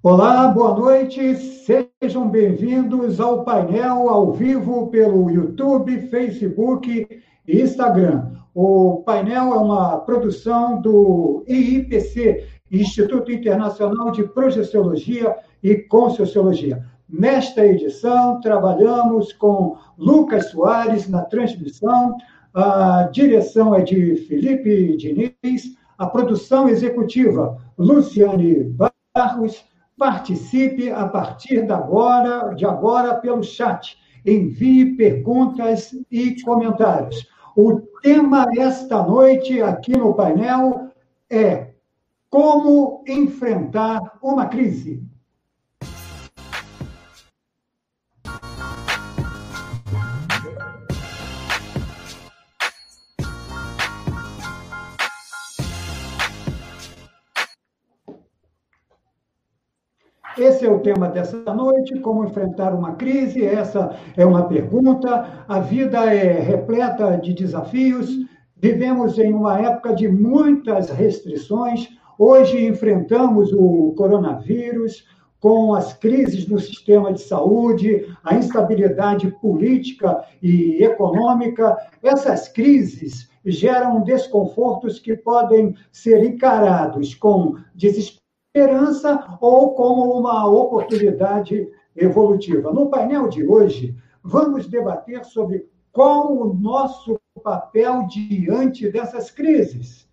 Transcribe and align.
Olá, 0.00 0.46
boa 0.46 0.78
noite, 0.78 1.34
sejam 1.34 2.28
bem-vindos 2.28 3.18
ao 3.18 3.42
painel 3.42 4.08
ao 4.08 4.32
vivo 4.32 4.86
pelo 4.90 5.28
YouTube, 5.28 6.02
Facebook 6.02 7.20
e 7.48 7.60
Instagram. 7.60 8.30
O 8.54 9.02
painel 9.04 9.52
é 9.52 9.56
uma 9.56 9.98
produção 9.98 10.80
do 10.80 11.42
IIPC, 11.48 12.46
Instituto 12.70 13.32
Internacional 13.32 14.12
de 14.12 14.22
Projeciologia 14.22 15.36
e 15.64 15.74
Conscienciologia. 15.74 16.86
Nesta 17.08 17.66
edição, 17.66 18.40
trabalhamos 18.40 19.32
com 19.32 19.76
Lucas 19.98 20.52
Soares 20.52 21.08
na 21.08 21.22
transmissão, 21.22 22.16
a 22.54 23.08
direção 23.10 23.74
é 23.74 23.82
de 23.82 24.14
Felipe 24.28 24.96
Diniz, 24.96 25.76
a 25.98 26.06
produção 26.06 26.68
executiva, 26.68 27.58
Luciane 27.76 28.62
Barros, 29.12 29.66
Participe 29.98 30.90
a 30.92 31.08
partir 31.08 31.66
de 31.66 31.72
agora, 31.72 32.54
de 32.54 32.64
agora 32.64 33.16
pelo 33.16 33.42
chat. 33.42 33.98
Envie 34.24 34.96
perguntas 34.96 35.90
e 36.10 36.40
comentários. 36.42 37.26
O 37.56 37.80
tema 38.00 38.46
esta 38.56 39.02
noite 39.02 39.60
aqui 39.60 39.96
no 39.96 40.14
painel 40.14 40.88
é 41.28 41.72
como 42.30 43.02
enfrentar 43.08 44.00
uma 44.22 44.46
crise. 44.46 45.02
Esse 60.58 60.66
é 60.66 60.72
o 60.72 60.80
tema 60.80 61.08
dessa 61.08 61.54
noite, 61.54 62.00
como 62.00 62.24
enfrentar 62.24 62.74
uma 62.74 62.94
crise. 62.94 63.46
Essa 63.46 63.96
é 64.16 64.26
uma 64.26 64.48
pergunta. 64.48 65.44
A 65.46 65.60
vida 65.60 66.12
é 66.12 66.40
repleta 66.40 67.16
de 67.16 67.32
desafios. 67.32 68.10
Vivemos 68.56 69.16
em 69.20 69.32
uma 69.32 69.60
época 69.60 69.94
de 69.94 70.08
muitas 70.08 70.90
restrições. 70.90 71.88
Hoje 72.18 72.66
enfrentamos 72.66 73.52
o 73.52 73.94
coronavírus, 73.96 75.06
com 75.38 75.74
as 75.74 75.92
crises 75.92 76.48
no 76.48 76.58
sistema 76.58 77.12
de 77.12 77.20
saúde, 77.20 78.12
a 78.24 78.34
instabilidade 78.34 79.30
política 79.40 80.24
e 80.42 80.82
econômica. 80.82 81.76
Essas 82.02 82.48
crises 82.48 83.30
geram 83.46 84.02
desconfortos 84.02 84.98
que 84.98 85.16
podem 85.16 85.76
ser 85.92 86.24
encarados 86.24 87.14
com 87.14 87.54
desespero 87.76 88.17
esperança 88.48 89.38
ou 89.40 89.74
como 89.74 90.18
uma 90.18 90.46
oportunidade 90.46 91.68
evolutiva. 91.94 92.72
No 92.72 92.88
painel 92.88 93.28
de 93.28 93.46
hoje, 93.46 93.94
vamos 94.22 94.66
debater 94.66 95.24
sobre 95.24 95.68
qual 95.92 96.32
o 96.32 96.54
nosso 96.54 97.18
papel 97.42 98.06
diante 98.06 98.90
dessas 98.90 99.30
crises. 99.30 100.08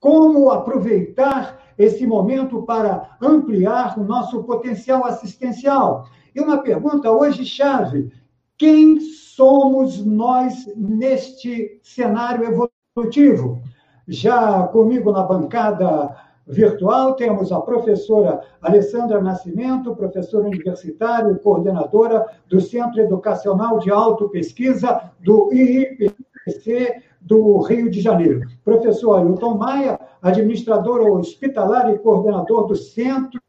Como 0.00 0.50
aproveitar 0.50 1.60
esse 1.78 2.06
momento 2.06 2.62
para 2.62 3.16
ampliar 3.20 3.98
o 3.98 4.04
nosso 4.04 4.42
potencial 4.44 5.04
assistencial? 5.04 6.06
E 6.34 6.40
uma 6.40 6.58
pergunta 6.58 7.10
hoje 7.10 7.44
chave: 7.44 8.12
quem 8.58 9.00
somos 9.00 10.04
nós 10.04 10.66
neste 10.76 11.78
cenário 11.82 12.44
evolutivo? 12.44 13.60
Já 14.06 14.62
comigo 14.68 15.10
na 15.12 15.22
bancada 15.22 16.14
virtual, 16.46 17.14
temos 17.14 17.50
a 17.50 17.60
professora 17.60 18.40
Alessandra 18.62 19.20
Nascimento, 19.20 19.96
professora 19.96 20.46
universitária 20.46 21.30
e 21.32 21.38
coordenadora 21.38 22.24
do 22.48 22.60
Centro 22.60 23.00
Educacional 23.00 23.78
de 23.78 23.90
Autopesquisa 23.90 25.10
do 25.20 25.52
IIPC 25.52 27.02
do 27.20 27.58
Rio 27.62 27.90
de 27.90 28.00
Janeiro. 28.00 28.42
Professor 28.64 29.16
Ailton 29.16 29.56
Maia, 29.56 29.98
administrador 30.22 31.00
hospitalar 31.18 31.92
e 31.92 31.98
coordenador 31.98 32.66
do 32.66 32.76
Centro 32.76 33.40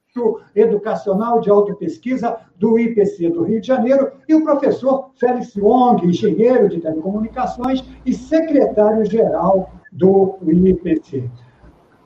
Educacional 0.55 1.39
de 1.39 1.51
Autopesquisa 1.51 2.37
do 2.57 2.79
IPC 2.79 3.29
do 3.29 3.43
Rio 3.43 3.61
de 3.61 3.67
Janeiro, 3.67 4.11
e 4.27 4.33
o 4.33 4.43
professor 4.43 5.11
Félix 5.15 5.55
Wong, 5.55 6.07
engenheiro 6.07 6.67
de 6.67 6.79
telecomunicações 6.79 7.83
e 8.03 8.13
secretário-geral 8.13 9.69
do 9.91 10.39
IPC. 10.41 11.29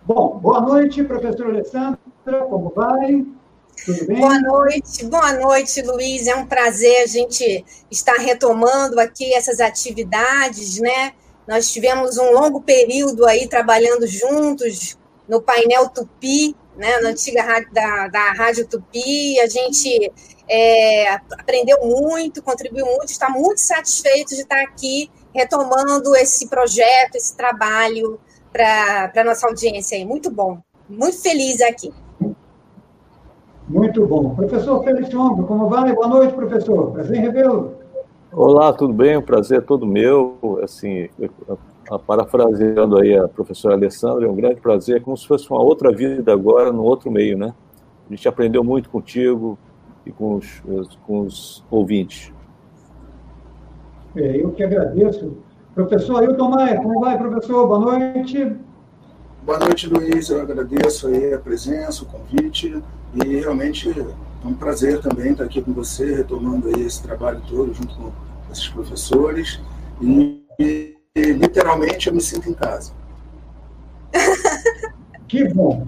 Bom, 0.04 0.40
boa 0.40 0.60
noite, 0.62 1.04
professora 1.04 1.50
Alessandra, 1.50 2.00
como 2.50 2.72
vai? 2.76 3.24
Tudo 3.86 4.08
bem? 4.08 4.20
Boa 4.20 4.40
noite, 4.40 5.06
boa 5.06 5.34
noite, 5.34 5.82
Luiz. 5.84 6.26
É 6.26 6.36
um 6.36 6.48
prazer 6.48 7.04
a 7.04 7.06
gente 7.06 7.64
estar 7.90 8.16
retomando 8.16 9.00
aqui 9.00 9.32
essas 9.36 9.60
atividades, 9.60 10.80
né? 10.80 11.14
Nós 11.48 11.72
tivemos 11.72 12.18
um 12.18 12.32
longo 12.32 12.62
período 12.62 13.28
aí 13.28 13.48
trabalhando 13.48 14.08
juntos 14.08 14.98
no 15.28 15.40
painel 15.40 15.88
Tupi, 15.90 16.56
né, 16.76 17.00
na 17.00 17.10
antiga 17.10 17.44
rádio, 17.44 17.72
da, 17.72 18.08
da 18.08 18.32
Rádio 18.34 18.68
Tupi. 18.68 19.40
A 19.40 19.48
gente 19.48 20.12
é, 20.50 21.14
aprendeu 21.14 21.78
muito, 21.86 22.42
contribuiu 22.42 22.88
muito, 22.88 23.12
está 23.12 23.30
muito 23.30 23.60
satisfeito 23.60 24.30
de 24.30 24.42
estar 24.42 24.62
aqui 24.64 25.12
retomando 25.32 26.16
esse 26.16 26.48
projeto, 26.48 27.16
esse 27.16 27.38
trabalho 27.38 28.20
para 28.52 29.12
a 29.16 29.24
nossa 29.24 29.48
audiência 29.48 29.98
aí. 29.98 30.06
Muito 30.06 30.30
bom. 30.30 30.60
Muito 30.90 31.22
feliz 31.22 31.62
aqui. 31.62 31.92
Muito 33.68 34.06
bom. 34.06 34.36
Professor 34.36 34.84
Félix 34.84 35.14
Ombro, 35.14 35.46
como 35.46 35.70
vai? 35.70 35.94
Boa 35.94 36.08
noite, 36.08 36.34
professor. 36.34 36.92
Prazer 36.92 37.18
em 37.18 37.22
revê-lo. 37.22 37.76
Olá, 38.32 38.74
tudo 38.74 38.94
bem? 38.94 39.16
O 39.16 39.22
prazer 39.22 39.60
é 39.60 39.62
todo 39.62 39.88
meu. 39.88 40.60
Assim, 40.62 41.10
parafraseando 42.06 42.98
aí 42.98 43.18
a 43.18 43.28
professora 43.28 43.76
Alessandra, 43.76 44.26
é 44.26 44.30
um 44.30 44.36
grande 44.36 44.62
prazer, 44.62 44.98
é 44.98 45.00
como 45.00 45.18
se 45.18 45.28
fosse 45.28 45.50
uma 45.50 45.62
outra 45.62 45.92
vida 45.92 46.32
agora, 46.32 46.72
no 46.72 46.84
outro 46.84 47.12
meio, 47.12 47.38
né? 47.38 47.54
A 48.10 48.14
gente 48.14 48.28
aprendeu 48.28 48.64
muito 48.64 48.90
contigo 48.90 49.58
e 50.06 50.12
com 50.12 50.36
os, 50.36 50.62
com 51.06 51.22
os 51.22 51.64
ouvintes. 51.70 52.34
É, 54.16 54.38
eu 54.38 54.52
que 54.52 54.64
agradeço 54.64 55.38
Professor 55.81 56.22
Ailton 56.22 56.50
Maia, 56.50 56.78
como 56.78 57.00
vai, 57.00 57.18
professor? 57.18 57.68
Boa 57.68 57.80
noite. 57.80 58.56
Boa 59.44 59.58
noite, 59.58 59.88
Luiz. 59.88 60.30
Eu 60.30 60.42
agradeço 60.42 61.08
aí 61.08 61.34
a 61.34 61.40
presença, 61.40 62.03
o 62.03 62.06
convite 62.06 62.81
e 63.16 63.36
realmente 63.38 63.90
é 63.90 64.47
um 64.47 64.53
prazer 64.53 65.02
também 65.02 65.31
estar 65.31 65.46
aqui 65.46 65.59
com 65.59 65.74
você, 65.74 66.14
retomando 66.16 66.68
aí 66.68 66.84
esse 66.84 67.02
trabalho 67.02 67.41
todo 67.50 67.74
junto 67.74 67.96
com 67.96 68.12
esses 68.52 68.68
professores 68.68 69.59
e, 70.00 70.46
e 70.59 70.96
literalmente 71.16 72.09
eu 72.09 72.14
me 72.14 72.22
sinto 72.22 72.50
em 72.50 72.53
casa. 72.53 72.94
Que 75.28 75.47
bom. 75.47 75.88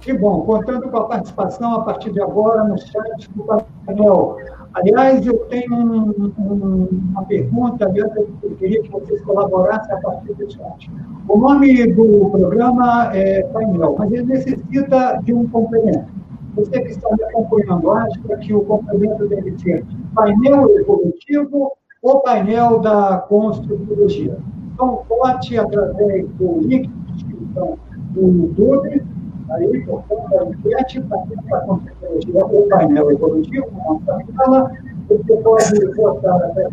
Que 0.00 0.12
bom. 0.12 0.42
Contando 0.42 0.88
com 0.88 0.98
a 0.98 1.08
participação 1.08 1.74
a 1.74 1.82
partir 1.82 2.12
de 2.12 2.22
agora 2.22 2.62
no 2.62 2.78
chat 2.78 3.28
do 3.34 3.42
painel 3.84 4.36
Aliás, 4.76 5.26
eu 5.26 5.38
tenho 5.46 5.74
um, 5.74 6.32
um, 6.38 6.88
uma 7.10 7.24
pergunta, 7.24 7.90
eu 7.96 8.56
queria 8.56 8.82
que 8.82 8.90
vocês 8.90 9.22
colaborassem 9.22 9.90
a 9.94 9.96
partir 10.02 10.34
do 10.34 10.52
chat. 10.52 10.90
O 11.26 11.38
nome 11.38 11.94
do 11.94 12.28
programa 12.28 13.10
é 13.16 13.42
painel, 13.44 13.96
mas 13.98 14.12
ele 14.12 14.24
necessita 14.24 15.18
de 15.24 15.32
um 15.32 15.48
complemento. 15.48 16.12
Você 16.56 16.78
que 16.82 16.90
está 16.90 17.08
me 17.16 17.24
acompanhando, 17.24 17.90
acha 17.90 18.36
que 18.36 18.52
o 18.52 18.60
complemento 18.66 19.26
deve 19.26 19.58
ser 19.58 19.82
painel 20.14 20.68
evolutivo 20.78 21.72
ou 22.02 22.20
painel 22.20 22.78
da 22.78 23.16
construtologia? 23.16 24.36
Então, 24.74 25.04
vote 25.08 25.56
através 25.56 26.28
do 26.32 26.60
link 26.60 26.90
do 28.12 28.28
YouTube 28.28 29.02
Aí, 29.50 29.80
portanto, 29.86 30.38
a 30.38 30.44
enquete 30.44 31.00
participa 31.02 31.60
com 31.60 31.78
tecnologia 31.78 32.46
ou 32.46 32.68
painel 32.68 33.10
evolutivo, 33.12 33.66
como 33.66 34.02
a 34.08 34.44
fala, 34.44 34.72
você 35.08 35.36
pode 35.36 35.94
votar 35.94 36.36
até 36.42 36.68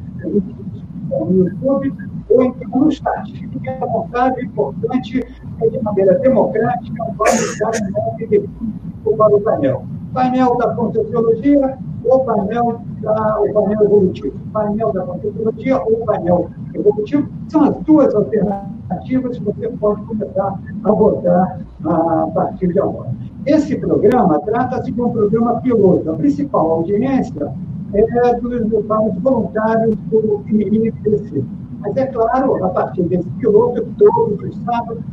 no 1.19 1.45
YouTube 1.45 1.93
ou 2.29 2.43
então 2.43 2.79
no 2.79 2.91
chat. 2.91 3.31
Fique 3.31 3.69
à 3.69 3.85
vontade, 3.85 4.39
é 4.39 4.43
importante, 4.43 5.23
é 5.61 5.69
de 5.69 5.83
maneira 5.83 6.17
democrática, 6.19 7.03
vamos 7.15 7.59
dar 7.59 7.71
um 7.75 7.91
nome 7.91 8.27
definitivo 8.27 9.17
para 9.17 9.35
o 9.35 9.41
painel. 9.41 9.83
Painel 10.13 10.57
da 10.57 10.75
Conscienciologia 10.75 11.77
ou 12.05 12.19
painel, 12.25 12.81
da, 13.01 13.39
o 13.39 13.53
painel 13.53 13.83
evolutivo. 13.83 14.39
Painel 14.51 14.93
da 14.93 15.01
Conscienciologia 15.03 15.81
ou 15.83 16.05
painel 16.05 16.49
evolutivo 16.73 17.29
são 17.49 17.63
as 17.63 17.77
duas 17.81 18.13
alternativas 18.15 18.82
que 19.01 19.17
você 19.17 19.69
pode 19.79 20.01
começar 20.03 20.59
a 20.83 20.91
votar 20.91 21.59
a 21.85 22.27
partir 22.33 22.67
de 22.67 22.79
agora. 22.79 23.11
Esse 23.45 23.75
programa 23.77 24.39
trata-se 24.39 24.91
de 24.91 25.01
um 25.01 25.09
programa 25.09 25.59
piloto. 25.61 26.11
A 26.11 26.15
principal 26.15 26.71
audiência 26.71 27.51
é 27.93 28.35
dos, 28.39 28.65
dos 28.67 28.85
voluntários 29.21 29.95
do 30.09 30.43
INPC. 30.47 31.43
Mas, 31.79 31.97
é 31.97 32.05
claro, 32.07 32.63
a 32.63 32.69
partir 32.69 33.03
desse 33.03 33.29
piloto, 33.31 33.85
todos 33.97 34.41
os 34.41 34.55
sábados, 34.63 35.03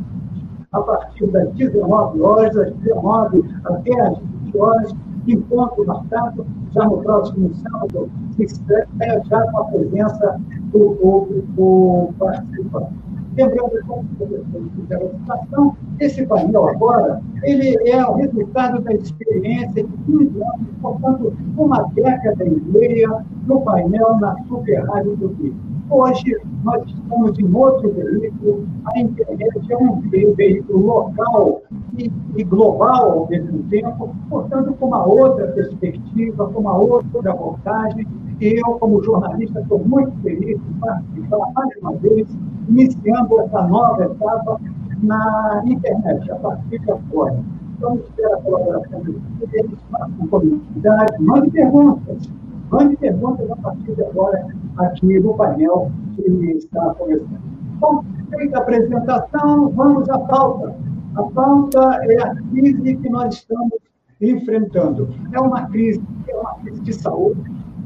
a 0.71 0.81
partir 0.81 1.27
das 1.27 1.49
19 1.53 2.21
horas, 2.21 2.55
das 2.55 2.73
19 2.75 3.43
até 3.65 4.01
as 4.01 4.17
20 4.45 4.57
horas, 4.57 4.95
encontro 5.27 5.85
marcado, 5.85 6.45
já 6.71 6.85
no 6.85 6.97
próximo 6.99 7.53
sábado, 7.55 8.09
se 8.35 8.43
estreia 8.43 9.21
já 9.25 9.51
com 9.51 9.57
a 9.59 9.63
presença 9.65 10.39
do 10.71 10.91
público 11.01 12.13
participante. 12.17 12.93
Lembrando, 13.35 13.79
como 13.87 14.01
o 14.01 14.15
professor 14.17 14.61
fizeram 14.75 15.07
a 15.07 15.09
citação, 15.09 15.77
esse 15.99 16.25
painel 16.25 16.67
agora, 16.67 17.21
ele 17.43 17.89
é 17.89 18.05
o 18.05 18.15
resultado 18.15 18.81
da 18.81 18.93
experiência 18.93 19.83
de 19.83 19.97
15 20.05 20.23
anos, 20.23 20.67
portanto, 20.81 21.33
uma 21.57 21.83
década 21.93 22.43
e 22.45 22.59
meia 22.71 23.23
no 23.47 23.61
painel 23.61 24.17
na 24.19 24.35
Super 24.49 24.83
Rádio 24.85 25.15
do 25.15 25.27
Rio. 25.33 25.55
Hoje, 25.89 26.37
nós 26.63 26.83
estamos 26.87 27.37
em 27.39 27.53
outro 27.53 27.91
veículo, 27.93 28.67
a 28.85 28.99
internet 28.99 29.49
é 29.69 29.77
um 29.77 30.01
veículo 30.35 30.85
local 30.85 31.63
e, 31.97 32.11
e 32.35 32.43
global 32.43 33.19
ao 33.19 33.29
mesmo 33.29 33.63
tempo, 33.63 34.15
portanto, 34.29 34.73
com 34.73 34.87
uma 34.87 35.05
outra 35.05 35.47
perspectiva, 35.47 36.47
com 36.47 36.59
uma 36.59 36.77
outra 36.77 37.31
abordagem, 37.31 38.07
eu, 38.41 38.63
como 38.79 39.03
jornalista, 39.03 39.61
estou 39.61 39.79
muito 39.85 40.11
feliz 40.23 40.59
de 40.59 40.73
participar 40.79 41.51
mais 41.53 41.77
uma 41.81 41.93
vez, 41.93 42.27
iniciando 42.67 43.39
essa 43.41 43.61
nova 43.67 44.03
etapa 44.03 44.59
na 45.03 45.61
internet, 45.65 46.31
a 46.31 46.35
partir 46.37 46.79
de 46.79 46.91
agora. 46.91 47.39
Então, 47.77 47.95
espero 47.95 48.33
a 48.33 48.41
colaboração 48.41 49.01
de 49.01 49.11
vocês, 49.39 49.71
com 50.17 50.27
comunidade, 50.27 51.23
mande 51.23 51.51
perguntas, 51.51 52.29
mande 52.71 52.97
perguntas 52.97 53.51
a 53.51 53.55
partir 53.57 53.95
de 53.95 54.03
agora 54.03 54.47
aqui 54.77 55.19
no 55.19 55.33
painel 55.35 55.91
que 56.15 56.21
está 56.57 56.93
começando. 56.95 57.41
Bom, 57.79 58.03
feita 58.29 58.57
a 58.57 58.61
apresentação, 58.61 59.69
vamos 59.69 60.09
à 60.09 60.17
pauta. 60.17 60.75
A 61.15 61.23
pauta 61.23 61.79
é 62.03 62.23
a 62.23 62.35
crise 62.35 62.95
que 62.95 63.09
nós 63.09 63.35
estamos 63.35 63.73
enfrentando. 64.21 65.09
É 65.31 65.39
uma 65.39 65.67
crise, 65.67 66.01
é 66.27 66.35
uma 66.35 66.55
crise 66.55 66.81
de 66.81 66.93
saúde, 66.93 67.41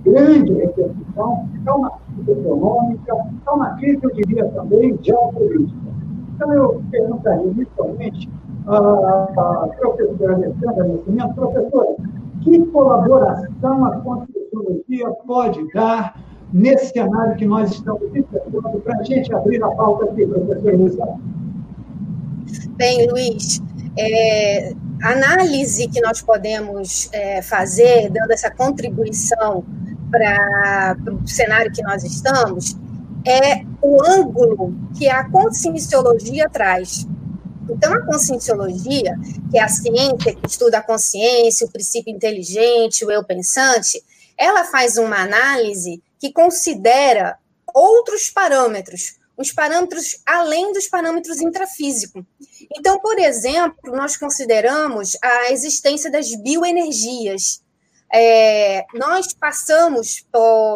grande 0.05 0.53
repercussão, 0.53 1.49
é 1.65 1.71
uma 1.71 1.91
crise 1.91 2.31
econômica, 2.31 3.13
é 3.47 3.51
uma 3.51 3.75
crise, 3.75 3.99
eu 4.03 4.13
diria 4.13 4.45
também, 4.49 4.97
geopolítica. 5.01 5.79
Então, 6.35 6.53
eu 6.53 6.83
perguntaria 6.91 7.47
inicialmente 7.47 8.29
à 8.67 9.69
professora 9.79 10.35
Alessandra 10.35 10.83
Nascimento, 10.83 11.33
professora, 11.33 11.95
que 12.43 12.65
colaboração 12.67 13.85
a 13.85 13.91
Conscienciologia 14.01 15.09
pode 15.25 15.73
dar 15.73 16.21
nesse 16.53 16.91
cenário 16.91 17.35
que 17.35 17.45
nós 17.45 17.71
estamos 17.71 18.03
enfrentando 18.15 18.79
para 18.81 18.99
a 18.99 19.03
gente 19.03 19.33
abrir 19.33 19.63
a 19.63 19.69
pauta 19.69 20.05
aqui, 20.05 20.27
professora 20.27 20.73
Alessandra? 20.75 21.15
Bem, 22.77 23.09
Luiz, 23.09 23.61
é, 23.97 24.73
a 25.01 25.11
análise 25.11 25.87
que 25.87 26.01
nós 26.01 26.21
podemos 26.21 27.09
é, 27.13 27.41
fazer, 27.41 28.09
dando 28.09 28.31
essa 28.31 28.51
contribuição 28.51 29.63
para 30.15 30.95
o 31.11 31.27
cenário 31.27 31.71
que 31.71 31.83
nós 31.83 32.03
estamos 32.03 32.75
é 33.25 33.65
o 33.81 34.01
ângulo 34.05 34.73
que 34.97 35.09
a 35.09 35.29
conscienciologia 35.29 36.49
traz. 36.49 37.05
Então, 37.69 37.93
a 37.93 38.05
conscienciologia, 38.05 39.15
que 39.51 39.57
é 39.57 39.63
a 39.63 39.67
ciência 39.67 40.35
que 40.35 40.47
estuda 40.47 40.77
a 40.77 40.83
consciência, 40.83 41.65
o 41.65 41.71
princípio 41.71 42.13
inteligente, 42.13 43.03
o 43.03 43.11
eu 43.11 43.23
pensante, 43.23 44.01
ela 44.37 44.63
faz 44.65 44.97
uma 44.97 45.17
análise 45.17 46.01
que 46.19 46.31
considera 46.31 47.37
outros 47.73 48.29
parâmetros, 48.29 49.15
os 49.35 49.51
parâmetros 49.51 50.21
além 50.25 50.71
dos 50.71 50.87
parâmetros 50.87 51.41
intrafísicos. 51.41 52.23
Então, 52.77 52.99
por 52.99 53.17
exemplo, 53.19 53.95
nós 53.95 54.15
consideramos 54.15 55.17
a 55.21 55.51
existência 55.51 56.09
das 56.09 56.33
bioenergias, 56.35 57.64
é, 58.17 58.85
nós 58.93 59.33
passamos, 59.33 60.25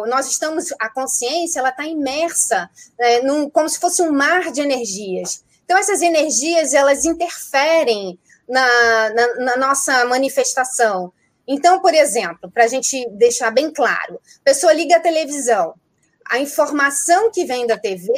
nós 0.08 0.28
estamos, 0.28 0.74
a 0.78 0.90
consciência, 0.90 1.58
ela 1.58 1.70
está 1.70 1.86
imersa, 1.86 2.68
é, 2.98 3.22
num, 3.22 3.48
como 3.48 3.66
se 3.66 3.80
fosse 3.80 4.02
um 4.02 4.12
mar 4.12 4.52
de 4.52 4.60
energias. 4.60 5.42
Então, 5.64 5.78
essas 5.78 6.02
energias, 6.02 6.74
elas 6.74 7.06
interferem 7.06 8.18
na, 8.46 9.10
na, 9.10 9.34
na 9.36 9.56
nossa 9.56 10.04
manifestação. 10.04 11.10
Então, 11.48 11.80
por 11.80 11.94
exemplo, 11.94 12.50
para 12.50 12.64
a 12.64 12.68
gente 12.68 13.08
deixar 13.12 13.50
bem 13.50 13.72
claro, 13.72 14.20
a 14.40 14.44
pessoa 14.44 14.74
liga 14.74 14.96
a 14.96 15.00
televisão, 15.00 15.74
a 16.28 16.38
informação 16.38 17.30
que 17.30 17.46
vem 17.46 17.66
da 17.66 17.78
TV, 17.78 18.12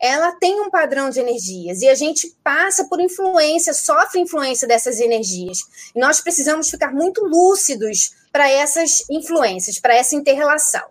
ela 0.00 0.32
tem 0.32 0.60
um 0.62 0.70
padrão 0.70 1.10
de 1.10 1.20
energias 1.20 1.82
e 1.82 1.88
a 1.88 1.94
gente 1.94 2.34
passa 2.42 2.86
por 2.86 3.00
influência, 3.00 3.74
sofre 3.74 4.18
influência 4.18 4.66
dessas 4.66 4.98
energias. 4.98 5.58
E 5.94 6.00
nós 6.00 6.20
precisamos 6.20 6.70
ficar 6.70 6.92
muito 6.92 7.22
lúcidos 7.22 8.21
para 8.32 8.50
essas 8.50 9.04
influências, 9.10 9.78
para 9.78 9.94
essa 9.94 10.16
interrelação. 10.16 10.82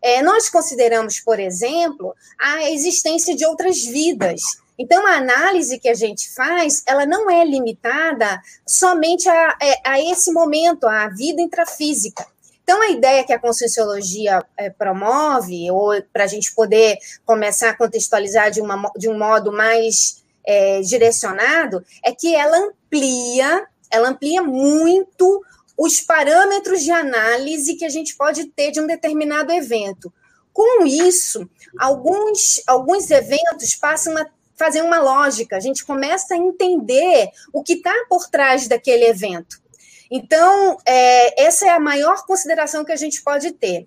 É, 0.00 0.22
nós 0.22 0.48
consideramos, 0.48 1.18
por 1.20 1.40
exemplo, 1.40 2.14
a 2.38 2.70
existência 2.70 3.34
de 3.34 3.44
outras 3.44 3.84
vidas. 3.84 4.40
Então, 4.78 5.06
a 5.06 5.16
análise 5.16 5.78
que 5.80 5.88
a 5.88 5.94
gente 5.94 6.32
faz, 6.32 6.82
ela 6.86 7.06
não 7.06 7.30
é 7.30 7.44
limitada 7.44 8.40
somente 8.66 9.28
a, 9.28 9.56
é, 9.60 9.74
a 9.84 10.00
esse 10.00 10.32
momento, 10.32 10.86
à 10.86 11.08
vida 11.08 11.40
intrafísica. 11.42 12.26
Então, 12.62 12.82
a 12.82 12.90
ideia 12.90 13.24
que 13.24 13.32
a 13.32 13.38
Conscienciologia 13.38 14.44
é, 14.56 14.68
promove, 14.70 15.70
ou 15.70 15.90
para 16.12 16.24
a 16.24 16.26
gente 16.26 16.54
poder 16.54 16.98
começar 17.24 17.70
a 17.70 17.76
contextualizar 17.76 18.50
de, 18.50 18.60
uma, 18.60 18.90
de 18.96 19.08
um 19.08 19.16
modo 19.16 19.50
mais 19.50 20.22
é, 20.44 20.80
direcionado, 20.80 21.84
é 22.04 22.12
que 22.12 22.34
ela 22.34 22.56
amplia, 22.58 23.66
ela 23.90 24.08
amplia 24.08 24.42
muito 24.42 25.42
os 25.76 26.00
parâmetros 26.00 26.82
de 26.82 26.90
análise 26.90 27.76
que 27.76 27.84
a 27.84 27.88
gente 27.88 28.16
pode 28.16 28.46
ter 28.46 28.70
de 28.70 28.80
um 28.80 28.86
determinado 28.86 29.52
evento. 29.52 30.12
Com 30.52 30.86
isso, 30.86 31.48
alguns, 31.78 32.62
alguns 32.66 33.10
eventos 33.10 33.74
passam 33.74 34.16
a 34.16 34.26
fazer 34.56 34.80
uma 34.80 34.98
lógica, 34.98 35.56
a 35.56 35.60
gente 35.60 35.84
começa 35.84 36.34
a 36.34 36.38
entender 36.38 37.28
o 37.52 37.62
que 37.62 37.74
está 37.74 37.92
por 38.08 38.26
trás 38.28 38.66
daquele 38.66 39.04
evento. 39.04 39.60
Então, 40.10 40.78
é, 40.86 41.44
essa 41.44 41.66
é 41.66 41.70
a 41.70 41.80
maior 41.80 42.24
consideração 42.24 42.84
que 42.84 42.92
a 42.92 42.96
gente 42.96 43.22
pode 43.22 43.52
ter. 43.52 43.86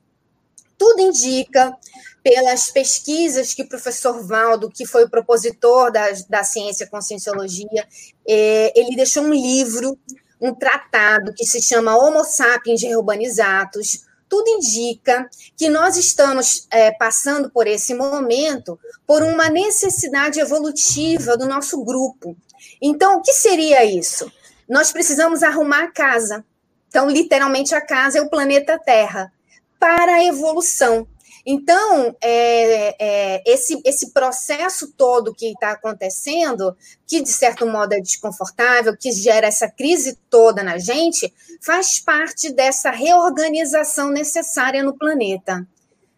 Tudo 0.78 1.02
indica, 1.02 1.76
pelas 2.22 2.70
pesquisas 2.70 3.54
que 3.54 3.64
o 3.64 3.68
professor 3.68 4.24
Valdo, 4.24 4.70
que 4.70 4.86
foi 4.86 5.06
o 5.06 5.10
propositor 5.10 5.92
da, 5.92 6.06
da 6.30 6.44
ciência 6.44 6.88
conscienciologia, 6.88 7.88
é, 8.28 8.80
ele 8.80 8.96
deixou 8.96 9.24
um 9.24 9.34
livro 9.34 9.98
um 10.40 10.54
tratado 10.54 11.34
que 11.34 11.46
se 11.46 11.62
chama 11.62 11.98
Homo 11.98 12.24
sapiens 12.24 12.82
reurbanizatus, 12.82 14.06
tudo 14.30 14.48
indica 14.48 15.28
que 15.58 15.68
nós 15.70 15.98
estamos 15.98 16.68
é, 16.70 16.92
passando 16.92 17.50
por 17.50 17.66
esse 17.66 17.96
momento 17.96 18.80
por 19.06 19.24
uma 19.24 19.50
necessidade 19.50 20.40
evolutiva 20.40 21.36
do 21.36 21.48
nosso 21.48 21.84
grupo. 21.84 22.38
Então, 22.80 23.18
o 23.18 23.22
que 23.22 23.34
seria 23.34 23.84
isso? 23.84 24.32
Nós 24.70 24.92
precisamos 24.92 25.42
arrumar 25.42 25.86
a 25.86 25.92
casa. 25.92 26.46
Então, 26.88 27.10
literalmente, 27.10 27.74
a 27.74 27.82
casa 27.82 28.20
é 28.20 28.22
o 28.22 28.30
planeta 28.30 28.78
Terra 28.78 29.34
para 29.80 30.16
a 30.16 30.26
evolução. 30.26 31.08
Então, 31.52 32.16
é, 32.22 32.96
é, 33.00 33.44
esse, 33.44 33.82
esse 33.84 34.12
processo 34.12 34.94
todo 34.96 35.34
que 35.34 35.48
está 35.48 35.72
acontecendo, 35.72 36.78
que 37.08 37.24
de 37.24 37.30
certo 37.30 37.66
modo 37.66 37.92
é 37.94 38.00
desconfortável, 38.00 38.96
que 38.96 39.12
gera 39.12 39.48
essa 39.48 39.68
crise 39.68 40.16
toda 40.30 40.62
na 40.62 40.78
gente, 40.78 41.34
faz 41.60 42.00
parte 42.00 42.54
dessa 42.54 42.92
reorganização 42.92 44.12
necessária 44.12 44.84
no 44.84 44.96
planeta. 44.96 45.68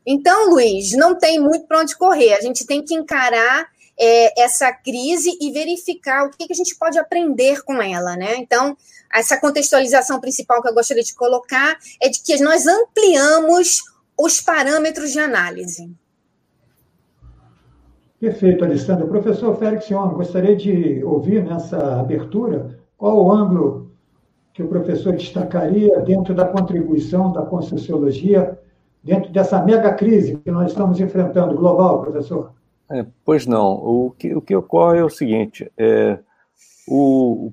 Então, 0.05 0.49
Luiz, 0.49 0.91
não 0.97 1.17
tem 1.17 1.39
muito 1.39 1.65
para 1.65 1.79
onde 1.79 1.97
correr, 1.97 2.33
a 2.33 2.41
gente 2.41 2.65
tem 2.65 2.83
que 2.83 2.93
encarar 2.93 3.69
é, 3.97 4.43
essa 4.43 4.73
crise 4.73 5.37
e 5.39 5.49
verificar 5.53 6.25
o 6.25 6.29
que, 6.29 6.45
que 6.45 6.51
a 6.51 6.57
gente 6.57 6.75
pode 6.75 6.99
aprender 6.99 7.63
com 7.63 7.81
ela, 7.81 8.17
né? 8.17 8.35
Então, 8.35 8.75
essa 9.13 9.39
contextualização 9.39 10.19
principal 10.19 10.61
que 10.61 10.67
eu 10.67 10.73
gostaria 10.73 11.03
de 11.03 11.15
colocar 11.15 11.77
é 12.01 12.09
de 12.09 12.21
que 12.21 12.37
nós 12.41 12.67
ampliamos 12.67 13.90
os 14.23 14.39
parâmetros 14.39 15.11
de 15.11 15.19
análise. 15.19 15.91
Perfeito, 18.19 18.63
Alessandra. 18.63 19.07
Professor 19.07 19.57
Félix 19.57 19.89
Ion, 19.89 20.09
gostaria 20.09 20.55
de 20.55 21.03
ouvir 21.03 21.43
nessa 21.43 21.99
abertura 21.99 22.79
qual 22.95 23.17
o 23.17 23.31
ângulo 23.31 23.91
que 24.53 24.61
o 24.61 24.67
professor 24.67 25.13
destacaria 25.13 25.99
dentro 26.01 26.35
da 26.35 26.45
contribuição 26.45 27.31
da 27.31 27.43
Conscienciologia 27.43 28.59
dentro 29.03 29.31
dessa 29.31 29.63
mega 29.63 29.91
crise 29.95 30.37
que 30.37 30.51
nós 30.51 30.69
estamos 30.69 30.99
enfrentando 30.99 31.55
global, 31.55 32.01
professor? 32.01 32.53
É, 32.91 33.03
pois 33.25 33.47
não. 33.47 33.73
O 33.73 34.11
que, 34.11 34.35
o 34.35 34.41
que 34.41 34.55
ocorre 34.55 34.99
é 34.99 35.03
o 35.03 35.09
seguinte: 35.09 35.71
é, 35.75 36.19
o, 36.87 37.51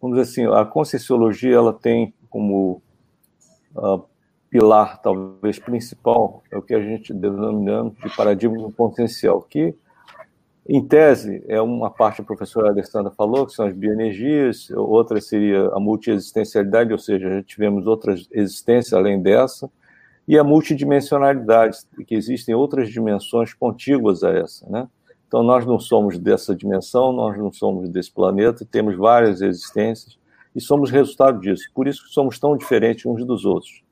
vamos 0.00 0.16
dizer 0.16 0.30
assim, 0.30 0.54
a 0.54 0.64
Conscienciologia 0.64 1.56
ela 1.56 1.74
tem 1.74 2.14
como 2.30 2.80
uh, 3.76 4.02
pilar, 4.50 5.00
talvez 5.00 5.58
principal, 5.58 6.42
é 6.50 6.58
o 6.58 6.62
que 6.62 6.74
a 6.74 6.82
gente 6.82 7.14
denominamos 7.14 7.96
de 7.96 8.14
paradigma 8.16 8.70
potencial, 8.72 9.40
que 9.40 9.74
Em 10.68 10.86
tese, 10.86 11.42
é 11.48 11.60
uma 11.60 11.90
parte 11.90 12.20
a 12.20 12.24
professora 12.24 12.68
Alessandra 12.68 13.10
falou, 13.10 13.46
que 13.46 13.52
são 13.52 13.66
as 13.66 13.74
bioenergias, 13.74 14.70
outra 14.70 15.20
seria 15.20 15.68
a 15.68 15.80
multiexistencialidade, 15.80 16.92
ou 16.92 16.98
seja, 16.98 17.28
já 17.28 17.42
tivemos 17.42 17.86
outras 17.86 18.28
existências 18.30 18.92
além 18.92 19.20
dessa, 19.20 19.70
e 20.28 20.38
a 20.38 20.44
multidimensionalidade, 20.44 21.78
que 22.06 22.14
existem 22.14 22.54
outras 22.54 22.88
dimensões 22.90 23.52
contíguas 23.52 24.22
a 24.22 24.30
essa, 24.30 24.68
né? 24.68 24.86
Então, 25.26 25.42
nós 25.42 25.64
não 25.64 25.78
somos 25.78 26.18
dessa 26.18 26.54
dimensão, 26.54 27.12
nós 27.12 27.36
não 27.38 27.52
somos 27.52 27.88
desse 27.88 28.12
planeta, 28.12 28.64
temos 28.64 28.96
várias 28.96 29.40
existências 29.40 30.18
e 30.54 30.60
somos 30.60 30.90
resultado 30.90 31.40
disso. 31.40 31.64
Por 31.74 31.88
isso 31.88 32.04
que 32.04 32.10
somos 32.10 32.38
tão 32.38 32.56
diferentes 32.56 33.06
uns 33.06 33.24
dos 33.24 33.44
outros. 33.44 33.82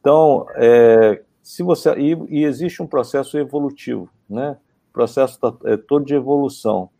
Então, 0.00 0.46
é, 0.54 1.22
se 1.42 1.62
você 1.62 1.92
e, 1.98 2.16
e, 2.28 2.44
existe 2.44 2.82
um 2.82 2.86
processo 2.86 3.38
evolutivo, 3.38 4.08
né? 4.28 4.56
O 4.90 4.92
processo 4.92 5.38
tá, 5.38 5.54
é 5.64 5.76
todo 5.76 6.04
de 6.04 6.14
evolução. 6.14 6.90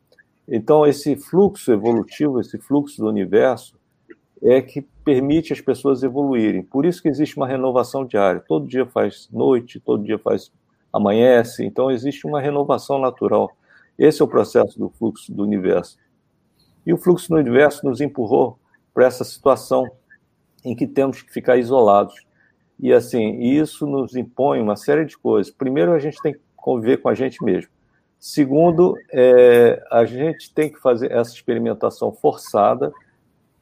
Então, 0.46 0.86
esse 0.86 1.16
fluxo 1.16 1.72
evolutivo, 1.72 2.40
esse 2.40 2.58
fluxo 2.58 3.00
do 3.00 3.08
universo, 3.08 3.78
é 4.42 4.60
que 4.60 4.82
permite 5.04 5.52
as 5.52 5.60
pessoas 5.60 6.02
evoluírem. 6.02 6.62
Por 6.62 6.86
isso 6.86 7.02
que 7.02 7.08
existe 7.08 7.36
uma 7.36 7.46
renovação 7.46 8.04
diária. 8.04 8.42
Todo 8.46 8.66
dia 8.66 8.86
faz 8.86 9.28
noite, 9.30 9.80
todo 9.80 10.04
dia 10.04 10.18
faz 10.18 10.52
amanhece. 10.92 11.64
Então, 11.64 11.90
existe 11.90 12.26
uma 12.26 12.40
renovação 12.40 12.98
natural. 12.98 13.50
Esse 13.98 14.22
é 14.22 14.24
o 14.24 14.28
processo 14.28 14.78
do 14.78 14.88
fluxo 14.90 15.32
do 15.32 15.42
universo. 15.42 15.98
E 16.86 16.92
o 16.92 16.96
fluxo 16.96 17.28
do 17.28 17.36
universo 17.36 17.86
nos 17.86 18.00
empurrou 18.00 18.58
para 18.92 19.06
essa 19.06 19.24
situação 19.24 19.88
em 20.64 20.74
que 20.74 20.86
temos 20.86 21.22
que 21.22 21.32
ficar 21.32 21.56
isolados. 21.56 22.14
E 22.82 22.92
assim, 22.92 23.40
isso 23.40 23.86
nos 23.86 24.16
impõe 24.16 24.60
uma 24.60 24.74
série 24.74 25.04
de 25.04 25.16
coisas. 25.16 25.52
Primeiro, 25.52 25.92
a 25.92 25.98
gente 25.98 26.20
tem 26.22 26.32
que 26.32 26.40
conviver 26.56 26.96
com 26.98 27.08
a 27.08 27.14
gente 27.14 27.42
mesmo. 27.44 27.70
Segundo, 28.18 28.96
é, 29.12 29.82
a 29.90 30.04
gente 30.04 30.52
tem 30.52 30.70
que 30.70 30.80
fazer 30.80 31.12
essa 31.12 31.32
experimentação 31.32 32.12
forçada. 32.12 32.92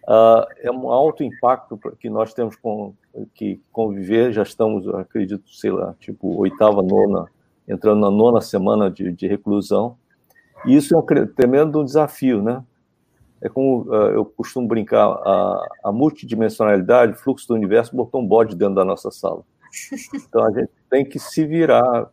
Uh, 0.04 0.42
é 0.62 0.70
um 0.70 0.90
alto 0.90 1.22
impacto 1.22 1.78
que 2.00 2.08
nós 2.08 2.32
temos 2.32 2.56
com, 2.56 2.94
que 3.34 3.60
conviver. 3.72 4.32
Já 4.32 4.42
estamos, 4.42 4.88
acredito, 4.88 5.48
sei 5.50 5.70
lá, 5.70 5.94
tipo 6.00 6.37
oitava, 6.38 6.82
nona, 6.82 7.26
entrando 7.68 8.00
na 8.00 8.10
nona 8.10 8.40
semana 8.40 8.90
de, 8.90 9.12
de 9.12 9.26
reclusão. 9.26 9.96
E 10.64 10.75
isso 10.75 10.94
é 10.94 10.98
um 10.98 11.26
tremendo 11.26 11.84
desafio, 11.84 12.42
né? 12.42 12.64
É 13.40 13.49
como 13.49 13.83
uh, 13.83 14.11
eu 14.11 14.25
costumo 14.25 14.66
brincar, 14.66 15.07
a, 15.07 15.68
a 15.85 15.92
multidimensionalidade, 15.92 17.18
fluxo 17.18 17.47
do 17.49 17.54
universo, 17.54 17.95
botou 17.95 18.21
um 18.21 18.26
bode 18.26 18.57
dentro 18.57 18.75
da 18.75 18.85
nossa 18.85 19.11
sala. 19.11 19.42
Então 20.14 20.45
a 20.45 20.50
gente 20.50 20.71
tem 20.90 21.04
que 21.04 21.18
se 21.18 21.45
virar, 21.45 22.11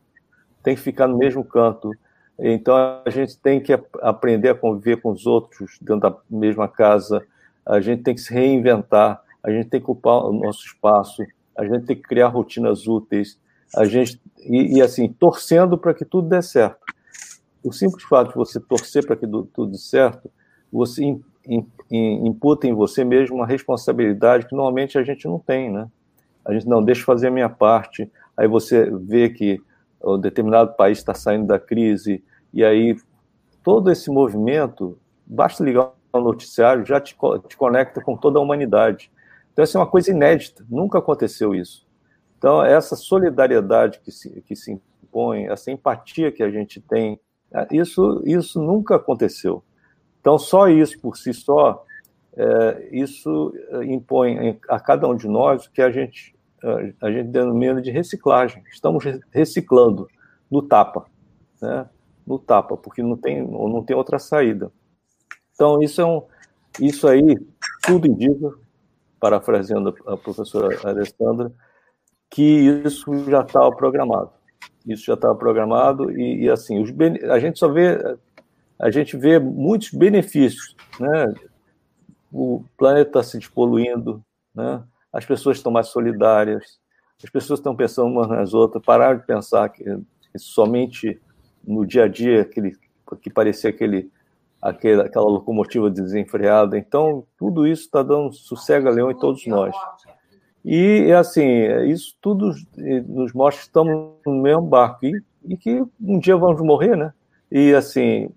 tem 0.62 0.76
que 0.76 0.82
ficar 0.82 1.08
no 1.08 1.18
mesmo 1.18 1.44
canto. 1.44 1.92
Então 2.38 2.76
a 2.76 3.10
gente 3.10 3.38
tem 3.38 3.62
que 3.62 3.74
aprender 4.02 4.50
a 4.50 4.56
conviver 4.56 5.02
com 5.02 5.12
os 5.12 5.26
outros 5.26 5.78
dentro 5.82 6.10
da 6.10 6.18
mesma 6.30 6.68
casa, 6.68 7.26
a 7.66 7.80
gente 7.80 8.04
tem 8.04 8.14
que 8.14 8.22
se 8.22 8.34
reinventar, 8.34 9.22
a 9.42 9.50
gente 9.50 9.70
tem 9.70 9.80
que 9.80 9.90
ocupar 9.90 10.26
o 10.26 10.34
nosso 10.34 10.66
espaço, 10.66 11.24
a 11.58 11.66
gente 11.66 11.86
tem 11.86 11.96
que 11.96 12.02
criar 12.02 12.28
rotinas 12.28 12.88
úteis, 12.88 13.40
a 13.76 13.86
gente 13.86 14.20
e, 14.40 14.78
e 14.78 14.82
assim 14.82 15.08
torcendo 15.08 15.78
para 15.78 15.94
que 15.94 16.04
tudo 16.04 16.28
dê 16.28 16.42
certo. 16.42 16.84
O 17.64 17.72
simples 17.72 18.04
fato 18.04 18.30
de 18.30 18.36
você 18.36 18.60
torcer 18.60 19.06
para 19.06 19.16
que 19.16 19.26
tudo 19.26 19.68
dê 19.68 19.78
certo, 19.78 20.30
você 20.76 21.18
imputa 21.90 22.68
em 22.68 22.74
você 22.74 23.04
mesmo 23.04 23.38
uma 23.38 23.48
responsabilidade 23.48 24.48
que 24.48 24.56
normalmente 24.56 24.98
a 24.98 25.04
gente 25.04 25.26
não 25.26 25.40
tem, 25.40 25.72
né? 25.72 25.88
A 26.44 26.54
gente 26.54 26.68
não 26.68 26.84
deixa 26.84 27.04
fazer 27.04 27.28
a 27.28 27.32
minha 27.32 27.50
parte, 27.50 28.12
aí 28.36 28.48
você 28.48 28.90
vê 28.92 29.30
que 29.30 29.62
um 30.04 30.20
determinado 30.20 30.74
país 30.74 30.98
está 30.98 31.14
saindo 31.14 31.48
da 31.48 31.58
crise, 31.58 32.24
e 32.54 32.64
aí 32.64 32.96
todo 33.64 33.92
esse 33.92 34.12
movimento, 34.12 34.98
basta 35.26 35.64
ligar 35.64 35.92
o 36.14 36.20
noticiário, 36.20 36.86
já 36.86 37.00
te, 37.00 37.16
te 37.48 37.58
conecta 37.58 38.02
com 38.02 38.16
toda 38.16 38.38
a 38.38 38.42
humanidade. 38.42 39.12
Então, 39.52 39.64
essa 39.64 39.78
é 39.78 39.82
uma 39.82 39.88
coisa 39.88 40.12
inédita, 40.12 40.66
nunca 40.70 41.00
aconteceu 41.00 41.56
isso. 41.56 41.88
Então, 42.38 42.64
essa 42.64 42.96
solidariedade 42.96 44.00
que 44.02 44.12
se, 44.12 44.30
que 44.42 44.56
se 44.56 44.80
impõe, 45.04 45.48
essa 45.48 45.72
empatia 45.72 46.32
que 46.32 46.44
a 46.44 46.52
gente 46.52 46.80
tem 46.80 47.20
isso, 47.72 48.22
isso 48.26 48.62
nunca 48.62 48.98
aconteceu. 48.98 49.64
Então, 50.26 50.40
só 50.40 50.68
isso 50.68 51.00
por 51.00 51.16
si 51.16 51.32
só, 51.36 51.86
é, 52.36 52.90
isso 52.92 53.54
é, 53.70 53.86
impõe 53.86 54.60
a 54.68 54.80
cada 54.80 55.08
um 55.08 55.16
de 55.16 55.28
nós 55.28 55.68
que 55.68 55.84
a 55.84 55.92
gente, 55.92 56.36
a 57.00 57.12
gente 57.12 57.28
denomina 57.28 57.80
de 57.80 57.92
reciclagem. 57.92 58.64
Estamos 58.74 59.04
reciclando 59.30 60.08
no 60.50 60.64
tapa, 60.64 61.06
né? 61.62 61.88
no 62.26 62.40
tapa, 62.40 62.76
porque 62.76 63.04
não 63.04 63.16
tem, 63.16 63.48
não 63.48 63.84
tem 63.84 63.96
outra 63.96 64.18
saída. 64.18 64.72
Então, 65.54 65.80
isso 65.84 66.02
é 66.02 66.06
um, 66.06 66.24
isso 66.82 67.08
aí, 67.08 67.38
tudo 67.84 68.08
indica, 68.08 68.52
parafraseando 69.20 69.94
a 70.08 70.18
professora 70.18 70.76
Alessandra, 70.90 71.52
que 72.32 72.82
isso 72.84 73.14
já 73.30 73.42
estava 73.42 73.70
programado. 73.76 74.32
Isso 74.88 75.06
já 75.06 75.14
estava 75.14 75.36
programado 75.36 76.12
e, 76.12 76.46
e 76.46 76.50
assim, 76.50 76.82
os, 76.82 76.90
a 77.30 77.38
gente 77.38 77.60
só 77.60 77.68
vê, 77.68 78.18
a 78.80 78.92
gente 78.92 79.16
vê 79.18 79.40
muitos 79.40 79.92
benefícios, 79.92 80.76
né? 81.00 81.34
O 82.32 82.64
planeta 82.78 83.10
está 83.10 83.24
se 83.24 83.38
despoluindo, 83.38 84.24
né? 84.54 84.84
As 85.12 85.26
pessoas 85.26 85.58
estão 85.58 85.72
mais 85.72 85.88
solidárias, 85.88 86.80
as 87.24 87.30
pessoas 87.30 87.60
estão 87.60 87.76
pensando 87.76 88.08
umas 88.08 88.28
nas 88.28 88.54
outras, 88.54 88.84
pararam 88.84 89.20
de 89.20 89.26
pensar 89.26 89.70
que, 89.70 89.84
que 89.84 90.38
somente 90.38 91.20
no 91.66 91.86
dia 91.86 92.04
a 92.04 92.08
dia 92.08 92.42
aquele 92.42 92.78
que 93.22 93.30
parecia 93.30 93.70
aquele, 93.70 94.12
aquele 94.62 95.02
aquela 95.02 95.26
locomotiva 95.26 95.90
desenfreada. 95.90 96.78
Então, 96.78 97.26
tudo 97.38 97.66
isso 97.66 97.84
está 97.84 98.04
dando 98.04 98.34
sossego 98.34 98.90
a 98.90 98.92
leão 98.92 99.12
em 99.12 99.18
todos 99.18 99.46
nós. 99.48 99.76
E, 100.64 101.12
assim, 101.14 101.46
isso 101.88 102.16
tudo 102.20 102.52
nos 103.08 103.32
mostra 103.34 103.62
que 103.62 103.68
estamos 103.68 104.16
no 104.26 104.42
mesmo 104.42 104.64
barco 104.64 105.06
e, 105.06 105.24
e 105.46 105.56
que 105.56 105.84
um 106.02 106.20
dia 106.20 106.36
vamos 106.36 106.60
morrer, 106.62 106.98
né? 106.98 107.14
E, 107.52 107.74
assim, 107.74 108.30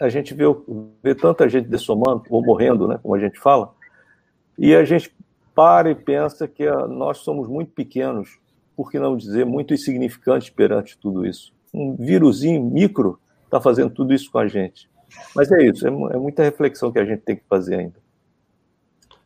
a 0.00 0.08
gente 0.08 0.34
vê, 0.34 0.44
vê 1.02 1.14
tanta 1.14 1.48
gente 1.48 1.68
dessomando, 1.68 2.24
ou 2.28 2.44
morrendo, 2.44 2.88
né, 2.88 2.98
como 3.02 3.14
a 3.14 3.18
gente 3.18 3.38
fala, 3.38 3.72
e 4.58 4.74
a 4.74 4.84
gente 4.84 5.14
para 5.54 5.90
e 5.90 5.94
pensa 5.94 6.48
que 6.48 6.66
a, 6.66 6.86
nós 6.86 7.18
somos 7.18 7.48
muito 7.48 7.72
pequenos, 7.72 8.38
por 8.76 8.90
que 8.90 8.98
não 8.98 9.16
dizer 9.16 9.46
muito 9.46 9.72
insignificantes 9.72 10.50
perante 10.50 10.98
tudo 10.98 11.24
isso. 11.24 11.52
Um 11.72 11.94
vírusinho 11.94 12.62
micro 12.62 13.20
está 13.44 13.60
fazendo 13.60 13.90
tudo 13.90 14.12
isso 14.12 14.30
com 14.30 14.38
a 14.38 14.48
gente. 14.48 14.90
Mas 15.34 15.50
é 15.52 15.64
isso, 15.64 15.86
é, 15.86 15.90
é 15.90 16.16
muita 16.16 16.42
reflexão 16.42 16.90
que 16.90 16.98
a 16.98 17.04
gente 17.04 17.20
tem 17.20 17.36
que 17.36 17.44
fazer 17.48 17.76
ainda. 17.76 18.03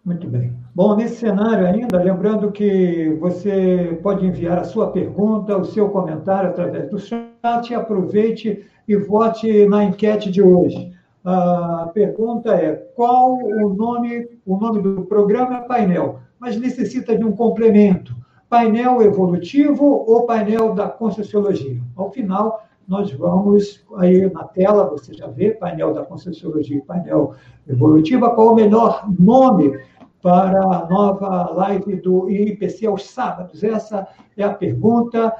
Muito 0.08 0.26
bem. 0.26 0.54
Bom, 0.74 0.96
nesse 0.96 1.16
cenário 1.16 1.66
ainda, 1.66 2.02
lembrando 2.02 2.50
que 2.50 3.14
você 3.20 4.00
pode 4.02 4.24
enviar 4.24 4.58
a 4.58 4.64
sua 4.64 4.90
pergunta, 4.90 5.54
o 5.54 5.66
seu 5.66 5.90
comentário 5.90 6.48
através 6.48 6.88
do 6.88 6.98
chat, 6.98 7.74
aproveite 7.74 8.64
e 8.88 8.96
vote 8.96 9.66
na 9.66 9.84
enquete 9.84 10.30
de 10.30 10.40
hoje. 10.40 10.94
A 11.22 11.90
pergunta 11.92 12.54
é: 12.54 12.72
qual 12.96 13.34
o 13.34 13.74
nome? 13.74 14.26
O 14.46 14.56
nome 14.56 14.80
do 14.80 15.02
programa 15.02 15.58
é 15.58 15.68
painel, 15.68 16.20
mas 16.40 16.58
necessita 16.58 17.14
de 17.14 17.22
um 17.22 17.32
complemento. 17.32 18.16
Painel 18.48 19.02
evolutivo 19.02 19.84
ou 19.84 20.24
painel 20.24 20.74
da 20.74 20.88
Conscienciologia? 20.88 21.82
Ao 21.94 22.10
final, 22.10 22.62
nós 22.88 23.12
vamos 23.12 23.84
aí 23.98 24.32
na 24.32 24.44
tela, 24.44 24.88
você 24.88 25.12
já 25.12 25.26
vê, 25.26 25.50
painel 25.50 25.92
da 25.92 26.02
Conscienciologia 26.02 26.78
e 26.78 26.80
painel 26.80 27.34
evolutiva, 27.68 28.30
qual 28.30 28.52
o 28.52 28.54
melhor 28.54 29.06
nome 29.18 29.78
para 30.22 30.60
a 30.60 30.86
nova 30.88 31.50
live 31.52 31.96
do 31.96 32.30
IPC 32.30 32.86
aos 32.86 33.06
sábados? 33.06 33.62
Essa 33.62 34.06
é 34.36 34.44
a 34.44 34.52
pergunta. 34.52 35.32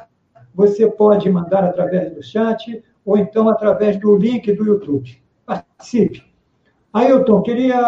Você 0.55 0.87
pode 0.89 1.31
mandar 1.31 1.65
através 1.65 2.13
do 2.15 2.23
chat 2.23 2.83
ou 3.05 3.17
então 3.17 3.49
através 3.49 3.99
do 3.99 4.17
link 4.17 4.53
do 4.53 4.65
YouTube. 4.65 5.21
Participe. 5.45 6.29
Ailton, 6.93 7.43
queria, 7.43 7.79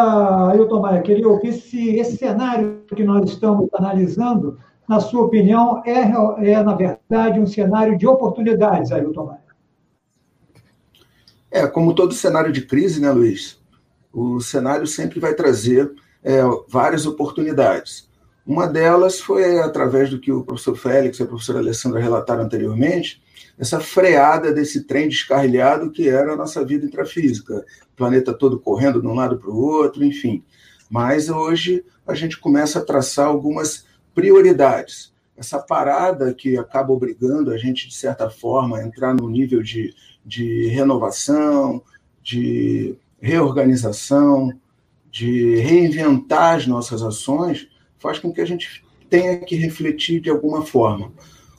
Ailton 0.49 0.81
Maia, 0.81 1.03
queria 1.03 1.29
ouvir 1.29 1.55
se 1.55 1.97
esse 1.97 2.17
cenário 2.17 2.83
que 2.95 3.03
nós 3.03 3.31
estamos 3.31 3.69
analisando, 3.73 4.59
na 4.89 5.01
sua 5.01 5.23
opinião, 5.23 5.83
é, 5.87 6.53
é 6.53 6.63
na 6.63 6.75
verdade, 6.75 7.41
um 7.41 7.47
cenário 7.47 7.97
de 7.97 8.07
oportunidades, 8.07 8.93
Ailton 8.93 9.25
Maia. 9.25 9.51
É, 11.51 11.67
como 11.67 11.95
todo 11.95 12.15
cenário 12.15 12.53
de 12.53 12.63
crise, 12.63 13.01
né, 13.01 13.11
Luiz? 13.11 13.59
O 14.13 14.41
cenário 14.41 14.87
sempre 14.87 15.19
vai 15.19 15.35
trazer 15.35 15.93
é, 16.23 16.41
várias 16.69 17.07
oportunidades. 17.07 18.09
Uma 18.47 18.67
delas 18.67 19.21
foi 19.21 19.59
através 19.61 20.11
do 20.11 20.19
que 20.19 20.33
o 20.33 20.43
professor 20.43 20.77
Félix 20.77 21.19
e 21.19 21.23
a 21.23 21.27
professora 21.27 21.59
Alessandra 21.59 22.01
relataram 22.01 22.43
anteriormente, 22.43 23.23
essa 23.59 23.79
freada 23.79 24.53
desse 24.53 24.85
trem 24.85 25.09
descarrilhado 25.09 25.91
que 25.91 26.09
era 26.09 26.33
a 26.33 26.37
nossa 26.37 26.65
vida 26.65 26.87
intrafísica, 26.87 27.65
o 27.93 27.97
planeta 27.97 28.33
todo 28.33 28.59
correndo 28.59 29.01
de 29.01 29.07
um 29.07 29.15
lado 29.15 29.39
para 29.39 29.51
o 29.51 29.61
outro, 29.61 30.03
enfim. 30.03 30.43
Mas 30.89 31.29
hoje 31.29 31.85
a 32.07 32.15
gente 32.15 32.39
começa 32.39 32.79
a 32.79 32.85
traçar 32.85 33.27
algumas 33.27 33.85
prioridades. 34.15 35.13
essa 35.37 35.59
parada 35.59 36.35
que 36.35 36.59
acaba 36.59 36.93
obrigando 36.93 37.51
a 37.51 37.57
gente, 37.57 37.89
de 37.89 37.95
certa 37.95 38.29
forma, 38.29 38.77
a 38.77 38.85
entrar 38.85 39.15
no 39.15 39.29
nível 39.29 39.63
de, 39.63 39.95
de 40.25 40.67
renovação, 40.67 41.83
de 42.23 42.95
reorganização, 43.21 44.53
de 45.11 45.57
reinventar 45.57 46.57
as 46.57 46.67
nossas 46.67 47.03
ações, 47.03 47.69
faz 47.99 48.19
com 48.19 48.33
que 48.33 48.41
a 48.41 48.45
gente 48.47 48.85
tenha 49.09 49.39
que 49.39 49.57
refletir 49.57 50.21
de 50.21 50.31
alguma 50.31 50.63
forma. 50.65 51.13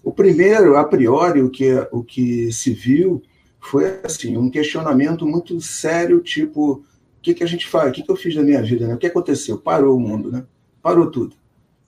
O 0.04 0.12
primeiro, 0.12 0.78
a 0.78 0.84
priori, 0.84 1.42
o 1.42 1.50
que, 1.50 1.74
o 1.92 2.04
que 2.04 2.52
se 2.52 2.74
viu 2.74 3.22
foi 3.60 4.00
assim 4.04 4.38
um 4.38 4.50
questionamento 4.50 5.28
muito 5.28 5.60
sério, 5.62 6.20
tipo, 6.22 6.72
o 6.74 6.84
que, 7.22 7.34
que 7.36 7.44
a 7.44 7.48
gente 7.48 7.68
faz? 7.68 7.92
O 7.92 7.94
que, 7.94 8.02
que 8.02 8.10
eu 8.10 8.16
fiz 8.16 8.34
da 8.34 8.42
minha 8.42 8.64
vida? 8.64 8.88
Né? 8.88 8.96
O 8.96 8.98
que 8.98 9.06
aconteceu? 9.06 9.58
Parou 9.58 9.96
o 9.96 10.00
mundo, 10.00 10.32
né? 10.32 10.44
Parou 10.82 11.12
tudo. 11.12 11.36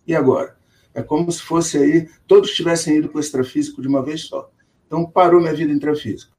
E 0.05 0.13
agora? 0.13 0.55
É 0.93 1.01
como 1.01 1.31
se 1.31 1.41
fosse 1.41 1.77
aí, 1.79 2.07
todos 2.27 2.51
tivessem 2.51 2.97
ido 2.97 3.09
para 3.09 3.17
o 3.17 3.21
extrafísico 3.21 3.81
de 3.81 3.87
uma 3.87 4.03
vez 4.03 4.21
só. 4.25 4.51
Então, 4.85 5.05
parou 5.05 5.41
minha 5.41 5.53
vida 5.53 5.71
intrafísica. 5.71 6.31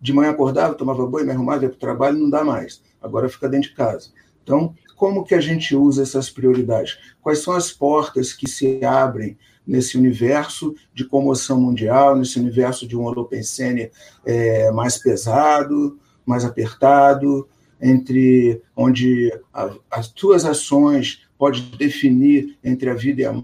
De 0.00 0.14
manhã 0.14 0.30
acordava, 0.30 0.74
tomava 0.74 1.06
banho, 1.06 1.26
me 1.26 1.32
arrumava, 1.32 1.64
ia 1.64 1.68
para 1.68 1.76
o 1.76 1.80
trabalho, 1.80 2.18
não 2.18 2.30
dá 2.30 2.42
mais. 2.42 2.82
Agora 3.02 3.28
fica 3.28 3.48
dentro 3.48 3.68
de 3.68 3.76
casa. 3.76 4.10
Então, 4.46 4.72
como 4.94 5.24
que 5.24 5.34
a 5.34 5.40
gente 5.40 5.74
usa 5.74 6.04
essas 6.04 6.30
prioridades? 6.30 6.96
Quais 7.20 7.40
são 7.40 7.52
as 7.52 7.72
portas 7.72 8.32
que 8.32 8.48
se 8.48 8.82
abrem 8.84 9.36
nesse 9.66 9.98
universo 9.98 10.72
de 10.94 11.04
comoção 11.04 11.60
mundial, 11.60 12.14
nesse 12.14 12.38
universo 12.38 12.86
de 12.86 12.96
um 12.96 13.02
holopensene 13.02 13.90
é, 14.24 14.70
mais 14.70 14.98
pesado, 14.98 15.98
mais 16.24 16.44
apertado, 16.44 17.48
entre 17.82 18.62
onde 18.76 19.36
a, 19.52 19.74
as 19.90 20.06
tuas 20.12 20.44
ações 20.44 21.26
pode 21.36 21.62
definir 21.76 22.56
entre 22.62 22.88
a 22.88 22.94
vida 22.94 23.22
e 23.22 23.24
a 23.24 23.42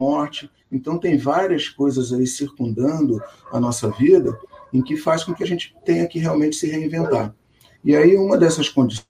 morte. 0.00 0.50
Então, 0.70 0.98
tem 0.98 1.16
várias 1.16 1.68
coisas 1.68 2.12
aí 2.12 2.26
circundando 2.26 3.22
a 3.52 3.60
nossa 3.60 3.88
vida 3.88 4.36
em 4.72 4.82
que 4.82 4.96
faz 4.96 5.22
com 5.22 5.32
que 5.32 5.44
a 5.44 5.46
gente 5.46 5.76
tenha 5.84 6.08
que 6.08 6.18
realmente 6.18 6.56
se 6.56 6.66
reinventar. 6.66 7.34
E 7.84 7.96
aí, 7.96 8.16
uma 8.16 8.36
dessas 8.36 8.68
condições 8.68 9.06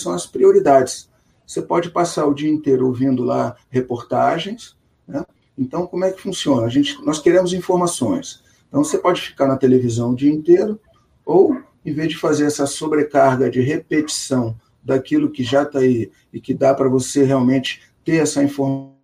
são 0.00 0.12
as 0.12 0.26
prioridades. 0.26 1.08
Você 1.46 1.62
pode 1.62 1.90
passar 1.90 2.26
o 2.26 2.34
dia 2.34 2.50
inteiro 2.50 2.86
ouvindo 2.86 3.24
lá 3.24 3.56
reportagens. 3.68 4.76
Né? 5.06 5.24
Então, 5.56 5.86
como 5.86 6.04
é 6.04 6.12
que 6.12 6.20
funciona? 6.20 6.66
A 6.66 6.68
gente, 6.68 7.02
nós 7.04 7.18
queremos 7.18 7.52
informações. 7.52 8.42
Então, 8.68 8.84
você 8.84 8.98
pode 8.98 9.20
ficar 9.20 9.46
na 9.46 9.56
televisão 9.56 10.12
o 10.12 10.16
dia 10.16 10.32
inteiro, 10.32 10.80
ou, 11.24 11.60
em 11.84 11.92
vez 11.92 12.08
de 12.08 12.16
fazer 12.16 12.44
essa 12.44 12.66
sobrecarga 12.66 13.50
de 13.50 13.60
repetição 13.60 14.56
daquilo 14.82 15.30
que 15.30 15.42
já 15.42 15.62
está 15.62 15.80
aí 15.80 16.10
e 16.32 16.40
que 16.40 16.54
dá 16.54 16.74
para 16.74 16.88
você 16.88 17.24
realmente 17.24 17.82
ter 18.04 18.16
essa 18.16 18.42
informação 18.42 19.00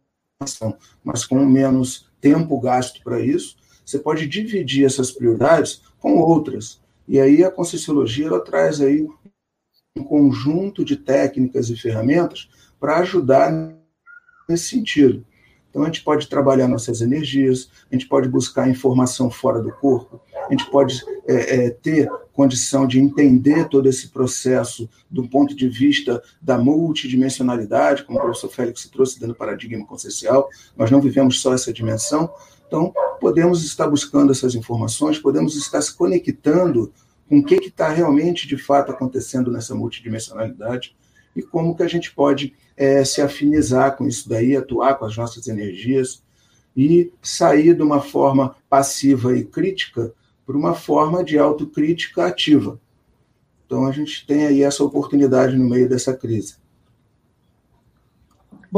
mas 1.02 1.24
com 1.24 1.44
menos 1.46 2.10
tempo 2.20 2.60
gasto 2.60 3.02
para 3.02 3.20
isso, 3.20 3.56
você 3.84 3.98
pode 3.98 4.26
dividir 4.26 4.84
essas 4.84 5.10
prioridades 5.10 5.80
com 5.98 6.18
outras. 6.18 6.80
E 7.08 7.20
aí 7.20 7.44
a 7.44 7.50
Conscienciologia 7.50 8.26
ela 8.26 8.40
traz 8.40 8.80
aí 8.80 9.06
um 9.96 10.04
conjunto 10.04 10.84
de 10.84 10.96
técnicas 10.96 11.70
e 11.70 11.76
ferramentas 11.76 12.48
para 12.78 12.98
ajudar 12.98 13.52
nesse 14.48 14.68
sentido. 14.68 15.24
Então, 15.76 15.84
a 15.84 15.86
gente 15.88 16.04
pode 16.04 16.26
trabalhar 16.26 16.68
nossas 16.68 17.02
energias, 17.02 17.68
a 17.90 17.94
gente 17.94 18.08
pode 18.08 18.30
buscar 18.30 18.66
informação 18.66 19.30
fora 19.30 19.60
do 19.60 19.70
corpo, 19.70 20.18
a 20.46 20.50
gente 20.50 20.70
pode 20.70 21.04
é, 21.26 21.66
é, 21.66 21.70
ter 21.70 22.08
condição 22.32 22.86
de 22.86 22.98
entender 22.98 23.68
todo 23.68 23.86
esse 23.86 24.08
processo 24.08 24.88
do 25.10 25.28
ponto 25.28 25.54
de 25.54 25.68
vista 25.68 26.22
da 26.40 26.56
multidimensionalidade, 26.56 28.04
como 28.04 28.18
o 28.18 28.22
professor 28.22 28.48
Félix 28.48 28.88
trouxe 28.88 29.20
dentro 29.20 29.34
do 29.34 29.38
paradigma 29.38 29.86
consciencial. 29.86 30.48
Nós 30.74 30.90
não 30.90 30.98
vivemos 30.98 31.40
só 31.42 31.52
essa 31.52 31.70
dimensão. 31.70 32.32
Então, 32.66 32.92
podemos 33.20 33.64
estar 33.64 33.88
buscando 33.88 34.32
essas 34.32 34.54
informações, 34.54 35.18
podemos 35.18 35.56
estar 35.56 35.80
se 35.80 35.94
conectando 35.94 36.92
com 37.28 37.38
o 37.38 37.44
que 37.44 37.54
está 37.56 37.88
realmente, 37.88 38.46
de 38.46 38.56
fato, 38.56 38.92
acontecendo 38.92 39.50
nessa 39.50 39.74
multidimensionalidade 39.74 40.96
e 41.34 41.42
como 41.42 41.76
que 41.76 41.82
a 41.82 41.88
gente 41.88 42.14
pode 42.14 42.54
é, 42.76 43.04
se 43.04 43.20
afinizar 43.20 43.96
com 43.96 44.06
isso 44.06 44.28
daí, 44.28 44.56
atuar 44.56 44.94
com 44.94 45.04
as 45.04 45.16
nossas 45.16 45.46
energias 45.46 46.22
e 46.76 47.12
sair 47.22 47.74
de 47.74 47.82
uma 47.82 48.00
forma 48.00 48.56
passiva 48.68 49.36
e 49.36 49.44
crítica 49.44 50.12
para 50.46 50.56
uma 50.56 50.74
forma 50.74 51.24
de 51.24 51.38
autocrítica 51.38 52.26
ativa. 52.26 52.80
Então 53.66 53.86
a 53.86 53.92
gente 53.92 54.26
tem 54.26 54.46
aí 54.46 54.62
essa 54.62 54.84
oportunidade 54.84 55.56
no 55.56 55.68
meio 55.68 55.88
dessa 55.88 56.14
crise. 56.14 56.56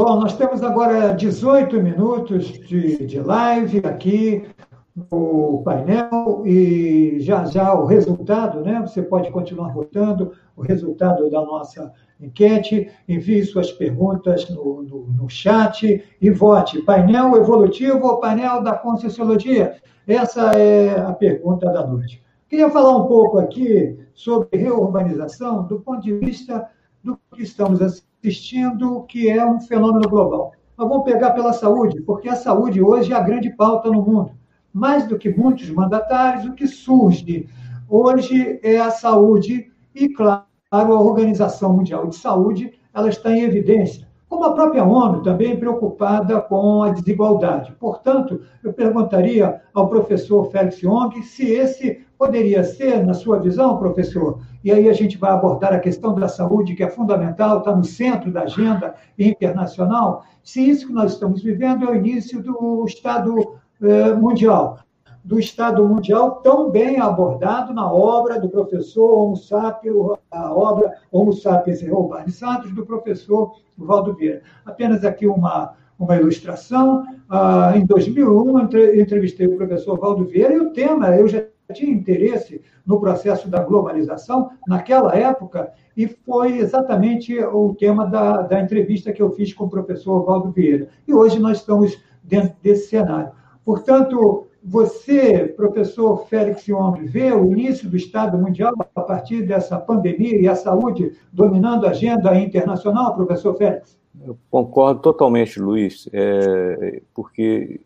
Bom, 0.01 0.17
nós 0.17 0.33
temos 0.37 0.63
agora 0.63 1.13
18 1.13 1.83
minutos 1.83 2.45
de, 2.45 3.05
de 3.05 3.19
live 3.19 3.79
aqui 3.79 4.47
no 4.95 5.61
painel 5.65 6.41
e 6.45 7.17
já 7.19 7.43
já 7.43 7.73
o 7.73 7.85
resultado, 7.85 8.61
né? 8.61 8.79
Você 8.79 9.01
pode 9.01 9.29
continuar 9.29 9.73
votando 9.73 10.31
o 10.55 10.61
resultado 10.61 11.29
da 11.29 11.41
nossa 11.41 11.91
enquete, 12.17 12.89
envie 13.09 13.43
suas 13.43 13.73
perguntas 13.73 14.49
no, 14.49 14.83
no, 14.83 15.07
no 15.07 15.29
chat 15.29 16.01
e 16.21 16.29
vote. 16.29 16.81
Painel 16.83 17.35
evolutivo 17.35 18.07
ou 18.07 18.21
painel 18.21 18.63
da 18.63 18.77
Conscienciologia? 18.77 19.75
Essa 20.07 20.53
é 20.53 20.97
a 20.97 21.11
pergunta 21.11 21.69
da 21.73 21.85
noite. 21.85 22.23
Queria 22.47 22.69
falar 22.69 22.95
um 22.95 23.05
pouco 23.05 23.37
aqui 23.37 23.99
sobre 24.13 24.57
reurbanização 24.57 25.67
do 25.67 25.81
ponto 25.81 26.01
de 26.01 26.13
vista 26.13 26.69
do 27.03 27.17
que 27.33 27.43
estamos 27.43 27.81
assistindo, 27.81 29.03
que 29.03 29.29
é 29.29 29.45
um 29.45 29.59
fenômeno 29.59 30.07
global. 30.09 30.51
Mas 30.77 30.87
vamos 30.87 31.03
pegar 31.03 31.31
pela 31.31 31.53
saúde, 31.53 32.01
porque 32.01 32.29
a 32.29 32.35
saúde 32.35 32.81
hoje 32.81 33.11
é 33.11 33.15
a 33.15 33.21
grande 33.21 33.49
pauta 33.49 33.89
no 33.89 34.01
mundo. 34.01 34.31
Mais 34.73 35.07
do 35.07 35.17
que 35.17 35.29
muitos 35.29 35.69
mandatários, 35.69 36.45
o 36.45 36.53
que 36.53 36.67
surge 36.67 37.47
hoje 37.89 38.59
é 38.61 38.79
a 38.79 38.91
saúde 38.91 39.71
e, 39.95 40.09
claro, 40.09 40.45
a 40.71 41.01
Organização 41.01 41.73
Mundial 41.73 42.07
de 42.07 42.15
Saúde, 42.15 42.73
ela 42.93 43.09
está 43.09 43.31
em 43.31 43.41
evidência, 43.41 44.07
como 44.27 44.43
a 44.45 44.53
própria 44.53 44.83
ONU 44.83 45.23
também 45.23 45.57
preocupada 45.57 46.39
com 46.39 46.83
a 46.83 46.91
desigualdade. 46.91 47.75
Portanto, 47.79 48.41
eu 48.63 48.71
perguntaria 48.71 49.61
ao 49.73 49.87
professor 49.87 50.51
Félix 50.51 50.81
Young 50.83 51.23
se 51.23 51.49
esse 51.49 52.05
poderia 52.17 52.63
ser, 52.63 53.03
na 53.03 53.13
sua 53.13 53.39
visão, 53.39 53.77
professor, 53.77 54.39
e 54.63 54.71
aí 54.71 54.89
a 54.89 54.93
gente 54.93 55.17
vai 55.17 55.31
abordar 55.31 55.73
a 55.73 55.79
questão 55.79 56.13
da 56.13 56.27
saúde, 56.27 56.75
que 56.75 56.83
é 56.83 56.89
fundamental, 56.89 57.59
está 57.59 57.75
no 57.75 57.83
centro 57.83 58.31
da 58.31 58.43
agenda 58.43 58.95
internacional, 59.17 60.23
se 60.43 60.67
isso 60.67 60.87
que 60.87 60.93
nós 60.93 61.13
estamos 61.13 61.41
vivendo 61.41 61.85
é 61.85 61.91
o 61.91 61.95
início 61.95 62.41
do 62.41 62.85
Estado 62.85 63.55
eh, 63.81 64.13
Mundial 64.13 64.79
do 65.23 65.39
Estado 65.39 65.87
Mundial, 65.87 66.37
tão 66.37 66.71
bem 66.71 66.99
abordado 66.99 67.73
na 67.73 67.91
obra 67.91 68.39
do 68.39 68.49
professor 68.49 69.11
Homo 69.11 69.35
sapiens, 69.35 69.95
a 70.31 70.53
obra 70.53 70.95
Homo 71.11 71.33
sapiens 71.33 71.81
Urbani 71.83 72.31
Santos, 72.31 72.73
do 72.73 72.85
professor 72.85 73.53
Valdo 73.77 74.15
Vieira. 74.15 74.41
Apenas 74.65 75.03
aqui 75.03 75.27
uma, 75.27 75.73
uma 75.99 76.15
ilustração. 76.15 77.05
Ah, 77.29 77.73
em 77.75 77.85
2001, 77.85 78.59
entrevistei 78.99 79.47
o 79.47 79.57
professor 79.57 79.99
Valdo 79.99 80.25
Vieira 80.25 80.53
e 80.53 80.59
o 80.59 80.71
tema, 80.71 81.15
eu 81.15 81.27
já 81.27 81.43
tinha 81.73 81.93
interesse 81.93 82.61
no 82.85 82.99
processo 82.99 83.47
da 83.47 83.63
globalização 83.63 84.49
naquela 84.67 85.15
época 85.15 85.71
e 85.95 86.07
foi 86.07 86.57
exatamente 86.57 87.37
o 87.39 87.75
tema 87.75 88.07
da, 88.07 88.41
da 88.41 88.59
entrevista 88.59 89.13
que 89.13 89.21
eu 89.21 89.31
fiz 89.31 89.53
com 89.53 89.65
o 89.65 89.69
professor 89.69 90.25
Valdo 90.25 90.51
Vieira. 90.51 90.89
E 91.07 91.13
hoje 91.13 91.39
nós 91.39 91.57
estamos 91.57 92.01
dentro 92.23 92.55
desse 92.63 92.89
cenário. 92.89 93.31
Portanto, 93.63 94.47
você, 94.63 95.45
professor 95.45 96.25
Félix 96.27 96.67
Young, 96.67 97.05
vê 97.05 97.31
o 97.31 97.51
início 97.51 97.87
do 97.89 97.95
Estado 97.95 98.37
Mundial 98.37 98.73
a 98.95 99.01
partir 99.01 99.43
dessa 99.43 99.77
pandemia 99.77 100.41
e 100.41 100.47
a 100.47 100.55
saúde 100.55 101.13
dominando 101.31 101.85
a 101.85 101.91
agenda 101.91 102.35
internacional, 102.35 103.15
professor 103.15 103.55
Félix? 103.55 103.99
Eu 104.25 104.37
concordo 104.49 105.01
totalmente, 105.01 105.59
Luiz, 105.59 106.09
é, 106.11 107.01
porque 107.13 107.79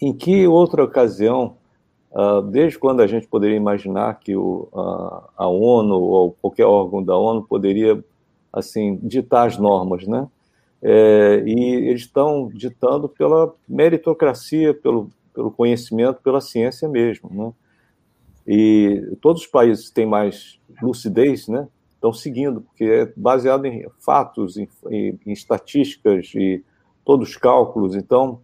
em 0.00 0.12
que 0.12 0.46
outra 0.46 0.84
ocasião, 0.84 1.56
uh, 2.18 2.42
desde 2.42 2.78
quando 2.78 3.00
a 3.00 3.06
gente 3.06 3.28
poderia 3.28 3.56
imaginar 3.56 4.18
que 4.18 4.34
o, 4.34 4.68
a, 4.74 5.44
a 5.44 5.48
ONU 5.48 5.94
ou 5.94 6.32
qualquer 6.32 6.66
órgão 6.66 7.02
da 7.02 7.16
ONU 7.16 7.44
poderia 7.44 8.02
assim 8.52 8.98
ditar 9.02 9.46
as 9.46 9.56
normas, 9.56 10.06
né? 10.06 10.26
É, 10.80 11.42
e 11.44 11.74
eles 11.88 12.02
estão 12.02 12.48
ditando 12.48 13.08
pela 13.08 13.52
meritocracia, 13.68 14.72
pelo, 14.72 15.10
pelo 15.34 15.50
conhecimento, 15.50 16.22
pela 16.22 16.40
ciência 16.40 16.88
mesmo, 16.88 17.30
né? 17.32 17.52
E 18.46 19.16
todos 19.20 19.42
os 19.42 19.46
países 19.46 19.88
que 19.88 19.94
têm 19.94 20.06
mais 20.06 20.58
lucidez, 20.80 21.48
né, 21.48 21.68
estão 21.94 22.12
seguindo, 22.14 22.62
porque 22.62 22.84
é 22.84 23.12
baseado 23.14 23.66
em 23.66 23.86
fatos, 23.98 24.56
em, 24.56 24.66
em, 24.88 25.18
em 25.26 25.32
estatísticas 25.32 26.32
e 26.34 26.64
todos 27.04 27.28
os 27.28 27.36
cálculos. 27.36 27.94
Então, 27.94 28.40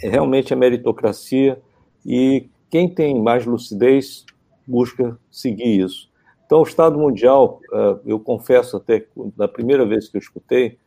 é 0.00 0.08
realmente 0.08 0.54
a 0.54 0.56
meritocracia 0.56 1.60
e 2.06 2.48
quem 2.70 2.92
tem 2.92 3.20
mais 3.20 3.46
lucidez 3.46 4.24
busca 4.66 5.18
seguir 5.30 5.80
isso. 5.84 6.10
Então, 6.44 6.60
o 6.60 6.62
Estado 6.62 6.98
Mundial, 6.98 7.60
eh, 7.72 7.98
eu 8.06 8.20
confesso 8.20 8.76
até, 8.76 9.06
da 9.36 9.46
primeira 9.46 9.84
vez 9.84 10.08
que 10.08 10.16
eu 10.16 10.20
escutei, 10.20 10.78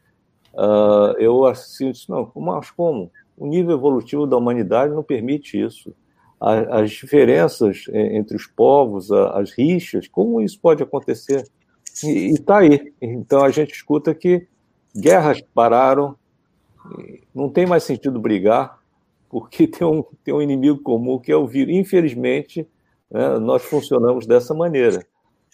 eh, 0.53 1.15
eu 1.19 1.45
assim 1.45 1.91
disse, 1.91 2.09
não, 2.09 2.31
mas 2.35 2.71
como? 2.71 3.11
O 3.37 3.47
nível 3.47 3.75
evolutivo 3.75 4.25
da 4.27 4.37
humanidade 4.37 4.93
não 4.93 5.03
permite 5.03 5.59
isso. 5.59 5.93
As 6.39 6.89
diferenças 6.89 7.85
entre 7.93 8.35
os 8.35 8.47
povos, 8.47 9.11
as 9.11 9.51
rixas, 9.51 10.07
como 10.07 10.41
isso 10.41 10.59
pode 10.59 10.81
acontecer? 10.81 11.47
E 12.03 12.31
está 12.31 12.59
aí. 12.59 12.91
Então 12.99 13.43
a 13.43 13.51
gente 13.51 13.73
escuta 13.73 14.15
que 14.15 14.47
guerras 14.95 15.39
pararam, 15.53 16.15
não 17.33 17.47
tem 17.47 17.67
mais 17.67 17.83
sentido 17.83 18.19
brigar, 18.19 18.80
porque 19.31 19.65
tem 19.65 19.87
um, 19.87 20.03
tem 20.25 20.33
um 20.33 20.41
inimigo 20.41 20.79
comum 20.83 21.17
que 21.17 21.31
é 21.31 21.35
o 21.37 21.47
vírus. 21.47 21.73
Infelizmente, 21.73 22.67
né, 23.09 23.39
nós 23.39 23.63
funcionamos 23.63 24.27
dessa 24.27 24.53
maneira. 24.53 25.05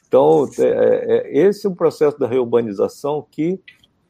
Então, 0.07 0.49
é, 0.57 0.65
é, 0.65 1.37
esse 1.37 1.67
é 1.67 1.69
um 1.69 1.75
processo 1.75 2.17
da 2.17 2.27
reurbanização 2.27 3.25
que 3.29 3.61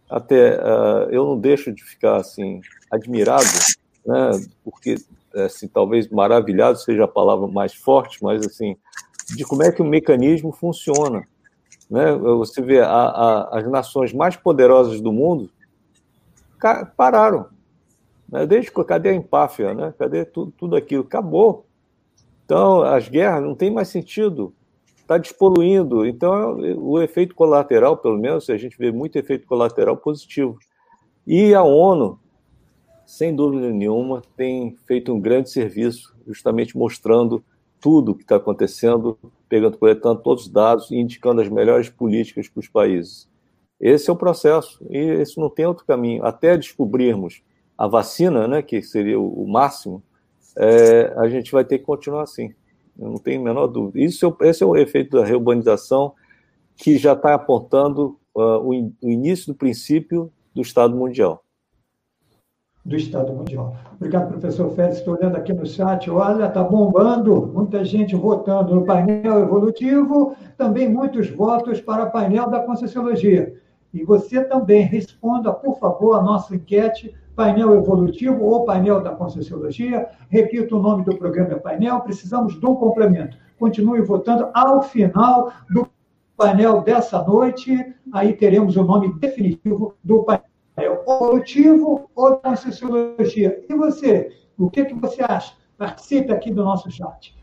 até 0.10 0.56
uh, 0.56 1.10
eu 1.12 1.26
não 1.26 1.38
deixo 1.38 1.74
de 1.74 1.84
ficar 1.84 2.16
assim 2.16 2.62
admirado, 2.90 3.44
né, 4.06 4.32
porque 4.64 4.96
assim, 5.36 5.68
talvez 5.68 6.08
maravilhado 6.08 6.78
seja 6.78 7.04
a 7.04 7.08
palavra 7.08 7.46
mais 7.46 7.74
forte, 7.74 8.24
mas 8.24 8.46
assim 8.46 8.78
de 9.36 9.44
como 9.44 9.64
é 9.64 9.72
que 9.72 9.82
o 9.82 9.86
mecanismo 9.86 10.54
funciona. 10.54 11.28
Né? 11.90 12.14
Você 12.16 12.62
vê 12.62 12.80
a, 12.80 12.88
a, 12.88 13.60
as 13.60 13.70
nações 13.70 14.14
mais 14.14 14.38
poderosas 14.38 15.02
do 15.02 15.12
mundo 15.12 15.50
pararam. 16.96 17.57
Né? 18.30 18.46
Desde 18.46 18.72
cadê 18.72 19.10
a 19.10 19.14
empáfia? 19.14 19.74
Né? 19.74 19.94
Cadê 19.98 20.26
tudo, 20.26 20.52
tudo 20.52 20.76
aquilo? 20.76 21.04
Acabou. 21.04 21.66
Então, 22.46 22.82
as 22.82 23.08
guerras 23.10 23.44
não 23.44 23.56
tem 23.56 23.72
mais 23.72 23.90
sentido. 23.90 24.54
Está 24.98 25.18
despoluindo. 25.18 26.06
Então, 26.06 26.58
o 26.78 27.02
efeito 27.02 27.36
colateral, 27.36 27.98
pelo 27.98 28.18
menos, 28.18 28.50
a 28.50 28.58
gente 28.58 28.78
vê 28.78 28.92
muito 28.92 29.18
efeito 29.18 29.48
colateral 29.48 29.98
positivo. 29.98 30.58
E 31.26 31.54
a 31.54 31.64
ONU, 31.64 32.20
sem 33.06 33.36
dúvida 33.36 33.70
nenhuma, 33.70 34.22
tem 34.36 34.76
feito 34.86 35.14
um 35.14 35.20
grande 35.20 35.50
serviço, 35.50 36.16
justamente 36.26 36.78
mostrando 36.78 37.44
tudo 37.80 38.12
o 38.12 38.16
que 38.16 38.24
está 38.24 38.36
acontecendo, 38.36 39.18
pegando, 39.48 39.78
coletando 39.78 40.22
todos 40.22 40.44
os 40.46 40.50
dados 40.50 40.92
e 40.92 40.96
indicando 40.96 41.42
as 41.42 41.50
melhores 41.50 41.90
políticas 41.90 42.50
para 42.50 42.60
os 42.60 42.68
países. 42.68 43.30
Esse 43.80 44.10
é 44.10 44.14
o 44.14 44.18
processo, 44.18 44.84
e 44.90 45.22
isso 45.22 45.40
não 45.40 45.50
tem 45.50 45.66
outro 45.66 45.86
caminho. 45.86 46.26
Até 46.26 46.58
descobrirmos 46.58 47.42
a 47.78 47.88
vacina, 47.88 48.48
né, 48.48 48.62
que 48.62 48.82
seria 48.82 49.20
o, 49.20 49.48
máximo, 49.48 50.02
é, 50.58 51.14
a 51.18 51.30
gente 51.30 51.52
vai 51.52 51.64
ter 51.64 51.80
que 51.80 51.86
continuar 51.86 52.24
assim. 52.24 52.54
Eu 52.98 53.10
não 53.10 53.18
tenho 53.18 53.42
a 53.42 53.44
menor 53.44 53.68
dúvida. 53.68 54.04
Isso 54.04 54.36
é, 54.42 54.50
esse 54.50 54.64
é 54.64 54.66
o 54.66 54.76
efeito 54.76 55.18
da 55.18 55.26
reurbanização 55.26 56.14
que 56.76 56.98
já 56.98 57.14
está 57.14 57.34
apontando 57.36 58.18
uh, 58.36 58.60
o, 58.64 58.74
in, 58.74 58.96
o 59.02 59.10
início 59.10 59.54
do 59.54 59.58
princípio 59.58 60.32
do 60.54 60.62
Estado 60.62 60.96
Mundial 60.96 61.44
do 62.88 62.96
Estado 62.96 63.34
Mundial. 63.34 63.76
Obrigado, 63.98 64.30
professor 64.30 64.72
Félix. 64.72 65.00
Estou 65.00 65.18
olhando 65.18 65.36
aqui 65.36 65.52
no 65.52 65.66
chat. 65.66 66.10
Olha, 66.10 66.46
está 66.46 66.64
bombando. 66.64 67.52
Muita 67.54 67.84
gente 67.84 68.16
votando 68.16 68.74
no 68.74 68.86
painel 68.86 69.40
evolutivo. 69.42 70.34
Também 70.58 70.88
muitos 70.88 71.30
votos 71.30 71.82
para 71.82 72.06
o 72.06 72.12
painel 72.12 72.50
da 72.50 72.62
Conscienciologia. 72.62 73.54
E 73.94 74.06
você 74.06 74.42
também 74.46 74.84
responda, 74.84 75.52
por 75.52 75.78
favor, 75.80 76.14
a 76.14 76.22
nossa 76.22 76.56
enquete 76.56 77.14
painel 77.38 77.76
evolutivo 77.76 78.44
ou 78.44 78.66
painel 78.66 79.00
da 79.00 79.12
Conscienciologia. 79.12 80.10
Repito, 80.28 80.76
o 80.76 80.82
nome 80.82 81.06
do 81.06 81.16
programa 81.16 81.54
é 81.54 81.60
painel, 81.60 82.02
precisamos 82.02 82.60
de 82.60 82.66
um 82.66 82.74
complemento. 82.74 83.38
Continue 83.60 84.02
votando 84.02 84.50
ao 84.56 84.82
final 84.82 85.54
do 85.70 85.88
painel 86.36 86.82
dessa 86.82 87.22
noite, 87.24 87.94
aí 88.12 88.34
teremos 88.34 88.76
o 88.76 88.84
nome 88.84 89.14
definitivo 89.20 89.94
do 90.04 90.24
painel 90.24 90.48
evolutivo 90.78 92.10
ou 92.16 92.38
Conscienciologia. 92.38 93.64
E 93.70 93.76
você, 93.76 94.32
o 94.58 94.68
que, 94.68 94.86
que 94.86 94.96
você 94.96 95.22
acha? 95.22 95.54
Participe 95.78 96.34
aqui 96.34 96.52
do 96.52 96.64
nosso 96.64 96.90
chat. 96.90 97.38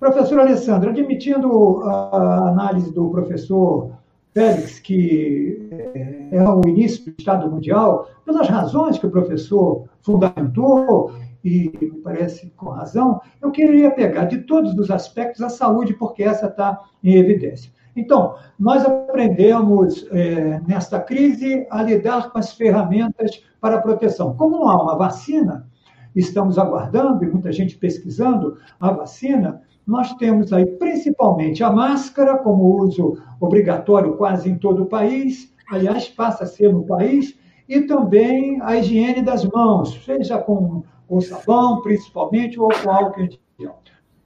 Professor 0.00 0.40
Alessandro, 0.40 0.90
admitindo 0.90 1.82
a 1.84 2.48
análise 2.48 2.92
do 2.92 3.08
professor 3.10 3.92
Félix, 4.34 4.80
que 4.80 5.68
é 5.94 6.15
o 6.32 6.68
início 6.68 7.04
do 7.04 7.14
Estado 7.18 7.50
Mundial, 7.50 8.08
pelas 8.24 8.48
razões 8.48 8.98
que 8.98 9.06
o 9.06 9.10
professor 9.10 9.84
fundamentou, 10.00 11.12
e 11.44 11.70
me 11.80 12.00
parece 12.02 12.52
com 12.56 12.70
razão, 12.70 13.20
eu 13.40 13.52
queria 13.52 13.90
pegar 13.92 14.24
de 14.24 14.38
todos 14.38 14.76
os 14.76 14.90
aspectos 14.90 15.40
a 15.42 15.48
saúde, 15.48 15.94
porque 15.94 16.24
essa 16.24 16.46
está 16.46 16.80
em 17.04 17.14
evidência. 17.14 17.70
Então, 17.94 18.34
nós 18.58 18.84
aprendemos 18.84 20.06
é, 20.10 20.60
nesta 20.66 21.00
crise 21.00 21.66
a 21.70 21.82
lidar 21.82 22.30
com 22.30 22.38
as 22.38 22.52
ferramentas 22.52 23.42
para 23.60 23.80
proteção. 23.80 24.34
Como 24.36 24.58
não 24.58 24.68
há 24.68 24.82
uma 24.82 24.98
vacina, 24.98 25.66
estamos 26.14 26.58
aguardando 26.58 27.24
e 27.24 27.30
muita 27.30 27.52
gente 27.52 27.78
pesquisando 27.78 28.58
a 28.80 28.90
vacina, 28.90 29.62
nós 29.86 30.12
temos 30.14 30.52
aí 30.52 30.66
principalmente 30.66 31.62
a 31.62 31.70
máscara 31.70 32.36
como 32.38 32.82
uso 32.82 33.18
obrigatório 33.40 34.16
quase 34.16 34.50
em 34.50 34.58
todo 34.58 34.82
o 34.82 34.86
país, 34.86 35.54
aliás, 35.70 36.08
passa 36.08 36.44
a 36.44 36.46
ser 36.46 36.72
no 36.72 36.84
país, 36.84 37.36
e 37.68 37.82
também 37.82 38.60
a 38.62 38.76
higiene 38.76 39.22
das 39.22 39.44
mãos, 39.44 40.00
seja 40.04 40.38
com, 40.38 40.84
com 41.08 41.20
sabão, 41.20 41.82
principalmente, 41.82 42.58
ou 42.58 42.68
com 42.68 42.90
álcool 42.90 43.22
em 43.22 43.38
gel. 43.58 43.78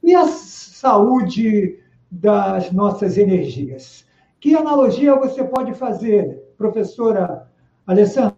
E 0.03 0.15
a 0.15 0.27
saúde 0.27 1.79
das 2.11 2.73
nossas 2.73 3.17
energias. 3.17 4.05
Que 4.41 4.57
analogia 4.57 5.15
você 5.15 5.45
pode 5.45 5.75
fazer, 5.75 6.43
professora 6.57 7.47
Alessandra? 7.87 8.35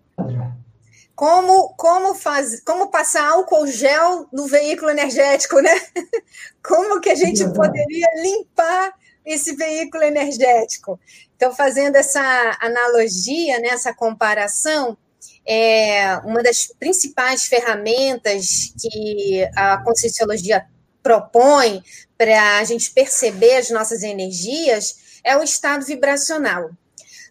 Como, 1.15 1.75
como, 1.77 2.15
faz, 2.15 2.61
como 2.61 2.91
passar 2.91 3.31
álcool 3.31 3.67
gel 3.67 4.27
no 4.33 4.47
veículo 4.47 4.91
energético, 4.91 5.61
né? 5.61 5.71
Como 6.67 7.01
que 7.01 7.11
a 7.11 7.15
gente 7.15 7.45
poderia 7.53 8.09
limpar 8.23 8.95
esse 9.25 9.55
veículo 9.55 10.03
energético? 10.03 10.99
Então, 11.37 11.55
fazendo 11.55 11.97
essa 11.97 12.57
analogia, 12.61 13.59
né, 13.61 13.69
essa 13.69 13.93
comparação, 13.93 14.97
é 15.47 16.17
uma 16.19 16.43
das 16.43 16.73
principais 16.79 17.45
ferramentas 17.45 18.73
que 18.81 19.45
a 19.57 19.79
Conscienciologia 19.83 20.65
propõe 21.03 21.83
para 22.17 22.59
a 22.59 22.65
gente 22.65 22.93
perceber 22.93 23.57
as 23.57 23.71
nossas 23.71 24.03
energias 24.03 25.21
é 25.25 25.37
o 25.37 25.43
estado 25.43 25.85
vibracional. 25.85 26.71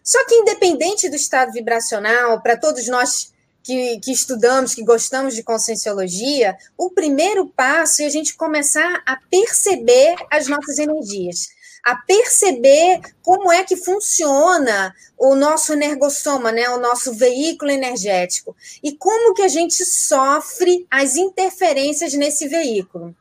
Só 0.04 0.24
que, 0.26 0.34
independente 0.34 1.08
do 1.08 1.16
estado 1.16 1.52
vibracional, 1.52 2.42
para 2.42 2.56
todos 2.56 2.86
nós 2.88 3.32
que, 3.62 4.00
que, 4.00 4.12
estudamos, 4.12 4.74
que 4.74 4.84
gostamos 4.84 5.34
de 5.34 5.42
conscienciologia, 5.42 6.56
o 6.76 6.90
primeiro 6.90 7.46
passo 7.48 8.02
é 8.02 8.06
a 8.06 8.10
gente 8.10 8.34
começar 8.34 9.02
a 9.06 9.16
perceber 9.30 10.16
as 10.30 10.48
nossas 10.48 10.78
energias, 10.78 11.48
a 11.84 11.96
perceber 11.96 13.00
como 13.22 13.50
é 13.50 13.64
que 13.64 13.76
funciona 13.76 14.94
o 15.18 15.34
nosso 15.34 15.72
energossoma, 15.72 16.52
né, 16.52 16.68
o 16.70 16.78
nosso 16.78 17.12
veículo 17.12 17.70
energético, 17.70 18.56
e 18.82 18.92
como 18.92 19.34
que 19.34 19.42
a 19.42 19.48
gente 19.48 19.84
sofre 19.84 20.86
as 20.90 21.16
interferências 21.16 22.14
nesse 22.14 22.46
veículo. 22.46 23.14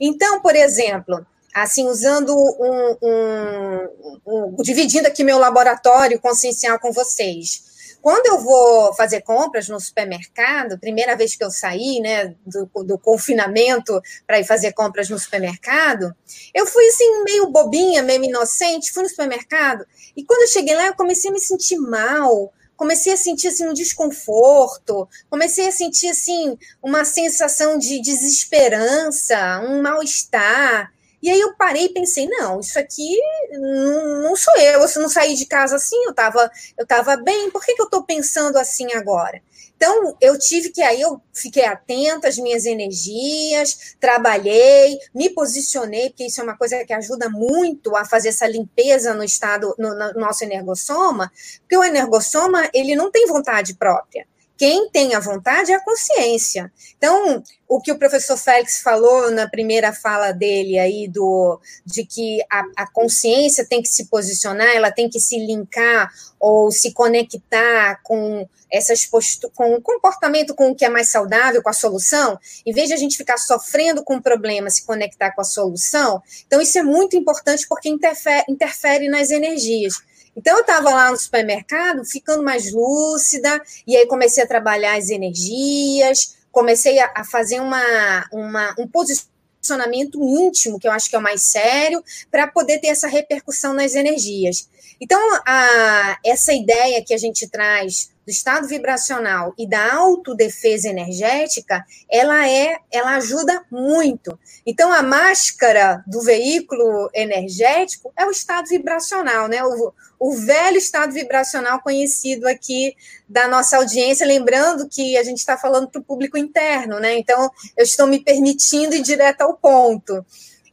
Então, 0.00 0.40
por 0.40 0.56
exemplo, 0.56 1.24
assim, 1.54 1.86
usando 1.86 2.34
um, 2.34 2.96
um, 3.02 3.88
um, 4.26 4.62
dividindo 4.62 5.08
aqui 5.08 5.24
meu 5.24 5.38
laboratório 5.38 6.20
consciencial 6.20 6.78
com 6.78 6.92
vocês. 6.92 7.67
Quando 8.00 8.26
eu 8.26 8.40
vou 8.40 8.94
fazer 8.94 9.22
compras 9.22 9.68
no 9.68 9.80
supermercado, 9.80 10.78
primeira 10.78 11.16
vez 11.16 11.34
que 11.34 11.44
eu 11.44 11.50
saí, 11.50 12.00
né, 12.00 12.34
do, 12.46 12.66
do 12.84 12.98
confinamento 12.98 14.00
para 14.26 14.38
ir 14.38 14.44
fazer 14.44 14.72
compras 14.72 15.08
no 15.08 15.18
supermercado, 15.18 16.14
eu 16.54 16.66
fui 16.66 16.86
assim 16.86 17.24
meio 17.24 17.48
bobinha, 17.48 18.02
meio 18.02 18.24
inocente, 18.24 18.92
fui 18.92 19.02
no 19.02 19.08
supermercado 19.08 19.84
e 20.16 20.24
quando 20.24 20.42
eu 20.42 20.48
cheguei 20.48 20.74
lá 20.74 20.86
eu 20.86 20.94
comecei 20.94 21.30
a 21.30 21.32
me 21.32 21.40
sentir 21.40 21.76
mal, 21.76 22.52
comecei 22.76 23.12
a 23.12 23.16
sentir 23.16 23.48
assim 23.48 23.66
um 23.66 23.72
desconforto, 23.72 25.08
comecei 25.28 25.66
a 25.66 25.72
sentir 25.72 26.08
assim 26.08 26.56
uma 26.82 27.04
sensação 27.04 27.76
de 27.76 28.00
desesperança, 28.00 29.60
um 29.60 29.82
mal-estar. 29.82 30.92
E 31.22 31.30
aí 31.30 31.40
eu 31.40 31.54
parei 31.56 31.86
e 31.86 31.92
pensei, 31.92 32.26
não, 32.28 32.60
isso 32.60 32.78
aqui 32.78 33.20
não, 33.52 34.22
não 34.22 34.36
sou 34.36 34.56
eu, 34.56 34.80
eu 34.80 35.02
não 35.02 35.08
saí 35.08 35.34
de 35.34 35.46
casa 35.46 35.76
assim, 35.76 35.96
eu 36.04 36.10
estava 36.10 36.50
eu 36.76 36.86
tava 36.86 37.16
bem, 37.16 37.50
por 37.50 37.64
que, 37.64 37.74
que 37.74 37.82
eu 37.82 37.86
estou 37.86 38.04
pensando 38.04 38.56
assim 38.56 38.92
agora? 38.94 39.42
Então, 39.78 40.16
eu 40.20 40.36
tive 40.36 40.70
que 40.70 40.82
aí 40.82 41.00
eu 41.00 41.22
fiquei 41.32 41.64
atenta 41.64 42.26
às 42.26 42.36
minhas 42.36 42.66
energias, 42.66 43.94
trabalhei, 44.00 44.98
me 45.14 45.30
posicionei, 45.30 46.10
porque 46.10 46.26
isso 46.26 46.40
é 46.40 46.44
uma 46.44 46.56
coisa 46.56 46.84
que 46.84 46.92
ajuda 46.92 47.30
muito 47.30 47.94
a 47.94 48.04
fazer 48.04 48.30
essa 48.30 48.44
limpeza 48.48 49.14
no 49.14 49.22
estado, 49.22 49.72
no, 49.78 49.94
no 49.94 50.14
nosso 50.14 50.42
energossoma, 50.42 51.30
porque 51.60 51.76
o 51.76 51.84
energossoma, 51.84 52.68
ele 52.74 52.96
não 52.96 53.08
tem 53.08 53.24
vontade 53.28 53.74
própria. 53.74 54.26
Quem 54.58 54.90
tem 54.90 55.14
a 55.14 55.20
vontade 55.20 55.70
é 55.70 55.76
a 55.76 55.84
consciência. 55.84 56.70
Então, 56.96 57.40
o 57.68 57.80
que 57.80 57.92
o 57.92 57.98
professor 57.98 58.36
Félix 58.36 58.80
falou 58.80 59.30
na 59.30 59.48
primeira 59.48 59.92
fala 59.92 60.32
dele 60.32 60.76
aí, 60.76 61.06
do, 61.06 61.60
de 61.86 62.04
que 62.04 62.40
a, 62.50 62.64
a 62.78 62.90
consciência 62.90 63.64
tem 63.64 63.80
que 63.80 63.88
se 63.88 64.06
posicionar, 64.06 64.74
ela 64.74 64.90
tem 64.90 65.08
que 65.08 65.20
se 65.20 65.38
linkar 65.38 66.12
ou 66.40 66.72
se 66.72 66.92
conectar 66.92 68.00
com 68.02 68.48
essas 68.70 69.06
posturas, 69.06 69.54
com 69.56 69.74
o 69.74 69.80
comportamento 69.80 70.54
com 70.56 70.70
o 70.70 70.74
que 70.74 70.84
é 70.84 70.88
mais 70.88 71.08
saudável, 71.08 71.62
com 71.62 71.70
a 71.70 71.72
solução, 71.72 72.36
em 72.66 72.72
vez 72.72 72.88
de 72.88 72.94
a 72.94 72.98
gente 72.98 73.16
ficar 73.16 73.38
sofrendo 73.38 74.02
com 74.02 74.16
o 74.16 74.22
problema, 74.22 74.70
se 74.70 74.84
conectar 74.84 75.30
com 75.30 75.40
a 75.40 75.44
solução. 75.44 76.20
Então, 76.48 76.60
isso 76.60 76.76
é 76.76 76.82
muito 76.82 77.16
importante 77.16 77.64
porque 77.68 77.88
interfere, 77.88 78.44
interfere 78.48 79.08
nas 79.08 79.30
energias. 79.30 79.94
Então, 80.38 80.54
eu 80.54 80.60
estava 80.60 80.90
lá 80.90 81.10
no 81.10 81.16
supermercado, 81.16 82.04
ficando 82.04 82.44
mais 82.44 82.72
lúcida, 82.72 83.60
e 83.84 83.96
aí 83.96 84.06
comecei 84.06 84.40
a 84.40 84.46
trabalhar 84.46 84.96
as 84.96 85.10
energias, 85.10 86.36
comecei 86.52 86.96
a, 87.00 87.10
a 87.12 87.24
fazer 87.24 87.60
uma, 87.60 88.24
uma, 88.32 88.72
um 88.78 88.86
posicionamento 88.86 90.22
íntimo, 90.22 90.78
que 90.78 90.86
eu 90.86 90.92
acho 90.92 91.10
que 91.10 91.16
é 91.16 91.18
o 91.18 91.22
mais 91.22 91.42
sério, 91.42 92.04
para 92.30 92.46
poder 92.46 92.78
ter 92.78 92.86
essa 92.86 93.08
repercussão 93.08 93.74
nas 93.74 93.96
energias. 93.96 94.68
Então, 95.00 95.20
a, 95.44 96.20
essa 96.24 96.52
ideia 96.52 97.04
que 97.04 97.12
a 97.12 97.18
gente 97.18 97.48
traz 97.48 98.12
do 98.28 98.30
estado 98.30 98.68
vibracional 98.68 99.54
e 99.56 99.66
da 99.66 99.94
autodefesa 99.94 100.86
energética, 100.86 101.82
ela 102.10 102.46
é, 102.46 102.76
ela 102.92 103.16
ajuda 103.16 103.64
muito. 103.70 104.38
Então 104.66 104.92
a 104.92 105.02
máscara 105.02 106.04
do 106.06 106.20
veículo 106.20 107.08
energético 107.14 108.12
é 108.14 108.26
o 108.26 108.30
estado 108.30 108.68
vibracional, 108.68 109.48
né? 109.48 109.64
O, 109.64 109.94
o 110.20 110.34
velho 110.34 110.76
estado 110.76 111.14
vibracional 111.14 111.80
conhecido 111.80 112.46
aqui 112.46 112.94
da 113.26 113.48
nossa 113.48 113.78
audiência, 113.78 114.26
lembrando 114.26 114.90
que 114.90 115.16
a 115.16 115.22
gente 115.22 115.38
está 115.38 115.56
falando 115.56 115.88
para 115.88 116.00
o 116.02 116.04
público 116.04 116.36
interno, 116.36 117.00
né? 117.00 117.16
Então 117.16 117.50
eu 117.78 117.84
estou 117.84 118.06
me 118.06 118.22
permitindo 118.22 118.94
ir 118.94 119.00
direto 119.00 119.40
ao 119.40 119.54
ponto. 119.54 120.22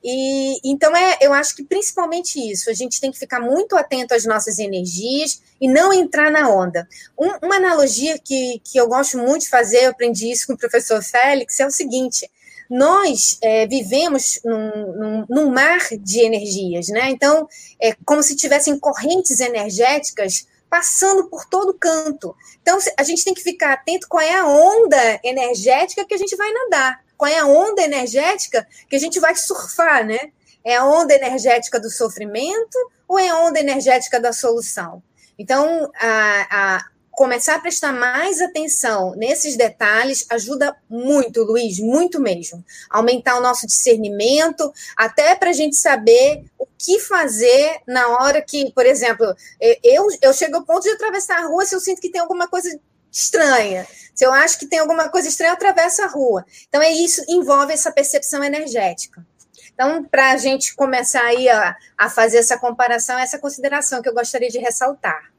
E 0.07 0.59
então 0.63 0.95
é, 0.95 1.17
eu 1.19 1.33
acho 1.33 1.55
que 1.55 1.63
principalmente 1.63 2.39
isso, 2.39 2.69
a 2.69 2.73
gente 2.73 3.01
tem 3.01 3.11
que 3.11 3.17
ficar 3.17 3.39
muito 3.39 3.75
atento 3.75 4.13
às 4.13 4.23
nossas 4.23 4.59
energias 4.59 5.41
e 5.59 5.67
não 5.67 5.91
entrar 5.91 6.29
na 6.29 6.47
onda. 6.47 6.87
Um, 7.17 7.31
uma 7.43 7.55
analogia 7.55 8.19
que, 8.19 8.61
que 8.63 8.77
eu 8.77 8.87
gosto 8.87 9.17
muito 9.17 9.41
de 9.41 9.49
fazer, 9.49 9.85
eu 9.85 9.89
aprendi 9.89 10.29
isso 10.29 10.45
com 10.45 10.53
o 10.53 10.57
professor 10.57 11.01
Félix, 11.01 11.59
é 11.59 11.65
o 11.65 11.71
seguinte: 11.71 12.29
nós 12.69 13.39
é, 13.41 13.65
vivemos 13.65 14.39
num, 14.45 14.93
num, 14.93 15.25
num, 15.27 15.49
mar 15.49 15.79
de 15.99 16.19
energias, 16.19 16.87
né? 16.89 17.09
Então, 17.09 17.47
é 17.81 17.95
como 18.05 18.21
se 18.21 18.35
tivessem 18.35 18.77
correntes 18.77 19.39
energéticas 19.39 20.45
passando 20.69 21.27
por 21.29 21.45
todo 21.45 21.73
canto. 21.73 22.35
Então, 22.61 22.77
a 22.95 23.01
gente 23.01 23.25
tem 23.25 23.33
que 23.33 23.41
ficar 23.41 23.73
atento 23.73 24.07
qual 24.07 24.21
é 24.21 24.35
a 24.35 24.45
onda 24.45 25.19
energética 25.23 26.05
que 26.05 26.13
a 26.13 26.17
gente 26.17 26.35
vai 26.35 26.51
nadar 26.53 27.04
qual 27.17 27.31
é 27.31 27.39
a 27.39 27.45
onda 27.45 27.81
energética 27.81 28.67
que 28.89 28.95
a 28.95 28.99
gente 28.99 29.19
vai 29.19 29.35
surfar, 29.35 30.05
né? 30.05 30.31
É 30.63 30.75
a 30.75 30.85
onda 30.85 31.13
energética 31.13 31.79
do 31.79 31.89
sofrimento 31.89 32.77
ou 33.07 33.19
é 33.19 33.29
a 33.29 33.37
onda 33.37 33.59
energética 33.59 34.19
da 34.19 34.33
solução? 34.33 35.01
Então, 35.37 35.91
a, 35.99 36.47
a 36.49 36.85
começar 37.15 37.55
a 37.55 37.59
prestar 37.59 37.93
mais 37.93 38.41
atenção 38.41 39.15
nesses 39.15 39.55
detalhes 39.55 40.25
ajuda 40.29 40.75
muito, 40.89 41.43
Luiz, 41.43 41.79
muito 41.79 42.19
mesmo. 42.19 42.63
Aumentar 42.89 43.37
o 43.37 43.41
nosso 43.41 43.65
discernimento, 43.65 44.71
até 44.97 45.33
para 45.33 45.49
a 45.49 45.53
gente 45.53 45.77
saber 45.77 46.43
o 46.59 46.67
que 46.77 46.99
fazer 46.99 47.79
na 47.87 48.09
hora 48.09 48.41
que, 48.41 48.71
por 48.73 48.85
exemplo, 48.85 49.33
eu, 49.81 50.07
eu 50.21 50.33
chego 50.33 50.57
ao 50.57 50.65
ponto 50.65 50.83
de 50.83 50.89
atravessar 50.89 51.39
a 51.39 51.47
rua 51.47 51.65
se 51.65 51.73
eu 51.73 51.79
sinto 51.79 52.01
que 52.01 52.09
tem 52.09 52.19
alguma 52.19 52.47
coisa 52.49 52.77
estranha. 53.15 53.87
Se 54.13 54.25
eu 54.25 54.33
acho 54.33 54.59
que 54.59 54.65
tem 54.65 54.79
alguma 54.79 55.09
coisa 55.09 55.27
estranha, 55.27 55.51
eu 55.51 55.55
atravesso 55.55 56.01
a 56.01 56.07
rua. 56.07 56.45
Então, 56.67 56.81
é 56.81 56.91
isso, 56.91 57.23
envolve 57.27 57.73
essa 57.73 57.91
percepção 57.91 58.43
energética. 58.43 59.25
Então, 59.73 60.03
para 60.03 60.31
a 60.31 60.37
gente 60.37 60.75
começar 60.75 61.23
aí 61.23 61.49
a, 61.49 61.75
a 61.97 62.09
fazer 62.09 62.37
essa 62.37 62.57
comparação, 62.57 63.17
essa 63.17 63.39
consideração 63.39 64.01
que 64.01 64.07
eu 64.07 64.13
gostaria 64.13 64.49
de 64.49 64.57
ressaltar. 64.57 65.33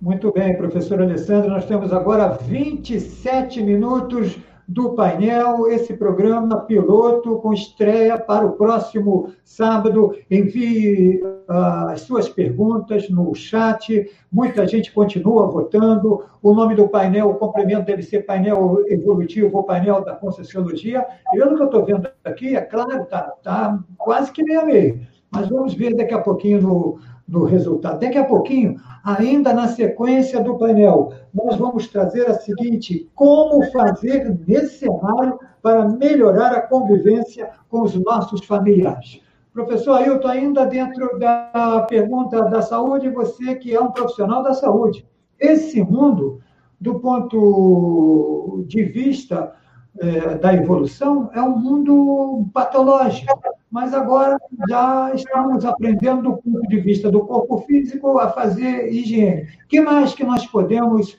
Muito 0.00 0.32
bem, 0.32 0.56
professor 0.56 1.00
Alessandro. 1.00 1.50
Nós 1.50 1.66
temos 1.66 1.92
agora 1.92 2.28
27 2.28 3.62
minutos 3.62 4.38
do 4.70 4.90
painel, 4.90 5.66
esse 5.66 5.94
programa 5.94 6.60
piloto 6.60 7.38
com 7.38 7.52
estreia 7.52 8.16
para 8.16 8.46
o 8.46 8.52
próximo 8.52 9.32
sábado. 9.42 10.14
Envie 10.30 11.20
uh, 11.24 11.88
as 11.88 12.02
suas 12.02 12.28
perguntas 12.28 13.10
no 13.10 13.34
chat. 13.34 14.08
Muita 14.30 14.68
gente 14.68 14.92
continua 14.92 15.48
votando. 15.48 16.24
O 16.40 16.54
nome 16.54 16.76
do 16.76 16.86
painel, 16.86 17.30
o 17.30 17.34
complemento 17.34 17.86
deve 17.86 18.04
ser 18.04 18.20
painel 18.20 18.84
evolutivo 18.86 19.56
ou 19.56 19.64
painel 19.64 20.04
da 20.04 20.14
Conscienciologia. 20.14 21.04
Eu, 21.34 21.50
no 21.50 21.56
que 21.56 21.62
eu 21.62 21.66
estou 21.66 21.84
vendo 21.84 22.08
aqui, 22.24 22.54
é 22.54 22.60
claro, 22.60 23.02
está 23.02 23.22
tá 23.42 23.76
quase 23.98 24.30
que 24.30 24.44
meia 24.44 24.64
meia. 24.64 25.00
Mas 25.32 25.48
vamos 25.48 25.74
ver 25.74 25.96
daqui 25.96 26.14
a 26.14 26.20
pouquinho 26.20 26.62
no, 26.62 26.98
no 27.30 27.44
resultado. 27.44 28.00
Daqui 28.00 28.18
a 28.18 28.24
pouquinho, 28.24 28.76
ainda 29.04 29.54
na 29.54 29.68
sequência 29.68 30.42
do 30.42 30.58
painel, 30.58 31.12
nós 31.32 31.56
vamos 31.56 31.86
trazer 31.86 32.26
a 32.26 32.34
seguinte: 32.34 33.08
como 33.14 33.64
fazer 33.70 34.36
nesse 34.46 34.80
cenário 34.80 35.38
para 35.62 35.88
melhorar 35.88 36.52
a 36.52 36.62
convivência 36.62 37.50
com 37.68 37.82
os 37.82 37.94
nossos 37.94 38.44
familiares. 38.44 39.20
Professor 39.52 39.98
Ailton, 39.98 40.28
ainda 40.28 40.64
dentro 40.64 41.18
da 41.18 41.86
pergunta 41.88 42.42
da 42.42 42.62
saúde, 42.62 43.10
você 43.10 43.54
que 43.54 43.74
é 43.74 43.80
um 43.80 43.92
profissional 43.92 44.42
da 44.42 44.54
saúde. 44.54 45.06
Esse 45.38 45.82
mundo, 45.82 46.40
do 46.80 46.98
ponto 46.98 48.64
de 48.66 48.84
vista 48.84 49.52
é, 49.98 50.36
da 50.36 50.54
evolução, 50.54 51.30
é 51.34 51.42
um 51.42 51.58
mundo 51.58 52.46
patológico 52.52 53.38
mas 53.70 53.94
agora 53.94 54.36
já 54.68 55.12
estamos 55.14 55.64
aprendendo 55.64 56.22
do 56.22 56.36
ponto 56.38 56.68
de 56.68 56.80
vista 56.80 57.10
do 57.10 57.20
corpo 57.20 57.60
físico 57.66 58.18
a 58.18 58.28
fazer 58.30 58.92
higiene. 58.92 59.42
O 59.64 59.68
que 59.68 59.80
mais 59.80 60.12
que 60.12 60.24
nós 60.24 60.44
podemos 60.46 61.16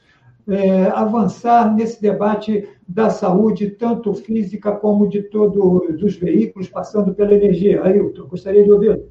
é, 0.49 0.87
avançar 0.89 1.73
nesse 1.73 2.01
debate 2.01 2.67
da 2.85 3.09
saúde, 3.09 3.69
tanto 3.69 4.13
física 4.13 4.73
como 4.73 5.07
de 5.07 5.21
todos 5.21 6.03
os 6.03 6.15
veículos, 6.17 6.67
passando 6.67 7.13
pela 7.13 7.33
energia? 7.33 7.83
Ailton, 7.83 8.27
gostaria 8.27 8.63
de 8.63 8.71
ouvi-lo. 8.71 9.09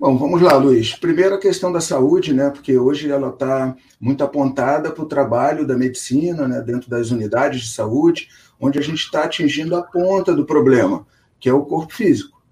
Bom, 0.00 0.16
vamos 0.16 0.40
lá, 0.40 0.56
Luiz. 0.56 0.94
Primeiro 0.96 1.34
a 1.34 1.40
questão 1.40 1.70
da 1.70 1.80
saúde, 1.80 2.32
né? 2.32 2.50
Porque 2.50 2.78
hoje 2.78 3.10
ela 3.10 3.28
está 3.28 3.76
muito 4.00 4.24
apontada 4.24 4.90
para 4.90 5.04
o 5.04 5.08
trabalho 5.08 5.66
da 5.66 5.76
medicina, 5.76 6.48
né? 6.48 6.60
Dentro 6.62 6.88
das 6.88 7.10
unidades 7.10 7.60
de 7.60 7.68
saúde, 7.68 8.28
onde 8.58 8.78
a 8.78 8.82
gente 8.82 9.00
está 9.00 9.24
atingindo 9.24 9.76
a 9.76 9.82
ponta 9.82 10.34
do 10.34 10.46
problema 10.46 11.06
que 11.44 11.48
é 11.50 11.52
o 11.52 11.66
corpo 11.66 11.92
físico. 11.92 12.42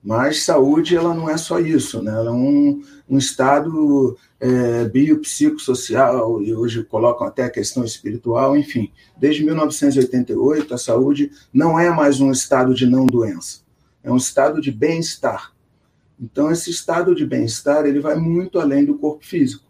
Mas 0.00 0.44
saúde, 0.44 0.96
ela 0.96 1.12
não 1.12 1.28
é 1.28 1.36
só 1.36 1.58
isso, 1.58 2.00
né? 2.00 2.12
Ela 2.12 2.30
é 2.30 2.32
um, 2.32 2.80
um 3.10 3.18
estado 3.18 4.16
é, 4.38 4.84
biopsicossocial, 4.84 6.40
e 6.40 6.54
hoje 6.54 6.84
colocam 6.84 7.26
até 7.26 7.42
a 7.42 7.50
questão 7.50 7.84
espiritual, 7.84 8.56
enfim. 8.56 8.92
Desde 9.18 9.42
1988, 9.44 10.72
a 10.72 10.78
saúde 10.78 11.32
não 11.52 11.76
é 11.76 11.90
mais 11.90 12.20
um 12.20 12.30
estado 12.30 12.76
de 12.76 12.86
não 12.86 13.06
doença, 13.06 13.62
é 14.04 14.12
um 14.12 14.16
estado 14.16 14.60
de 14.60 14.70
bem-estar. 14.70 15.52
Então, 16.16 16.48
esse 16.48 16.70
estado 16.70 17.16
de 17.16 17.26
bem-estar, 17.26 17.86
ele 17.86 17.98
vai 17.98 18.14
muito 18.14 18.60
além 18.60 18.84
do 18.84 18.98
corpo 18.98 19.26
físico. 19.26 19.64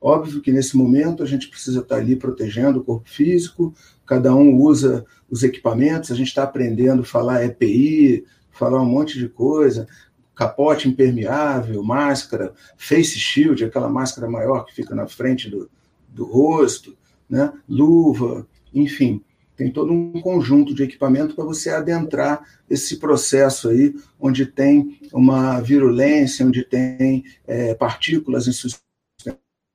Óbvio 0.00 0.40
que 0.40 0.50
nesse 0.50 0.76
momento 0.76 1.22
a 1.22 1.26
gente 1.26 1.48
precisa 1.48 1.80
estar 1.80 1.96
ali 1.96 2.16
protegendo 2.16 2.80
o 2.80 2.84
corpo 2.84 3.08
físico, 3.08 3.74
cada 4.06 4.34
um 4.34 4.56
usa 4.56 5.04
os 5.28 5.42
equipamentos, 5.42 6.10
a 6.10 6.14
gente 6.14 6.28
está 6.28 6.42
aprendendo 6.42 7.02
a 7.02 7.04
falar 7.04 7.44
EPI, 7.44 8.24
falar 8.50 8.80
um 8.80 8.86
monte 8.86 9.18
de 9.18 9.28
coisa, 9.28 9.86
capote 10.34 10.88
impermeável, 10.88 11.82
máscara, 11.82 12.54
face 12.76 13.18
shield, 13.18 13.62
aquela 13.62 13.90
máscara 13.90 14.28
maior 14.28 14.64
que 14.64 14.74
fica 14.74 14.94
na 14.94 15.06
frente 15.06 15.50
do, 15.50 15.70
do 16.08 16.24
rosto, 16.24 16.96
né? 17.28 17.52
luva, 17.68 18.46
enfim, 18.72 19.22
tem 19.54 19.70
todo 19.70 19.92
um 19.92 20.18
conjunto 20.22 20.74
de 20.74 20.82
equipamento 20.82 21.34
para 21.34 21.44
você 21.44 21.68
adentrar 21.68 22.42
esse 22.70 22.96
processo 22.96 23.68
aí, 23.68 23.94
onde 24.18 24.46
tem 24.46 24.98
uma 25.12 25.60
virulência, 25.60 26.46
onde 26.46 26.64
tem 26.64 27.22
é, 27.46 27.74
partículas 27.74 28.48
em 28.48 28.52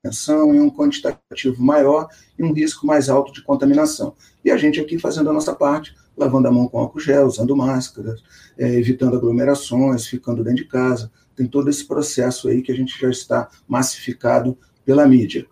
atenção 0.06 0.54
e 0.54 0.60
um 0.60 0.70
quantitativo 0.70 1.62
maior 1.62 2.08
e 2.38 2.44
um 2.44 2.54
risco 2.54 2.86
mais 2.86 3.10
alto 3.10 3.34
de 3.34 3.44
contaminação. 3.44 4.16
E 4.44 4.52
a 4.52 4.58
gente 4.58 4.80
aqui 4.80 5.00
fazendo 5.00 5.30
a 5.30 5.34
nossa 5.34 5.56
parte, 5.56 5.96
lavando 6.16 6.48
a 6.48 6.52
mão 6.52 6.68
com 6.68 6.80
álcool 6.80 7.00
gel, 7.00 7.26
usando 7.26 7.56
máscaras, 7.56 8.22
é, 8.58 8.76
evitando 8.76 9.18
aglomerações, 9.18 10.06
ficando 10.06 10.44
dentro 10.44 10.64
de 10.64 10.70
casa. 10.70 11.12
Tem 11.36 11.48
todo 11.48 11.70
esse 11.70 11.86
processo 11.86 12.48
aí 12.48 12.62
que 12.62 12.72
a 12.72 12.76
gente 12.76 13.00
já 13.00 13.10
está 13.10 13.50
massificado 13.68 14.58
pela 14.86 15.08
mídia. 15.08 15.46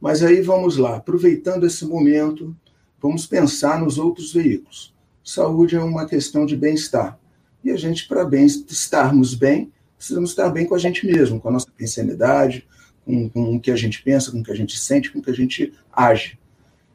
Mas 0.00 0.22
aí 0.22 0.40
vamos 0.40 0.76
lá, 0.76 0.96
aproveitando 0.96 1.66
esse 1.66 1.84
momento, 1.84 2.56
vamos 3.00 3.26
pensar 3.26 3.80
nos 3.80 3.98
outros 3.98 4.32
veículos. 4.32 4.94
Saúde 5.22 5.76
é 5.76 5.80
uma 5.80 6.06
questão 6.06 6.46
de 6.46 6.56
bem-estar. 6.56 7.18
E 7.62 7.70
a 7.70 7.76
gente, 7.76 8.06
para 8.06 8.24
bem 8.24 8.46
estarmos 8.46 9.34
bem, 9.34 9.72
precisamos 9.96 10.30
estar 10.30 10.48
bem 10.48 10.64
com 10.64 10.74
a 10.74 10.78
gente 10.78 11.04
mesmo, 11.04 11.40
com 11.40 11.48
a 11.48 11.52
nossa 11.52 11.66
pensanidade, 11.76 12.66
com, 13.08 13.26
com 13.30 13.56
o 13.56 13.60
que 13.60 13.70
a 13.70 13.76
gente 13.76 14.02
pensa, 14.02 14.30
com 14.30 14.40
o 14.40 14.44
que 14.44 14.52
a 14.52 14.54
gente 14.54 14.78
sente, 14.78 15.10
com 15.10 15.18
o 15.18 15.22
que 15.22 15.30
a 15.30 15.34
gente 15.34 15.72
age. 15.90 16.38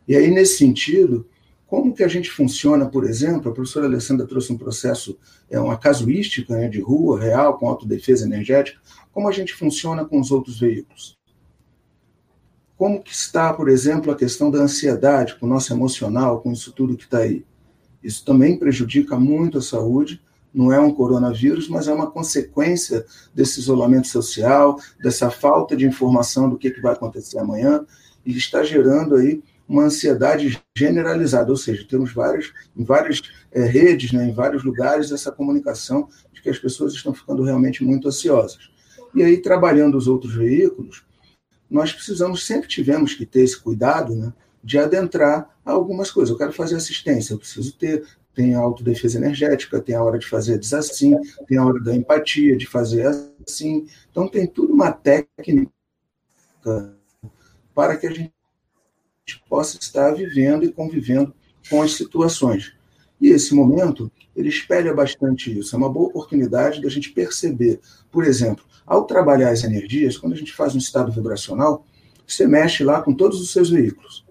E 0.07 0.15
aí, 0.15 0.29
nesse 0.29 0.59
sentido, 0.59 1.27
como 1.65 1.91
que 1.91 2.03
a 2.03 2.07
gente 2.07 2.29
funciona, 2.29 2.85
por 2.85 3.03
exemplo, 3.03 3.49
a 3.49 3.53
professora 3.53 3.87
Alessandra 3.87 4.27
trouxe 4.27 4.53
um 4.53 4.57
processo, 4.57 5.17
é 5.49 5.59
uma 5.59 5.75
casuística 5.75 6.55
né, 6.55 6.69
de 6.69 6.79
rua, 6.79 7.19
real, 7.19 7.57
com 7.57 7.67
autodefesa 7.67 8.25
energética, 8.27 8.79
como 9.11 9.27
a 9.27 9.31
gente 9.31 9.55
funciona 9.55 10.05
com 10.05 10.19
os 10.19 10.29
outros 10.29 10.59
veículos. 10.59 11.17
Como 12.77 13.01
que 13.01 13.11
está, 13.11 13.51
por 13.51 13.69
exemplo, 13.69 14.11
a 14.11 14.15
questão 14.15 14.51
da 14.51 14.59
ansiedade, 14.59 15.35
com 15.39 15.47
o 15.47 15.49
nosso 15.49 15.73
emocional, 15.73 16.41
com 16.41 16.51
isso 16.51 16.71
tudo 16.73 16.95
que 16.95 17.05
está 17.05 17.19
aí? 17.19 17.43
Isso 18.03 18.23
também 18.23 18.55
prejudica 18.55 19.17
muito 19.17 19.57
a 19.57 19.61
saúde, 19.61 20.21
não 20.53 20.71
é 20.71 20.79
um 20.79 20.93
coronavírus, 20.93 21.67
mas 21.67 21.87
é 21.87 21.93
uma 21.93 22.11
consequência 22.11 23.05
desse 23.33 23.59
isolamento 23.59 24.07
social, 24.07 24.79
dessa 25.01 25.31
falta 25.31 25.75
de 25.75 25.85
informação 25.85 26.49
do 26.49 26.57
que, 26.57 26.69
que 26.69 26.81
vai 26.81 26.93
acontecer 26.93 27.39
amanhã, 27.39 27.85
e 28.25 28.37
está 28.37 28.63
gerando 28.63 29.15
aí 29.15 29.41
uma 29.67 29.83
ansiedade 29.83 30.61
generalizada, 30.77 31.49
ou 31.49 31.57
seja, 31.57 31.85
temos 31.89 32.13
várias, 32.13 32.51
em 32.75 32.83
várias 32.83 33.21
é, 33.51 33.63
redes, 33.63 34.11
né, 34.11 34.27
em 34.27 34.33
vários 34.33 34.63
lugares, 34.63 35.11
essa 35.11 35.31
comunicação 35.31 36.07
de 36.31 36.41
que 36.41 36.49
as 36.49 36.59
pessoas 36.59 36.93
estão 36.93 37.13
ficando 37.13 37.43
realmente 37.43 37.83
muito 37.83 38.07
ansiosas. 38.07 38.69
E 39.15 39.23
aí, 39.23 39.37
trabalhando 39.37 39.97
os 39.97 40.07
outros 40.07 40.35
veículos, 40.35 41.03
nós 41.69 41.91
precisamos, 41.91 42.45
sempre 42.45 42.67
tivemos 42.67 43.13
que 43.13 43.25
ter 43.25 43.41
esse 43.41 43.59
cuidado 43.59 44.13
né, 44.15 44.33
de 44.63 44.77
adentrar 44.77 45.49
algumas 45.65 46.11
coisas. 46.11 46.31
Eu 46.31 46.37
quero 46.37 46.53
fazer 46.53 46.75
assistência, 46.75 47.33
eu 47.33 47.39
preciso 47.39 47.75
ter 47.77 48.03
tem 48.33 48.55
a 48.55 48.59
autodefesa 48.59 49.17
energética, 49.17 49.81
tem 49.81 49.95
a 49.95 50.03
hora 50.03 50.17
de 50.17 50.27
fazer 50.27 50.59
assim, 50.73 51.15
tem 51.47 51.57
a 51.57 51.65
hora 51.65 51.79
da 51.79 51.95
empatia, 51.95 52.57
de 52.57 52.65
fazer 52.65 53.05
assim. 53.47 53.87
Então, 54.09 54.27
tem 54.27 54.47
tudo 54.47 54.73
uma 54.73 54.91
técnica 54.91 55.71
para 57.73 57.97
que 57.97 58.07
a 58.07 58.11
gente 58.11 58.33
possa 59.47 59.77
estar 59.77 60.11
vivendo 60.13 60.63
e 60.63 60.71
convivendo 60.71 61.33
com 61.69 61.81
as 61.81 61.93
situações. 61.93 62.73
E 63.21 63.29
esse 63.29 63.53
momento, 63.53 64.11
ele 64.35 64.49
espelha 64.49 64.93
bastante 64.93 65.57
isso. 65.57 65.75
É 65.75 65.77
uma 65.77 65.89
boa 65.89 66.09
oportunidade 66.09 66.81
da 66.81 66.89
gente 66.89 67.11
perceber, 67.11 67.79
por 68.11 68.25
exemplo, 68.25 68.65
ao 68.85 69.05
trabalhar 69.05 69.49
as 69.49 69.63
energias, 69.63 70.17
quando 70.17 70.33
a 70.33 70.37
gente 70.37 70.53
faz 70.53 70.75
um 70.75 70.79
estado 70.79 71.11
vibracional, 71.11 71.85
você 72.27 72.47
mexe 72.47 72.83
lá 72.83 73.01
com 73.01 73.13
todos 73.13 73.39
os 73.39 73.51
seus 73.51 73.69
veículos. 73.69 74.25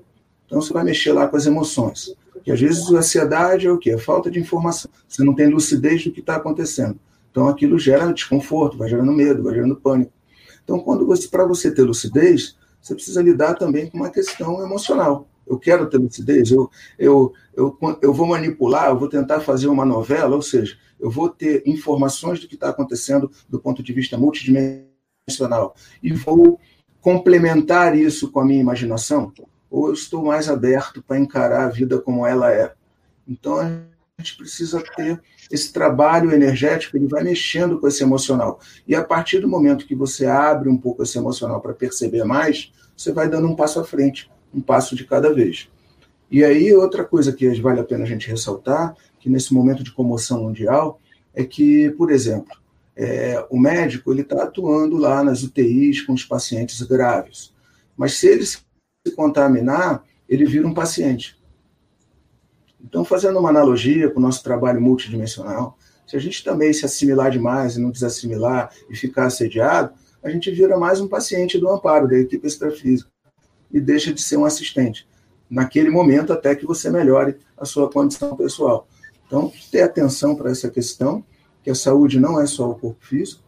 Então, 0.45 0.61
você 0.61 0.73
vai 0.73 0.85
mexer 0.85 1.13
lá 1.13 1.27
com 1.27 1.37
as 1.37 1.47
emoções. 1.47 2.15
Que 2.45 2.51
às 2.51 2.61
vezes 2.61 2.93
a 2.93 2.99
ansiedade 2.99 3.67
é 3.67 3.73
o 3.73 3.79
quê? 3.79 3.91
É 3.91 3.99
falta 3.99 4.31
de 4.31 4.39
informação. 4.39 4.91
Você 5.07 5.23
não 5.23 5.35
tem 5.35 5.49
lucidez 5.49 6.05
do 6.05 6.13
que 6.13 6.21
está 6.21 6.37
acontecendo. 6.37 6.99
Então 7.31 7.49
aquilo 7.49 7.79
gera 7.79 8.13
desconforto, 8.13 8.77
vai 8.77 8.89
gerando 8.89 9.13
medo, 9.13 9.43
vai 9.43 9.55
gerando 9.55 9.77
pânico. 9.77 10.13
Então, 10.65 10.79
quando 10.79 11.07
você, 11.07 11.29
para 11.29 11.47
você 11.47 11.71
ter 11.71 11.83
lucidez, 11.83 12.57
você 12.81 12.95
precisa 12.95 13.23
lidar 13.23 13.55
também 13.55 13.89
com 13.89 13.99
uma 13.99 14.11
questão 14.11 14.63
emocional. 14.63 15.29
Eu 15.47 15.59
quero 15.59 15.89
ter 15.89 15.99
lucidez, 15.99 16.51
eu, 16.51 16.71
eu, 16.99 17.33
eu, 17.55 17.77
eu 18.01 18.13
vou 18.13 18.27
manipular, 18.27 18.89
eu 18.89 18.99
vou 18.99 19.09
tentar 19.09 19.41
fazer 19.41 19.67
uma 19.67 19.85
novela, 19.85 20.37
ou 20.37 20.43
seja, 20.43 20.77
eu 21.01 21.11
vou 21.11 21.29
ter 21.29 21.63
informações 21.67 22.41
do 22.41 22.47
que 22.47 22.55
está 22.55 22.69
acontecendo 22.69 23.31
do 23.49 23.59
ponto 23.59 23.83
de 23.83 23.93
vista 23.93 24.17
multidimensional 24.17 25.75
e 26.01 26.13
vou 26.13 26.61
complementar 27.01 27.99
isso 27.99 28.31
com 28.31 28.39
a 28.39 28.45
minha 28.45 28.61
imaginação 28.61 29.33
ou 29.73 29.89
eu 29.89 29.95
estou 29.95 30.23
mais 30.23 30.51
aberto 30.51 31.03
para 31.03 31.19
encarar 31.19 31.65
a 31.65 31.71
vida 31.71 31.99
como 31.99 32.27
ela 32.27 32.53
é. 32.53 32.75
Então 33.27 33.59
a 33.59 34.21
gente 34.21 34.37
precisa 34.37 34.85
ter 34.95 35.19
esse 35.51 35.73
trabalho 35.73 36.31
energético, 36.31 36.97
ele 36.97 37.09
vai 37.09 37.25
mexendo 37.25 37.81
com 37.81 37.89
esse 37.89 38.03
emocional. 38.03 38.61
E 38.87 38.95
a 38.95 39.03
partir 39.03 39.41
do 39.41 39.49
momento 39.49 39.87
que 39.87 39.95
você 39.95 40.27
abre 40.27 40.69
um 40.69 40.77
pouco 40.77 41.03
esse 41.03 41.17
emocional 41.17 41.59
para 41.63 41.73
perceber 41.73 42.23
mais, 42.23 42.71
você 42.95 43.13
vai 43.13 43.29
dando 43.29 43.49
um 43.49 43.57
passo 43.57 43.81
à 43.81 43.85
frente, 43.85 44.31
um 44.55 44.61
passo 44.61 44.95
de 44.95 45.07
cada 45.07 45.33
vez. 45.33 45.71
E 46.31 46.45
aí 46.45 46.75
outra 46.75 47.03
coisa 47.03 47.33
que 47.33 47.49
vale 47.61 47.81
a 47.81 47.85
pena 47.85 48.05
a 48.05 48.07
gente 48.07 48.29
ressaltar, 48.29 48.95
que 49.19 49.31
nesse 49.31 49.55
momento 49.55 49.83
de 49.83 49.93
comoção 49.93 50.43
mundial, 50.43 51.01
é 51.35 51.45
que, 51.45 51.91
por 51.93 52.11
exemplo, 52.11 52.55
é, 52.95 53.43
o 53.49 53.59
médico 53.59 54.13
ele 54.13 54.21
está 54.21 54.43
atuando 54.43 54.99
lá 54.99 55.25
nas 55.25 55.43
UTIs 55.43 56.03
com 56.03 56.13
os 56.13 56.25
pacientes 56.27 56.83
graves, 56.83 57.55
mas 57.97 58.15
se 58.15 58.27
ele 58.27 58.45
se 58.45 58.59
contaminar, 59.11 60.05
ele 60.29 60.45
vira 60.45 60.67
um 60.67 60.75
paciente. 60.75 61.37
Então, 62.83 63.05
fazendo 63.05 63.39
uma 63.39 63.49
analogia 63.49 64.09
com 64.11 64.19
o 64.19 64.23
nosso 64.23 64.43
trabalho 64.43 64.81
multidimensional, 64.81 65.77
se 66.07 66.17
a 66.17 66.21
gente 66.21 66.45
também 66.45 66.73
se 66.73 66.85
assimilar 66.85 67.31
demais 67.31 67.77
e 67.77 67.81
não 67.81 67.91
desassimilar 67.91 68.71
e 68.89 68.97
ficar 68.97 69.27
assediado, 69.27 69.93
a 70.23 70.31
gente 70.31 70.51
vira 70.51 70.79
mais 70.79 71.01
um 71.01 71.09
paciente 71.09 71.59
do 71.59 71.69
amparo, 71.69 72.09
da 72.09 72.17
equipe 72.17 72.47
extrafísica, 72.47 73.11
e 73.73 73.81
deixa 73.81 74.13
de 74.13 74.23
ser 74.23 74.37
um 74.37 74.45
assistente, 74.45 75.09
naquele 75.49 75.91
momento 75.91 76.33
até 76.33 76.55
que 76.55 76.67
você 76.67 76.91
melhore 76.91 77.37
a 77.57 77.65
sua 77.65 77.91
condição 77.91 78.37
pessoal. 78.37 78.87
Então, 79.27 79.53
ter 79.71 79.83
atenção 79.83 80.37
para 80.37 80.51
essa 80.51 80.71
questão, 80.71 81.25
que 81.63 81.71
a 81.71 81.75
saúde 81.75 82.21
não 82.21 82.41
é 82.41 82.47
só 82.47 82.71
o 82.71 82.75
corpo 82.75 83.05
físico, 83.05 83.43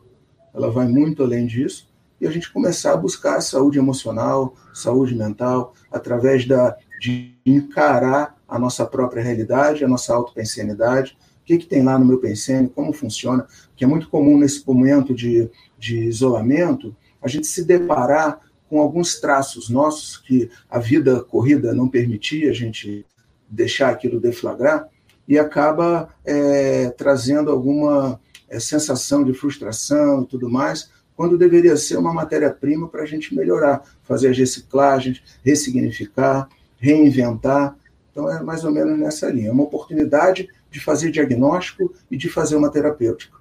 ela 0.54 0.70
vai 0.70 0.86
muito 0.86 1.22
além 1.22 1.46
disso, 1.46 1.88
e 2.24 2.26
a 2.26 2.30
gente 2.30 2.50
começar 2.50 2.94
a 2.94 2.96
buscar 2.96 3.38
saúde 3.42 3.78
emocional, 3.78 4.54
saúde 4.72 5.14
mental, 5.14 5.74
através 5.92 6.46
da, 6.46 6.74
de 6.98 7.34
encarar 7.44 8.34
a 8.48 8.58
nossa 8.58 8.86
própria 8.86 9.22
realidade, 9.22 9.84
a 9.84 9.88
nossa 9.88 10.14
autopensenidade, 10.14 11.18
o 11.42 11.44
que, 11.44 11.58
que 11.58 11.66
tem 11.66 11.82
lá 11.82 11.98
no 11.98 12.06
meu 12.06 12.18
pensene, 12.18 12.66
como 12.66 12.94
funciona, 12.94 13.46
que 13.76 13.84
é 13.84 13.86
muito 13.86 14.08
comum 14.08 14.38
nesse 14.38 14.66
momento 14.66 15.14
de, 15.14 15.50
de 15.78 16.04
isolamento, 16.04 16.96
a 17.20 17.28
gente 17.28 17.46
se 17.46 17.62
deparar 17.62 18.40
com 18.70 18.80
alguns 18.80 19.20
traços 19.20 19.68
nossos 19.68 20.16
que 20.16 20.50
a 20.70 20.78
vida 20.78 21.20
corrida 21.20 21.74
não 21.74 21.86
permitia 21.86 22.48
a 22.48 22.54
gente 22.54 23.04
deixar 23.50 23.90
aquilo 23.90 24.18
deflagrar, 24.18 24.88
e 25.28 25.38
acaba 25.38 26.08
é, 26.24 26.88
trazendo 26.96 27.50
alguma 27.50 28.18
é, 28.48 28.58
sensação 28.58 29.22
de 29.24 29.34
frustração 29.34 30.22
e 30.22 30.26
tudo 30.26 30.48
mais, 30.48 30.90
quando 31.16 31.38
deveria 31.38 31.76
ser 31.76 31.96
uma 31.96 32.12
matéria-prima 32.12 32.88
para 32.88 33.02
a 33.02 33.06
gente 33.06 33.34
melhorar, 33.34 33.82
fazer 34.02 34.28
as 34.28 34.38
reciclagens, 34.38 35.22
ressignificar, 35.44 36.48
reinventar. 36.78 37.76
Então, 38.10 38.30
é 38.30 38.42
mais 38.42 38.64
ou 38.64 38.72
menos 38.72 38.98
nessa 38.98 39.28
linha. 39.30 39.48
É 39.48 39.52
uma 39.52 39.64
oportunidade 39.64 40.48
de 40.70 40.80
fazer 40.80 41.10
diagnóstico 41.10 41.92
e 42.10 42.16
de 42.16 42.28
fazer 42.28 42.56
uma 42.56 42.70
terapêutica. 42.70 43.38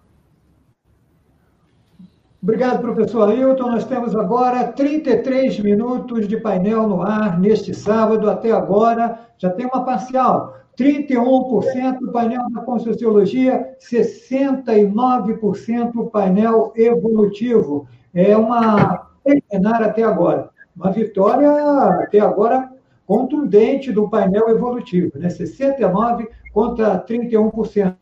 Obrigado, 2.41 2.81
professor 2.81 3.29
Ailton. 3.29 3.71
Nós 3.71 3.85
temos 3.85 4.13
agora 4.15 4.67
33 4.67 5.59
minutos 5.61 6.27
de 6.27 6.35
painel 6.37 6.87
no 6.87 7.01
ar 7.01 7.39
neste 7.39 7.73
sábado. 7.73 8.29
Até 8.29 8.51
agora 8.51 9.17
já 9.37 9.49
tem 9.49 9.65
uma 9.65 9.85
parcial. 9.85 10.62
31% 10.77 12.11
painel 12.11 12.49
da 12.51 12.61
Conscienciologia, 12.61 13.75
69% 13.79 16.09
painel 16.09 16.73
evolutivo. 16.75 17.87
É 18.13 18.35
uma 18.35 19.07
centenária 19.25 19.87
até 19.87 20.03
agora. 20.03 20.49
Uma 20.75 20.91
vitória 20.91 21.49
até 22.03 22.19
agora 22.19 22.69
contundente 23.05 23.91
do 23.91 24.09
painel 24.09 24.49
evolutivo, 24.49 25.19
né? 25.19 25.27
69% 25.27 26.27
contra 26.51 26.99
31%. 26.99 27.95